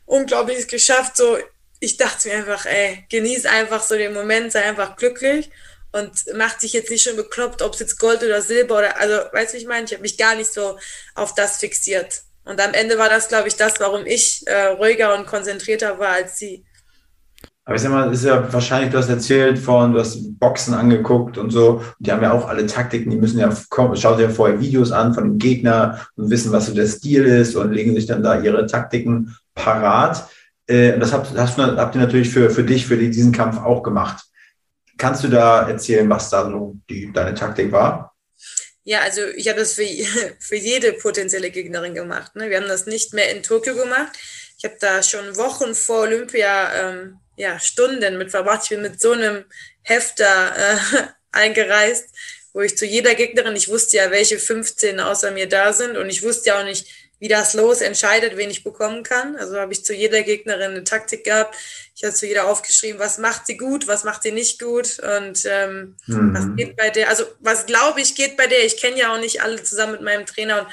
[0.06, 1.18] Unglaubliches geschafft.
[1.18, 1.38] So,
[1.80, 5.50] ich dachte mir einfach, ey, genieß einfach so den Moment, sei einfach glücklich
[5.96, 9.16] und macht sich jetzt nicht schon bekloppt, ob es jetzt Gold oder Silber oder, also,
[9.32, 10.78] weißt du, ich meine, ich habe mich gar nicht so
[11.16, 12.22] auf das fixiert.
[12.44, 16.10] Und am Ende war das, glaube ich, das, warum ich äh, ruhiger und konzentrierter war
[16.10, 16.66] als sie.
[17.64, 21.38] Aber ich sag mal, ist ja wahrscheinlich, du hast erzählt von, du hast Boxen angeguckt
[21.38, 21.78] und so.
[21.78, 25.14] Und die haben ja auch alle Taktiken, die müssen ja, sich ja vorher Videos an
[25.14, 28.40] von dem Gegner und wissen, was so der Stil ist und legen sich dann da
[28.40, 30.28] ihre Taktiken parat.
[30.68, 34.26] Äh, das habt, hast, habt ihr natürlich für, für dich, für diesen Kampf auch gemacht.
[34.98, 38.16] Kannst du da erzählen, was da so die, deine Taktik war?
[38.84, 39.84] Ja, also ich habe das für,
[40.40, 42.36] für jede potenzielle Gegnerin gemacht.
[42.36, 42.50] Ne?
[42.50, 44.14] Wir haben das nicht mehr in Tokio gemacht.
[44.58, 48.62] Ich habe da schon Wochen vor Olympia ähm, ja, Stunden mit verbracht.
[48.64, 49.46] Ich bin mit so einem
[49.82, 50.78] Hefter äh,
[51.32, 52.10] eingereist,
[52.54, 56.10] wo ich zu jeder Gegnerin, ich wusste ja, welche 15 außer mir da sind und
[56.10, 56.88] ich wusste ja auch nicht,
[57.20, 59.36] wie das Los entscheidet, wen ich bekommen kann.
[59.36, 61.56] Also habe ich zu jeder Gegnerin eine Taktik gehabt.
[61.96, 65.46] Ich habe zu jeder aufgeschrieben, was macht sie gut, was macht sie nicht gut und
[65.46, 66.36] ähm, mhm.
[66.36, 67.08] was geht bei der.
[67.10, 68.66] Also was glaube ich geht bei der.
[68.66, 70.68] Ich kenne ja auch nicht alle zusammen mit meinem Trainer und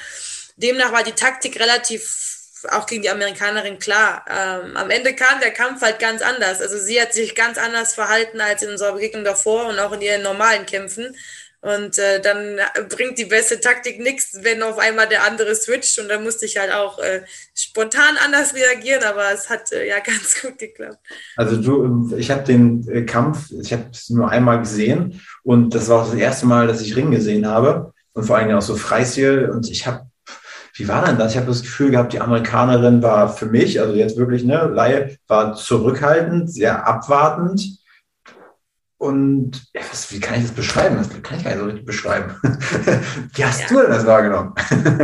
[0.57, 2.33] demnach war die Taktik relativ
[2.71, 4.25] auch gegen die Amerikanerin klar.
[4.29, 6.61] Ähm, am Ende kam der Kampf halt ganz anders.
[6.61, 10.01] Also sie hat sich ganz anders verhalten als in unserer Begegnung davor und auch in
[10.01, 11.17] ihren normalen Kämpfen.
[11.63, 12.59] Und äh, dann
[12.89, 15.97] bringt die beste Taktik nichts, wenn auf einmal der andere switcht.
[16.01, 17.23] Und dann musste ich halt auch äh,
[17.55, 20.99] spontan anders reagieren, aber es hat äh, ja ganz gut geklappt.
[21.37, 25.89] Also du, ich habe den äh, Kampf, ich habe es nur einmal gesehen und das
[25.89, 28.75] war auch das erste Mal, dass ich Ring gesehen habe und vor allem auch so
[28.75, 29.49] Freistil.
[29.49, 30.07] Und ich habe
[30.75, 31.33] wie war denn das?
[31.33, 35.19] Ich habe das Gefühl gehabt, die Amerikanerin war für mich, also jetzt wirklich, ne, Laie,
[35.29, 37.82] war zurückhaltend, sehr abwartend.
[39.03, 40.97] Und ja, was, wie kann ich das beschreiben?
[40.97, 42.37] Das kann ich gar nicht so richtig beschreiben.
[43.35, 43.67] wie hast ja.
[43.67, 44.55] du denn das wahrgenommen?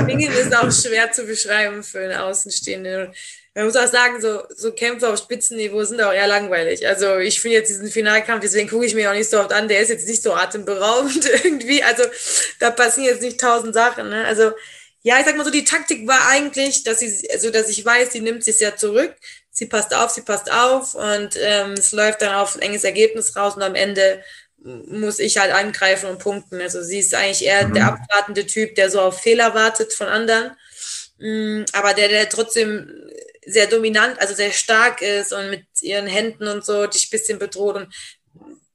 [0.06, 3.12] Dingen ist auch schwer zu beschreiben für einen Außenstehenden.
[3.56, 6.86] Man muss auch sagen, so, so Kämpfe auf Spitzenniveau sind auch eher langweilig.
[6.86, 9.66] Also ich finde jetzt diesen Finalkampf, deswegen gucke ich mir auch nicht so oft an,
[9.66, 11.82] der ist jetzt nicht so atemberaubend irgendwie.
[11.82, 12.04] Also
[12.60, 14.10] da passieren jetzt nicht tausend Sachen.
[14.10, 14.24] Ne?
[14.26, 14.52] Also
[15.02, 18.12] ja, ich sag mal so, die Taktik war eigentlich, dass sie, also dass ich weiß,
[18.12, 19.14] sie nimmt sich ja zurück,
[19.58, 23.34] sie passt auf, sie passt auf und ähm, es läuft dann auf ein enges Ergebnis
[23.34, 24.22] raus und am Ende
[24.60, 26.60] muss ich halt angreifen und punkten.
[26.60, 27.74] Also sie ist eigentlich eher mhm.
[27.74, 30.52] der abwartende Typ, der so auf Fehler wartet von anderen,
[31.18, 32.88] mm, aber der, der trotzdem
[33.44, 37.76] sehr dominant, also sehr stark ist und mit ihren Händen und so dich bisschen bedroht
[37.76, 37.92] und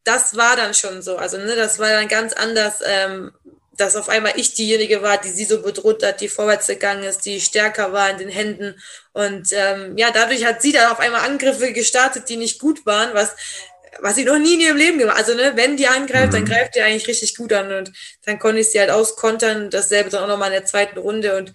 [0.04, 1.16] das war dann schon so.
[1.16, 3.32] Also ne, das war dann ganz anders, ähm,
[3.78, 7.26] dass auf einmal ich diejenige war, die sie so bedroht hat, die vorwärts gegangen ist,
[7.26, 8.76] die stärker war in den Händen.
[9.14, 13.14] Und ähm, ja, dadurch hat sie dann auf einmal Angriffe gestartet, die nicht gut waren,
[13.14, 13.36] was
[14.02, 16.48] was sie noch nie in ihrem Leben gemacht Also, ne, wenn die angreift, dann mhm.
[16.48, 17.72] greift die eigentlich richtig gut an.
[17.72, 17.92] Und
[18.26, 19.70] dann konnte ich sie halt auskontern.
[19.70, 21.38] Dasselbe dann auch nochmal in der zweiten Runde.
[21.38, 21.54] Und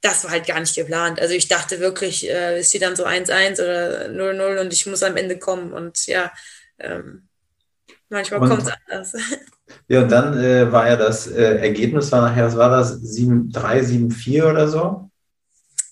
[0.00, 1.20] das war halt gar nicht geplant.
[1.20, 5.02] Also ich dachte wirklich, äh, ist sie dann so 1-1 oder 0-0 und ich muss
[5.02, 5.72] am Ende kommen.
[5.72, 6.32] Und ja,
[6.78, 7.28] ähm,
[8.08, 9.14] manchmal kommt es anders.
[9.88, 13.00] Ja, und dann äh, war ja das äh, Ergebnis, war nachher, was war das?
[13.02, 15.10] 7-3, 7-4 oder so?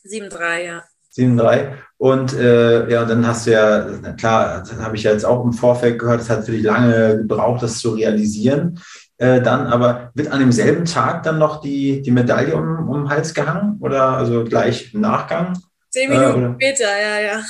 [0.06, 0.84] 7-3, ja.
[1.16, 1.72] 7-3.
[1.96, 3.84] Und äh, ja, und dann hast du ja,
[4.16, 7.62] klar, habe ich ja jetzt auch im Vorfeld gehört, es hat für dich lange gebraucht,
[7.62, 8.80] das zu realisieren.
[9.16, 13.10] Äh, dann aber wird an demselben Tag dann noch die, die Medaille um, um den
[13.10, 15.56] Hals gehangen oder also gleich im Nachgang?
[15.90, 17.42] Zehn Minuten äh, später, ja, ja.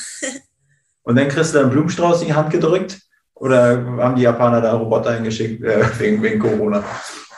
[1.03, 2.99] und dann kriegst du dann Blumenstrauß in die Hand gedrückt
[3.45, 6.83] oder haben die Japaner da Roboter hingeschickt äh, wegen, wegen Corona?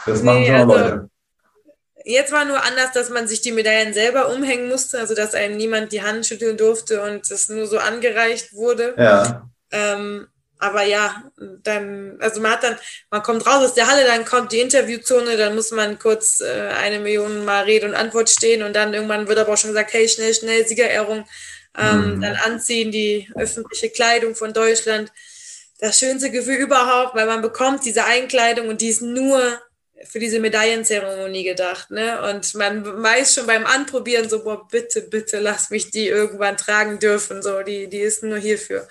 [0.07, 1.11] Das machen nee, schon also, Leute.
[2.04, 5.57] Jetzt war nur anders, dass man sich die Medaillen selber umhängen musste, also dass einem
[5.57, 8.94] niemand die Hand schütteln durfte und es nur so angereicht wurde.
[8.96, 9.50] Ja.
[9.72, 10.28] Ähm,
[10.61, 11.24] aber ja,
[11.64, 12.76] dann, also man hat dann,
[13.11, 16.68] man kommt raus aus der Halle, dann kommt die Interviewzone, dann muss man kurz äh,
[16.68, 19.92] eine Million Mal Rede und Antwort stehen und dann irgendwann wird aber auch schon gesagt,
[19.92, 21.24] hey, schnell, schnell, Siegerehrung,
[21.76, 22.20] ähm, mhm.
[22.20, 25.11] dann anziehen, die öffentliche Kleidung von Deutschland
[25.79, 29.61] das schönste Gefühl überhaupt, weil man bekommt diese Einkleidung und die ist nur
[30.05, 32.20] für diese Medaillenzeremonie gedacht, ne?
[32.31, 36.99] Und man weiß schon beim Anprobieren so, boah, bitte, bitte lass mich die irgendwann tragen
[36.99, 38.87] dürfen, so, die, die ist nur hierfür.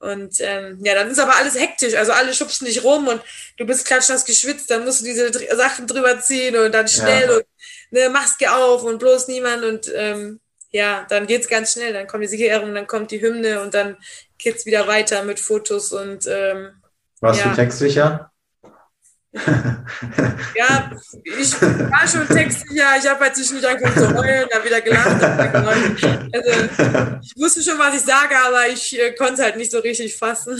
[0.00, 3.20] Und ähm, ja, dann ist aber alles hektisch, also alle schubsen dich rum und
[3.56, 7.36] du bist klatschnass geschwitzt, dann musst du diese Sachen drüber ziehen und dann schnell ja.
[7.36, 7.44] und
[7.90, 10.40] eine Maske auf und bloß niemand und ähm,
[10.70, 13.96] ja, dann geht's ganz schnell, dann kommt die Siegerehrung, dann kommt die Hymne und dann
[14.38, 16.70] geht's wieder weiter mit Fotos und ähm,
[17.20, 17.50] Warst ja.
[17.50, 18.30] du textsicher?
[19.32, 20.90] ja,
[21.22, 22.96] ich war schon textsicher.
[22.98, 25.22] Ich habe halt zwischendurch angefangen zu heulen, dann wieder gelacht.
[25.22, 29.80] Also, ich wusste schon, was ich sage, aber ich äh, konnte es halt nicht so
[29.80, 30.58] richtig fassen.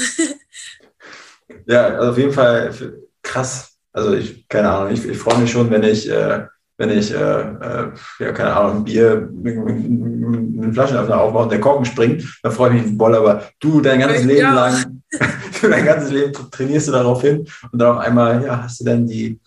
[1.67, 2.75] ja, also auf jeden Fall
[3.23, 3.73] krass.
[3.93, 6.47] Also ich, keine Ahnung, ich, ich freue mich schon, wenn ich äh,
[6.79, 11.85] wenn ich, äh, äh, ja, keine Ahnung, ein Bier mit Flaschenöffner aufbaue und der Korken
[11.85, 14.55] springt, dann freue ich mich voll, aber du dein ganzes Leben ja.
[14.55, 15.03] lang,
[15.63, 19.07] dein ganzes Leben trainierst du darauf hin und dann auf einmal, ja, hast du dann
[19.07, 19.41] die,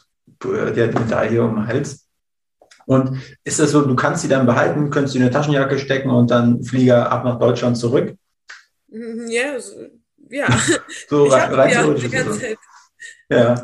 [0.43, 2.05] die, die Medaille um den Hals.
[2.85, 6.09] Und ist das so, du kannst sie dann behalten, könntest du in eine Taschenjacke stecken
[6.09, 8.13] und dann Flieger ab nach Deutschland zurück?
[8.89, 9.57] Ja,
[10.29, 10.47] ja.
[11.07, 12.57] so rein, rein theoretisch.
[13.29, 13.55] Ja.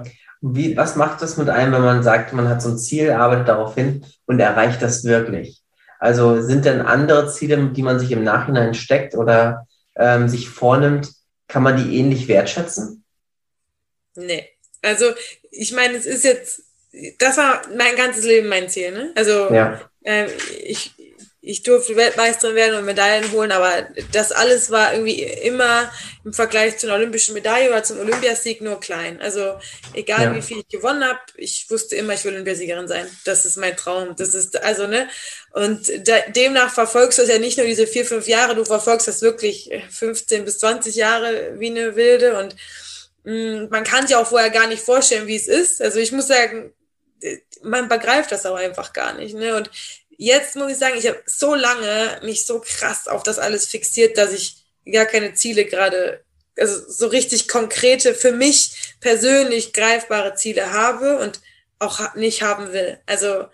[0.42, 3.48] Wie, was macht das mit einem, wenn man sagt, man hat so ein Ziel, arbeitet
[3.48, 5.62] darauf hin und erreicht das wirklich?
[6.00, 11.12] Also sind denn andere Ziele, die man sich im Nachhinein steckt oder ähm, sich vornimmt,
[11.48, 13.04] kann man die ähnlich wertschätzen?
[14.16, 14.48] Nee.
[14.82, 15.06] Also
[15.50, 16.64] ich meine, es ist jetzt,
[17.20, 18.92] das war mein ganzes Leben mein Ziel.
[18.92, 19.12] Ne?
[19.16, 19.82] Also ja.
[20.04, 20.28] äh,
[20.64, 20.94] ich,
[21.48, 25.90] ich durfte Weltmeisterin werden und Medaillen holen, aber das alles war irgendwie immer
[26.26, 29.22] im Vergleich zu einer olympischen Medaille oder zum Olympiasieg nur klein.
[29.22, 29.58] Also
[29.94, 30.36] egal ja.
[30.36, 33.08] wie viel ich gewonnen habe, ich wusste immer, ich will Olympiasiegerin sein.
[33.24, 34.16] Das ist mein Traum.
[34.18, 35.08] Das ist also ne
[35.54, 39.08] und da, demnach verfolgst du es ja nicht nur diese vier fünf Jahre, du verfolgst
[39.08, 42.58] das wirklich 15 bis 20 Jahre wie eine Wilde und
[43.24, 45.82] mh, mm, man kann sich auch vorher gar nicht vorstellen, wie es ist.
[45.82, 46.74] Also ich muss sagen,
[47.64, 49.36] man begreift das auch einfach gar nicht.
[49.36, 49.56] Ne?
[49.56, 49.70] Und
[50.18, 54.18] jetzt muss ich sagen, ich habe so lange mich so krass auf das alles fixiert,
[54.18, 54.58] dass ich
[54.92, 56.22] gar keine Ziele gerade,
[56.58, 61.40] also so richtig konkrete, für mich persönlich greifbare Ziele habe und
[61.80, 63.00] auch nicht haben will.
[63.06, 63.46] Also,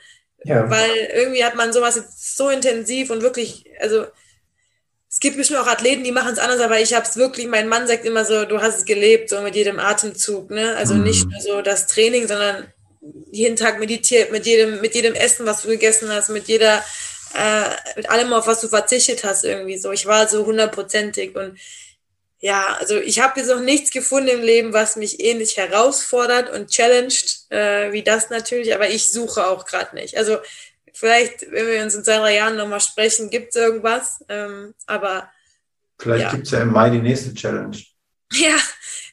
[0.45, 0.69] ja.
[0.69, 4.05] weil irgendwie hat man sowas jetzt so intensiv und wirklich, also
[5.09, 7.67] es gibt bestimmt auch Athleten, die machen es anders, aber ich habe es wirklich, mein
[7.67, 10.75] Mann sagt immer so, du hast es gelebt, so mit jedem Atemzug, ne?
[10.75, 11.03] Also mhm.
[11.03, 12.72] nicht nur so das Training, sondern
[13.31, 16.83] jeden Tag meditiert, mit jedem, mit jedem Essen, was du gegessen hast, mit jeder,
[17.33, 19.91] äh, mit allem, auf was du verzichtet hast, irgendwie so.
[19.91, 21.57] Ich war so hundertprozentig und
[22.39, 26.69] ja, also ich habe jetzt noch nichts gefunden im Leben, was mich ähnlich herausfordert und
[26.69, 30.17] challenged, äh, wie das natürlich, aber ich suche auch gerade nicht.
[30.17, 30.39] Also
[30.93, 35.29] vielleicht, wenn wir uns in zwei, drei Jahren nochmal sprechen, gibt es irgendwas, ähm, aber
[35.97, 36.31] Vielleicht ja.
[36.31, 37.77] gibt es ja im Mai die nächste Challenge.
[38.33, 38.55] Ja,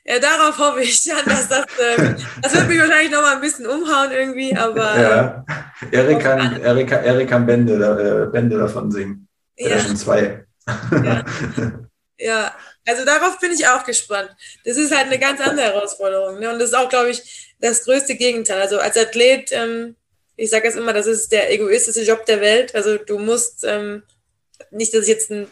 [0.05, 3.67] ja, darauf hoffe ich dass das, äh, das wird mich wahrscheinlich noch mal ein bisschen
[3.67, 5.01] umhauen irgendwie, aber.
[5.01, 5.45] Ja,
[5.91, 9.29] Erik kann, Erik, Erik kann Bände, äh, Bände davon singen.
[9.57, 9.79] Ja.
[9.79, 10.47] schon zwei.
[10.91, 11.25] Ja.
[12.19, 12.55] ja,
[12.87, 14.31] also darauf bin ich auch gespannt.
[14.65, 16.39] Das ist halt eine ganz andere Herausforderung.
[16.39, 16.51] Ne?
[16.51, 18.61] Und das ist auch, glaube ich, das größte Gegenteil.
[18.61, 19.97] Also als Athlet, ähm,
[20.37, 22.75] ich sage es immer, das ist der egoistische Job der Welt.
[22.75, 24.03] Also du musst, ähm,
[24.71, 25.47] nicht, dass ich jetzt ein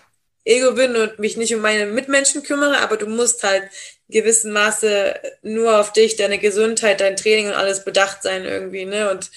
[0.48, 3.64] Ego bin und mich nicht um meine Mitmenschen kümmere, aber du musst halt
[4.08, 9.10] gewissen Maße nur auf dich, deine Gesundheit, dein Training und alles bedacht sein irgendwie, ne?
[9.10, 9.30] Und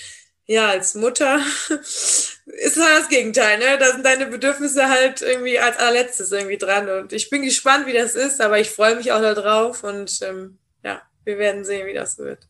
[0.45, 1.39] ja, als Mutter
[1.69, 3.77] ist halt das Gegenteil, ne?
[3.77, 6.87] Da sind deine Bedürfnisse halt irgendwie als allerletztes irgendwie dran.
[6.89, 10.57] Und ich bin gespannt, wie das ist, aber ich freue mich auch darauf und ähm,
[10.83, 12.47] ja, wir werden sehen, wie das wird.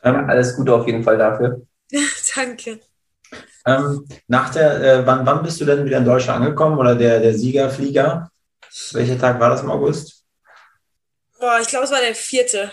[0.00, 1.62] Alles Gute auf jeden Fall dafür.
[2.34, 2.80] Danke.
[3.66, 7.20] Ähm, nach der, äh, wann, wann bist du denn wieder in Deutschland angekommen oder der,
[7.20, 8.30] der Siegerflieger?
[8.92, 10.24] Welcher Tag war das im August?
[11.38, 12.70] Boah, ich glaube, es war der vierte.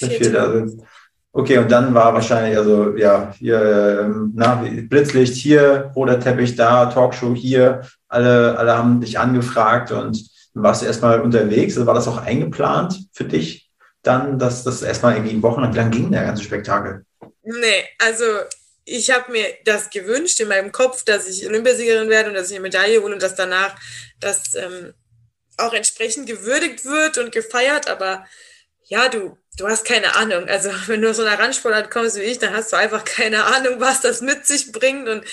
[0.00, 0.86] Der vierte, also.
[1.34, 6.86] Okay, und dann war wahrscheinlich, also ja, hier, ähm, na, Blitzlicht hier, roter Teppich da,
[6.86, 11.74] Talkshow hier, alle, alle haben dich angefragt und warst du erstmal unterwegs.
[11.76, 13.70] Also war das auch eingeplant für dich?
[14.02, 17.06] Dann, dass das erstmal irgendwie in Wochen, wie lange ging der ganze Spektakel?
[17.42, 18.24] Nee, also
[18.84, 22.56] ich habe mir das gewünscht in meinem Kopf, dass ich Olympiasiegerin werde und dass ich
[22.56, 23.76] eine Medaille hole und dass danach
[24.20, 24.94] das ähm,
[25.56, 28.26] auch entsprechend gewürdigt wird und gefeiert, aber
[28.84, 30.48] ja, du, du hast keine Ahnung.
[30.48, 33.80] Also wenn du so einer Randsportart kommst wie ich, dann hast du einfach keine Ahnung,
[33.80, 35.24] was das mit sich bringt und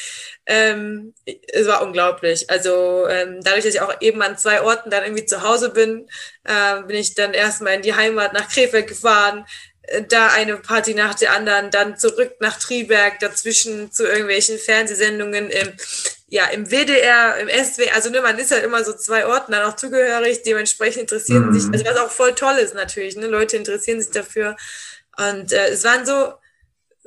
[0.45, 2.49] ähm, es war unglaublich.
[2.49, 6.09] Also ähm, dadurch, dass ich auch eben an zwei Orten dann irgendwie zu Hause bin,
[6.43, 9.45] äh, bin ich dann erstmal in die Heimat nach Krefeld gefahren,
[10.07, 15.73] da eine Party nach der anderen, dann zurück nach Triberg, dazwischen zu irgendwelchen Fernsehsendungen im
[16.29, 19.63] ja, im WDR, im SW, also ne, man ist halt immer so zwei Orten dann
[19.63, 21.59] auch zugehörig, dementsprechend interessieren mhm.
[21.59, 24.55] sich, also was auch voll toll ist natürlich, ne, Leute interessieren sich dafür
[25.17, 26.33] und äh, es waren so,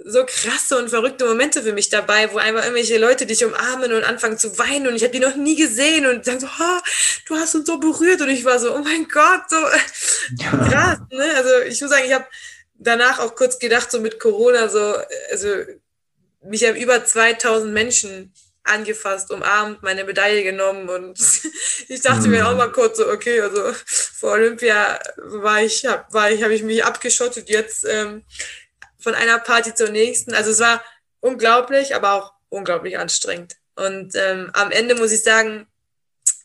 [0.05, 4.03] so krasse und verrückte Momente für mich dabei, wo einfach irgendwelche Leute dich umarmen und
[4.03, 6.81] anfangen zu weinen und ich habe die noch nie gesehen und sagen so, oh,
[7.27, 9.57] du hast uns so berührt und ich war so, oh mein Gott, so
[10.37, 10.51] ja.
[10.51, 12.27] krass, ne, also ich muss sagen, ich habe
[12.85, 14.97] danach auch kurz gedacht, so mit Corona, so,
[15.31, 15.49] also
[16.43, 18.33] mich haben über 2000 Menschen
[18.65, 21.19] angefasst, umarmt, meine Medaille genommen und
[21.89, 22.59] ich dachte mir auch mhm.
[22.59, 23.73] mal kurz so, okay, also
[24.15, 28.25] vor Olympia war ich, hab, war ich, habe ich mich abgeschottet, jetzt ähm,
[28.99, 30.33] von einer Party zur nächsten.
[30.33, 30.83] Also es war
[31.21, 33.57] unglaublich, aber auch unglaublich anstrengend.
[33.75, 35.67] Und ähm, am Ende muss ich sagen,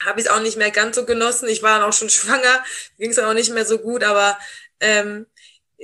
[0.04, 1.50] habe ich es auch nicht mehr ganz so genossen.
[1.50, 2.64] Ich war dann auch schon schwanger,
[2.98, 4.38] ging es auch nicht mehr so gut, aber
[4.80, 5.28] ähm,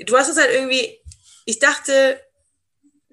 [0.06, 1.00] du hast es halt irgendwie,
[1.46, 2.20] ich dachte,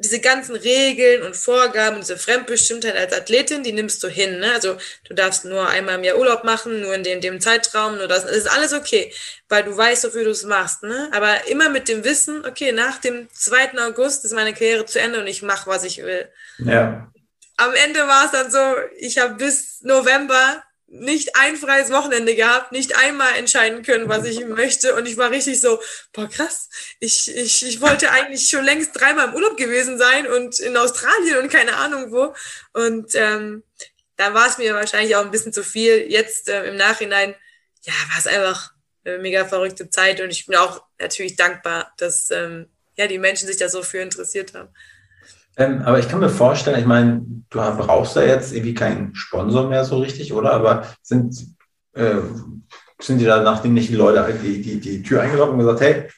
[0.02, 4.38] diese ganzen Regeln und Vorgaben, diese Fremdbestimmtheit als Athletin, die nimmst du hin.
[4.38, 4.52] Ne?
[4.52, 8.08] Also du darfst nur einmal im Jahr Urlaub machen, nur in dem, dem Zeitraum, nur
[8.08, 9.12] das, das ist alles okay,
[9.50, 10.82] weil du weißt, wofür du es machst.
[10.82, 11.10] Ne?
[11.12, 13.78] Aber immer mit dem Wissen, okay, nach dem 2.
[13.78, 16.30] August ist meine Karriere zu Ende und ich mache, was ich will.
[16.58, 17.12] Ja.
[17.58, 18.58] Am Ende war es dann so,
[18.96, 24.44] ich habe bis November nicht ein freies Wochenende gehabt, nicht einmal entscheiden können, was ich
[24.44, 24.96] möchte.
[24.96, 25.80] Und ich war richtig so,
[26.12, 26.68] boah, krass.
[26.98, 31.38] Ich, ich, ich wollte eigentlich schon längst dreimal im Urlaub gewesen sein und in Australien
[31.38, 32.34] und keine Ahnung wo.
[32.72, 33.62] Und ähm,
[34.16, 36.10] da war es mir wahrscheinlich auch ein bisschen zu viel.
[36.10, 37.36] Jetzt äh, im Nachhinein,
[37.82, 38.72] ja, war es einfach
[39.04, 40.20] eine mega verrückte Zeit.
[40.20, 43.98] Und ich bin auch natürlich dankbar, dass ähm, ja, die Menschen sich da so für
[43.98, 44.74] interessiert haben.
[45.60, 47.20] Ähm, aber ich kann mir vorstellen, ich meine,
[47.50, 50.52] du brauchst da jetzt irgendwie keinen Sponsor mehr so richtig, oder?
[50.52, 51.36] Aber sind,
[51.92, 52.16] äh,
[52.98, 56.08] sind die da, nachdem nicht die Leute die, die, die Tür eingeloggt und gesagt, hey,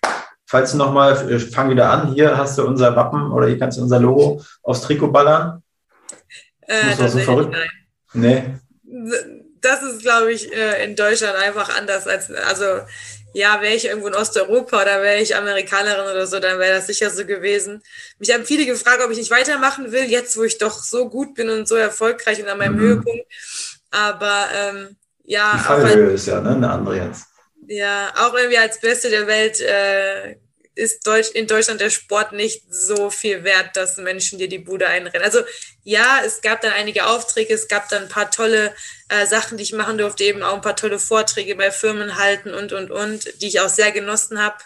[0.46, 3.78] falls du nochmal, äh, fang wieder an, hier hast du unser Wappen oder hier kannst
[3.78, 5.62] du unser Logo aufs Trikot ballern?
[6.60, 7.52] Äh, das so verrückt?
[8.14, 8.60] Nein.
[8.84, 9.24] Nee.
[9.60, 12.64] Das ist, glaube ich, äh, in Deutschland einfach anders als, also
[13.34, 16.86] ja, wäre ich irgendwo in Osteuropa oder wäre ich Amerikanerin oder so, dann wäre das
[16.86, 17.82] sicher so gewesen.
[18.18, 21.34] Mich haben viele gefragt, ob ich nicht weitermachen will, jetzt wo ich doch so gut
[21.34, 22.80] bin und so erfolgreich und an meinem mhm.
[22.80, 23.26] Höhepunkt.
[23.90, 25.52] Aber ähm, ja.
[25.54, 27.26] Die Fallhöhe ist ja ne, eine andere jetzt.
[27.66, 30.36] Ja, auch irgendwie als Beste der Welt äh,
[30.74, 34.86] ist Deutsch, in Deutschland der Sport nicht so viel wert, dass Menschen dir die Bude
[34.86, 35.24] einrennen.
[35.24, 35.40] Also
[35.84, 38.72] ja, es gab dann einige Aufträge, es gab dann ein paar tolle
[39.08, 42.54] äh, Sachen, die ich machen durfte, eben auch ein paar tolle Vorträge bei Firmen halten
[42.54, 44.56] und, und, und, die ich auch sehr genossen habe.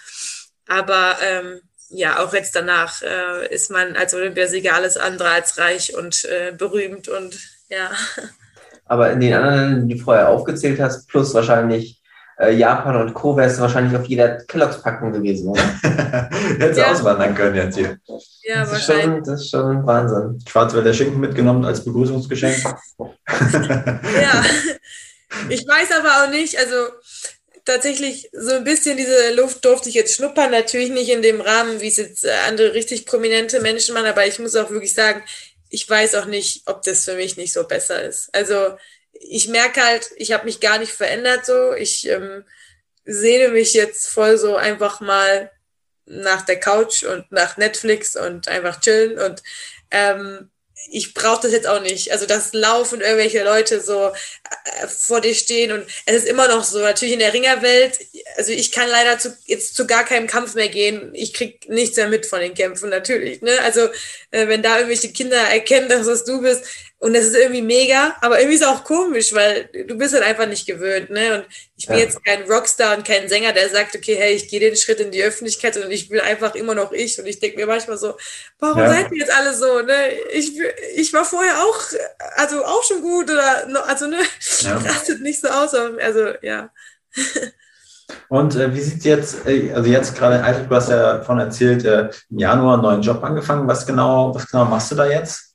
[0.69, 1.61] Aber ähm,
[1.91, 6.53] ja, auch jetzt danach äh, ist man als Olympiasieger alles andere als reich und äh,
[6.53, 7.37] berühmt und
[7.69, 7.91] ja.
[8.85, 12.01] Aber in den anderen, die du vorher aufgezählt hast, plus wahrscheinlich
[12.39, 13.37] äh, Japan und Co.
[13.37, 15.63] wärst du wahrscheinlich auf jeder Kelloggs-Packung gewesen, oder?
[16.59, 16.93] Hättest ja.
[16.93, 17.99] auswandern können jetzt hier.
[18.43, 18.79] Ja, das wahrscheinlich.
[18.79, 20.39] Ist schon, das ist schon Wahnsinn.
[20.47, 22.63] Schwarzwälder Schinken mitgenommen als Begrüßungsgeschenk.
[22.99, 24.45] ja,
[25.49, 26.77] ich weiß aber auch nicht, also
[27.65, 31.81] tatsächlich so ein bisschen diese Luft durfte ich jetzt schnuppern, natürlich nicht in dem Rahmen,
[31.81, 35.23] wie es jetzt äh, andere richtig prominente Menschen machen, aber ich muss auch wirklich sagen,
[35.69, 38.33] ich weiß auch nicht, ob das für mich nicht so besser ist.
[38.33, 38.77] Also
[39.21, 41.73] ich merke halt, ich habe mich gar nicht verändert so.
[41.73, 42.45] Ich ähm,
[43.05, 45.51] sehne mich jetzt voll so einfach mal
[46.07, 49.43] nach der Couch und nach Netflix und einfach chillen und
[49.91, 50.51] ähm,
[50.91, 52.13] ich brauche das jetzt auch nicht.
[52.13, 56.65] Also das laufen irgendwelche Leute so äh, vor dir stehen und es ist immer noch
[56.65, 57.99] so, natürlich in der Ringerwelt,
[58.37, 61.11] also ich kann leider zu, jetzt zu gar keinem Kampf mehr gehen.
[61.15, 63.43] Ich krieg nichts mehr mit von den Kämpfen, natürlich.
[63.43, 63.59] Ne?
[63.63, 63.89] Also
[64.31, 66.65] äh, wenn da irgendwelche Kinder erkennen, dass das du bist,
[66.99, 70.25] und das ist irgendwie mega, aber irgendwie ist es auch komisch, weil du bist halt
[70.25, 71.37] einfach nicht gewöhnt, ne?
[71.37, 71.47] Und
[71.77, 72.05] ich bin ja.
[72.05, 75.11] jetzt kein Rockstar und kein Sänger, der sagt, okay, hey, ich gehe den Schritt in
[75.11, 77.19] die Öffentlichkeit und ich will einfach immer noch ich.
[77.19, 78.15] Und ich denke mir manchmal so,
[78.59, 78.89] warum ja.
[78.89, 79.95] seid ihr jetzt alle so, ne?
[80.33, 80.53] Ich,
[80.95, 81.79] ich war vorher auch,
[82.37, 84.21] also auch schon gut oder, also, ne?
[84.61, 84.77] Ja.
[84.87, 86.71] Rastet nicht so aus, also, ja.
[88.29, 92.09] Und äh, wie sieht jetzt, äh, also jetzt gerade, du hast ja davon erzählt, äh,
[92.31, 93.69] im Januar einen neuen Job angefangen.
[93.69, 95.46] Was genau, was genau machst du da jetzt?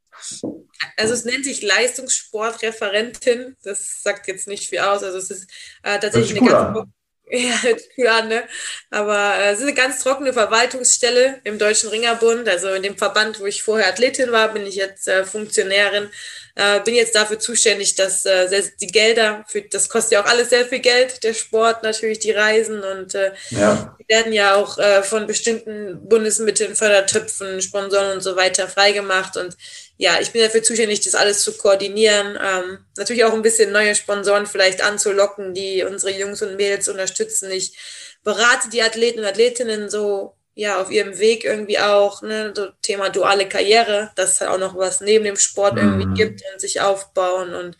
[0.97, 3.55] Also es nennt sich Leistungssportreferentin.
[3.63, 5.03] Das sagt jetzt nicht viel aus.
[5.03, 5.49] Also es ist
[5.83, 6.93] äh, tatsächlich eine ganz an.
[7.31, 7.55] ja,
[7.97, 8.43] cool an, ne?
[8.89, 12.49] Aber äh, es ist eine ganz trockene Verwaltungsstelle im Deutschen Ringerbund.
[12.49, 16.09] Also in dem Verband, wo ich vorher Athletin war, bin ich jetzt äh, Funktionärin.
[16.55, 20.49] Äh, bin jetzt dafür zuständig, dass äh, die Gelder, für, das kostet ja auch alles
[20.49, 23.95] sehr viel Geld, der Sport natürlich, die Reisen und äh, ja.
[23.97, 29.55] die werden ja auch äh, von bestimmten Bundesmitteln, Fördertöpfen, Sponsoren und so weiter freigemacht und
[30.01, 32.35] ja, ich bin dafür zuständig, das alles zu koordinieren.
[32.43, 37.51] Ähm, natürlich auch ein bisschen neue Sponsoren vielleicht anzulocken, die unsere Jungs und Mädels unterstützen.
[37.51, 37.77] Ich
[38.23, 43.11] berate die Athleten und Athletinnen so ja auf ihrem Weg irgendwie auch, ne, so Thema
[43.11, 46.15] duale Karriere, dass es halt auch noch was neben dem Sport irgendwie mhm.
[46.15, 47.77] gibt und sich aufbauen und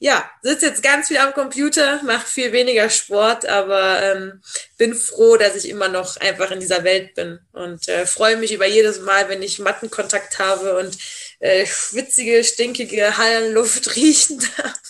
[0.00, 4.42] ja, sitze jetzt ganz viel am Computer, mache viel weniger Sport, aber ähm,
[4.76, 8.52] bin froh, dass ich immer noch einfach in dieser Welt bin und äh, freue mich
[8.52, 10.98] über jedes Mal, wenn ich Mattenkontakt habe und
[11.42, 14.80] äh, schwitzige, stinkige Hallenluft riechen darf.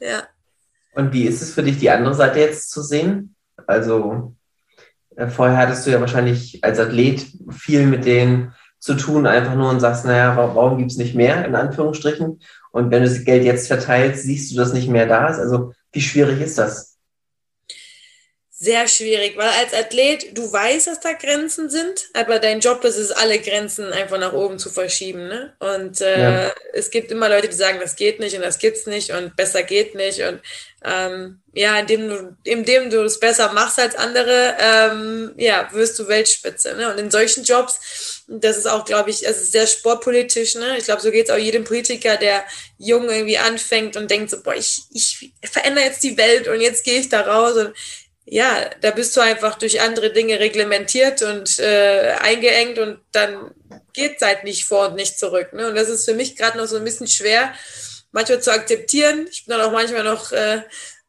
[0.00, 0.22] ja.
[0.94, 3.36] Und wie ist es für dich, die andere Seite jetzt zu sehen?
[3.66, 4.34] Also
[5.14, 9.68] äh, vorher hattest du ja wahrscheinlich als Athlet viel mit denen zu tun, einfach nur
[9.68, 12.40] und sagst, naja, warum, gibt es nicht mehr, in Anführungsstrichen?
[12.72, 15.38] Und wenn du das Geld jetzt verteilst, siehst du das nicht mehr da ist.
[15.38, 16.89] Also wie schwierig ist das?
[18.62, 22.98] Sehr schwierig, weil als Athlet, du weißt, dass da Grenzen sind, aber dein Job ist
[22.98, 25.28] es, alle Grenzen einfach nach oben zu verschieben.
[25.28, 25.54] Ne?
[25.60, 26.52] Und äh, ja.
[26.74, 29.62] es gibt immer Leute, die sagen, das geht nicht und das gibt's nicht und besser
[29.62, 30.20] geht nicht.
[30.20, 30.42] Und
[30.84, 36.06] ähm, ja, indem du, indem du es besser machst als andere, ähm, ja, wirst du
[36.06, 36.74] Weltspitze.
[36.74, 36.92] Ne?
[36.92, 40.54] Und in solchen Jobs, das ist auch, glaube ich, es ist sehr sportpolitisch.
[40.54, 40.76] Ne?
[40.78, 42.44] Ich glaube, so geht es auch jedem Politiker, der
[42.78, 46.84] jung irgendwie anfängt und denkt so, boah, ich, ich verändere jetzt die Welt und jetzt
[46.84, 47.56] gehe ich da raus.
[47.56, 47.74] Und
[48.24, 53.52] ja, da bist du einfach durch andere Dinge reglementiert und äh, eingeengt und dann
[53.92, 55.52] geht es halt nicht vor und nicht zurück.
[55.52, 55.68] Ne?
[55.68, 57.52] Und das ist für mich gerade noch so ein bisschen schwer,
[58.12, 59.26] manchmal zu akzeptieren.
[59.30, 60.62] Ich bin dann auch manchmal noch äh,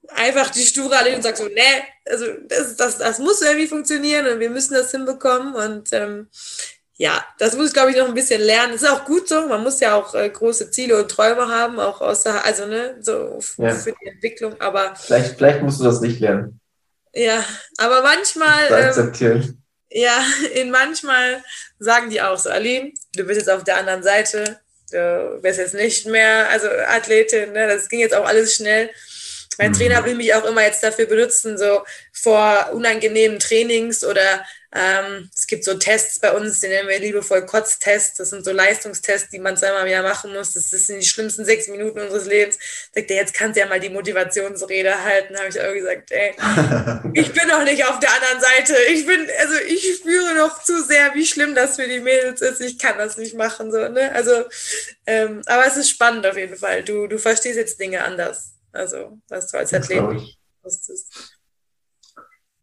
[0.10, 4.28] einfach die Sture alle und sage so, nee, also das, das, das muss irgendwie funktionieren
[4.28, 5.54] und wir müssen das hinbekommen.
[5.54, 6.28] Und ähm,
[6.98, 8.74] ja, das muss ich, glaube ich, noch ein bisschen lernen.
[8.74, 9.48] Das ist auch gut so.
[9.48, 13.40] Man muss ja auch äh, große Ziele und Träume haben, auch außer, also ne, so
[13.58, 13.74] ja.
[13.74, 14.60] für die Entwicklung.
[14.60, 16.61] Aber vielleicht, vielleicht musst du das nicht lernen.
[17.14, 17.44] Ja,
[17.78, 18.68] aber manchmal.
[18.68, 19.42] Ähm, akzeptieren.
[19.42, 19.62] Ähm,
[19.92, 20.24] ja,
[20.54, 21.44] in manchmal
[21.80, 24.60] sagen die auch so, Ali, du bist jetzt auf der anderen Seite,
[24.92, 27.68] du bist jetzt nicht mehr, also Athletin, ne?
[27.68, 28.90] das ging jetzt auch alles schnell.
[29.58, 29.76] Mein mhm.
[29.76, 35.48] Trainer will mich auch immer jetzt dafür benutzen, so vor unangenehmen Trainings oder ähm, es
[35.48, 38.18] gibt so Tests bei uns, die nennen wir liebevoll Kotztests.
[38.18, 40.54] Das sind so Leistungstests, die man zweimal im Jahr machen muss.
[40.54, 42.58] Das sind die schlimmsten sechs Minuten unseres Lebens.
[42.96, 45.38] Sagt er, jetzt kannst du ja mal die Motivationsrede halten.
[45.38, 46.32] Habe ich auch gesagt, ey,
[47.14, 48.78] ich bin noch nicht auf der anderen Seite.
[48.94, 52.62] Ich bin, also ich spüre noch zu sehr, wie schlimm das für die Mädels ist.
[52.62, 53.74] Ich kann das nicht machen.
[53.74, 54.14] So, ne?
[54.14, 54.46] Also,
[55.06, 56.84] ähm, aber es ist spannend auf jeden Fall.
[56.84, 58.54] Du, du verstehst jetzt Dinge anders.
[58.74, 60.04] Also, was du als Athlet
[60.64, 61.38] wusstest.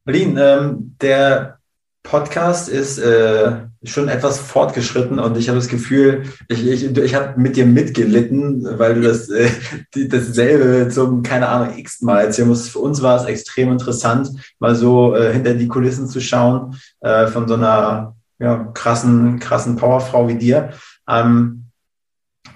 [0.04, 1.58] Berlin, ähm, der
[2.02, 7.38] Podcast ist äh, schon etwas fortgeschritten und ich habe das Gefühl, ich, ich, ich habe
[7.38, 9.50] mit dir mitgelitten, weil du das äh,
[9.94, 12.70] die, dasselbe zum, keine Ahnung, x Mal erzählen musst.
[12.70, 17.26] Für uns war es extrem interessant, mal so äh, hinter die Kulissen zu schauen äh,
[17.26, 20.70] von so einer ja, krassen, krassen Powerfrau wie dir.
[21.06, 21.67] Ähm,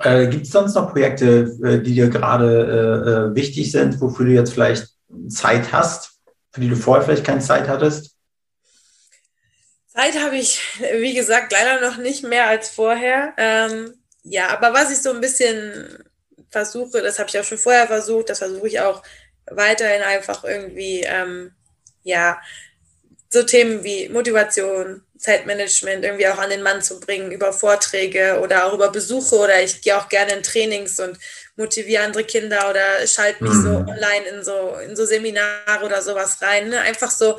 [0.04, 4.26] äh, Gibt es sonst noch Projekte, äh, die dir gerade äh, äh, wichtig sind, wofür
[4.26, 4.88] du jetzt vielleicht
[5.28, 6.18] Zeit hast,
[6.52, 8.16] für die du vorher vielleicht keine Zeit hattest?
[9.88, 10.60] Zeit habe ich,
[11.00, 13.34] wie gesagt, leider noch nicht mehr als vorher.
[13.36, 16.04] Ähm, ja, aber was ich so ein bisschen
[16.50, 19.02] versuche, das habe ich auch schon vorher versucht, das versuche ich auch
[19.50, 21.52] weiterhin einfach irgendwie, ähm,
[22.04, 22.40] ja,
[23.28, 28.66] so Themen wie Motivation, Zeitmanagement irgendwie auch an den Mann zu bringen über Vorträge oder
[28.66, 31.16] auch über Besuche oder ich gehe auch gerne in Trainings und
[31.54, 33.62] motiviere andere Kinder oder schalte mich mhm.
[33.62, 36.70] so online in so, in so Seminare oder sowas rein.
[36.70, 36.80] Ne?
[36.80, 37.38] Einfach so,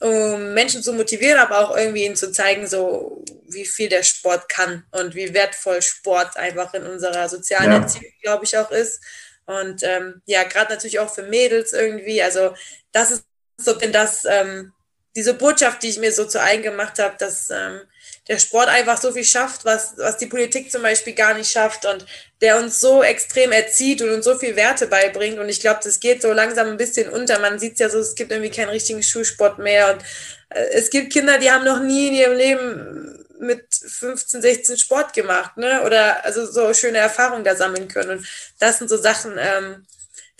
[0.00, 4.48] um Menschen zu motivieren, aber auch irgendwie ihnen zu zeigen, so wie viel der Sport
[4.48, 7.78] kann und wie wertvoll Sport einfach in unserer sozialen ja.
[7.78, 9.00] Erziehung, glaube ich, auch ist.
[9.46, 12.20] Und ähm, ja, gerade natürlich auch für Mädels irgendwie.
[12.20, 12.54] Also
[12.90, 13.24] das ist
[13.58, 14.72] so das, ähm,
[15.14, 17.80] diese Botschaft, die ich mir so zu eigen gemacht habe, dass ähm,
[18.28, 21.84] der Sport einfach so viel schafft, was, was die Politik zum Beispiel gar nicht schafft
[21.84, 22.06] und
[22.40, 25.38] der uns so extrem erzieht und uns so viel Werte beibringt.
[25.38, 27.38] Und ich glaube, das geht so langsam ein bisschen unter.
[27.40, 29.92] Man sieht es ja so, es gibt irgendwie keinen richtigen Schulsport mehr.
[29.92, 30.02] Und
[30.50, 35.12] äh, es gibt Kinder, die haben noch nie in ihrem Leben mit 15, 16 Sport
[35.14, 35.82] gemacht, ne?
[35.82, 38.18] Oder also so schöne Erfahrungen da sammeln können.
[38.18, 38.26] Und
[38.60, 39.84] das sind so Sachen, ähm,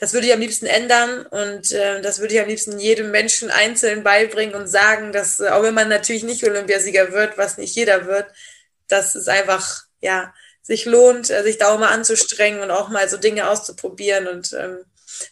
[0.03, 3.53] das würde ich am liebsten ändern und äh, das würde ich am liebsten jedem Menschen
[3.53, 7.77] einzeln beibringen und sagen, dass, äh, auch wenn man natürlich nicht Olympiasieger wird, was nicht
[7.77, 8.27] jeder wird,
[8.89, 13.09] dass es einfach, ja, sich lohnt, äh, sich da auch mal anzustrengen und auch mal
[13.09, 14.27] so Dinge auszuprobieren.
[14.27, 14.79] Und ähm,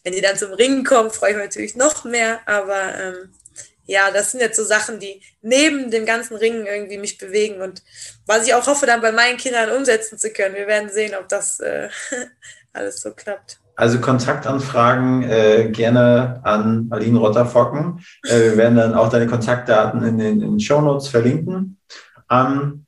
[0.04, 2.38] wenn die dann zum Ringen kommen, freue ich mich natürlich noch mehr.
[2.46, 3.34] Aber ähm,
[3.86, 7.82] ja, das sind jetzt so Sachen, die neben dem ganzen Ringen irgendwie mich bewegen und
[8.24, 10.54] was ich auch hoffe, dann bei meinen Kindern umsetzen zu können.
[10.54, 11.88] Wir werden sehen, ob das äh,
[12.72, 13.59] alles so klappt.
[13.76, 18.00] Also Kontaktanfragen äh, gerne an Aline Rotterfocken.
[18.24, 21.78] Äh, wir werden dann auch deine Kontaktdaten in den, in den Show Notes verlinken.
[22.30, 22.84] Ähm,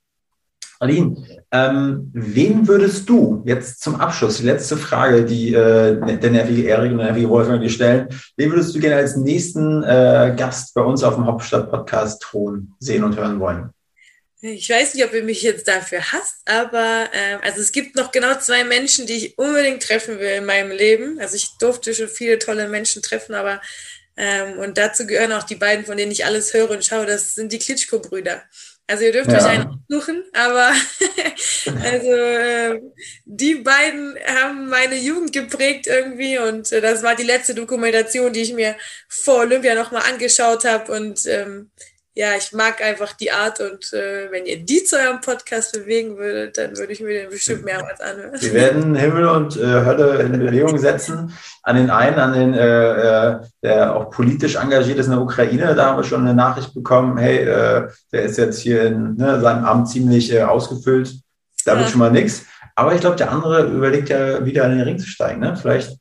[0.82, 1.16] Aline,
[1.52, 6.90] ähm, wen würdest du jetzt zum Abschluss, die letzte Frage, die äh, der nervige Erik
[6.90, 10.82] und der nervige Wolfgang dir stellen, wen würdest du gerne als nächsten äh, Gast bei
[10.82, 12.26] uns auf dem Hauptstadt-Podcast
[12.80, 13.70] sehen und hören wollen?
[14.44, 18.10] Ich weiß nicht, ob ihr mich jetzt dafür hasst, aber äh, also es gibt noch
[18.10, 21.20] genau zwei Menschen, die ich unbedingt treffen will in meinem Leben.
[21.20, 23.62] Also ich durfte schon viele tolle Menschen treffen, aber
[24.16, 27.06] ähm, und dazu gehören auch die beiden, von denen ich alles höre und schaue.
[27.06, 28.42] Das sind die Klitschko-Brüder.
[28.88, 29.38] Also ihr dürft ja.
[29.38, 30.72] euch einen suchen, aber
[31.84, 32.80] also äh,
[33.24, 38.42] die beiden haben meine Jugend geprägt irgendwie und äh, das war die letzte Dokumentation, die
[38.42, 38.74] ich mir
[39.08, 41.70] vor Olympia nochmal angeschaut habe und ähm,
[42.14, 46.18] ja, ich mag einfach die Art und äh, wenn ihr die zu eurem Podcast bewegen
[46.18, 48.32] würdet, dann würde ich mir den bestimmt mehrmals anhören.
[48.38, 51.32] Wir werden Himmel und äh, Hölle in Bewegung setzen.
[51.62, 55.74] An den einen, an den, äh, äh, der auch politisch engagiert ist in der Ukraine,
[55.74, 59.40] da haben wir schon eine Nachricht bekommen, hey, äh, der ist jetzt hier in ne,
[59.40, 61.14] seinem Amt ziemlich äh, ausgefüllt.
[61.64, 61.78] Da ja.
[61.78, 62.44] wird schon mal nichts.
[62.74, 65.40] Aber ich glaube, der andere überlegt ja wieder in den Ring zu steigen.
[65.40, 65.56] Ne?
[65.56, 65.96] Vielleicht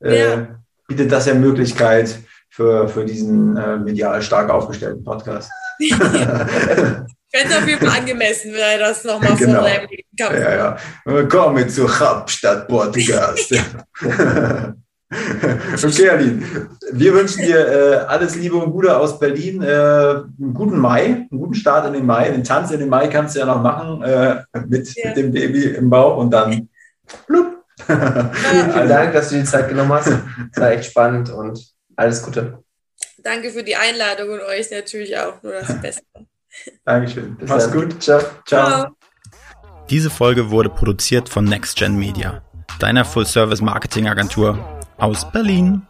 [0.00, 0.48] ja.
[0.86, 2.18] bietet das ja Möglichkeit,
[2.56, 5.50] für, für diesen äh, medial stark aufgestellten Podcast.
[5.90, 9.60] Könnte auf jeden Fall angemessen, wenn er das nochmal genau.
[9.60, 9.86] vor seinem
[10.18, 10.76] Kampf Ja, ja.
[11.04, 13.52] Willkommen zur Hauptstadt Podcast.
[15.12, 16.42] okay, Aline.
[16.92, 19.60] Wir wünschen dir äh, alles Liebe und Gute aus Berlin.
[19.60, 22.30] Äh, einen guten Mai, einen guten Start in den Mai.
[22.30, 25.08] Den Tanz in den Mai kannst du ja noch machen äh, mit, ja.
[25.08, 26.70] mit dem Baby im Bauch und dann
[27.26, 27.52] blub.
[27.84, 30.08] Vielen Dank, dass du die Zeit genommen hast.
[30.08, 32.62] Das war echt spannend und alles Gute.
[33.18, 36.04] Danke für die Einladung und euch natürlich auch nur das Beste.
[36.84, 37.36] Dankeschön.
[37.36, 38.02] Bis Mach's gut.
[38.02, 38.20] Ciao.
[38.46, 38.96] Ciao.
[39.90, 42.42] Diese Folge wurde produziert von NextGen Media,
[42.78, 45.86] deiner Full-Service-Marketing-Agentur aus Berlin.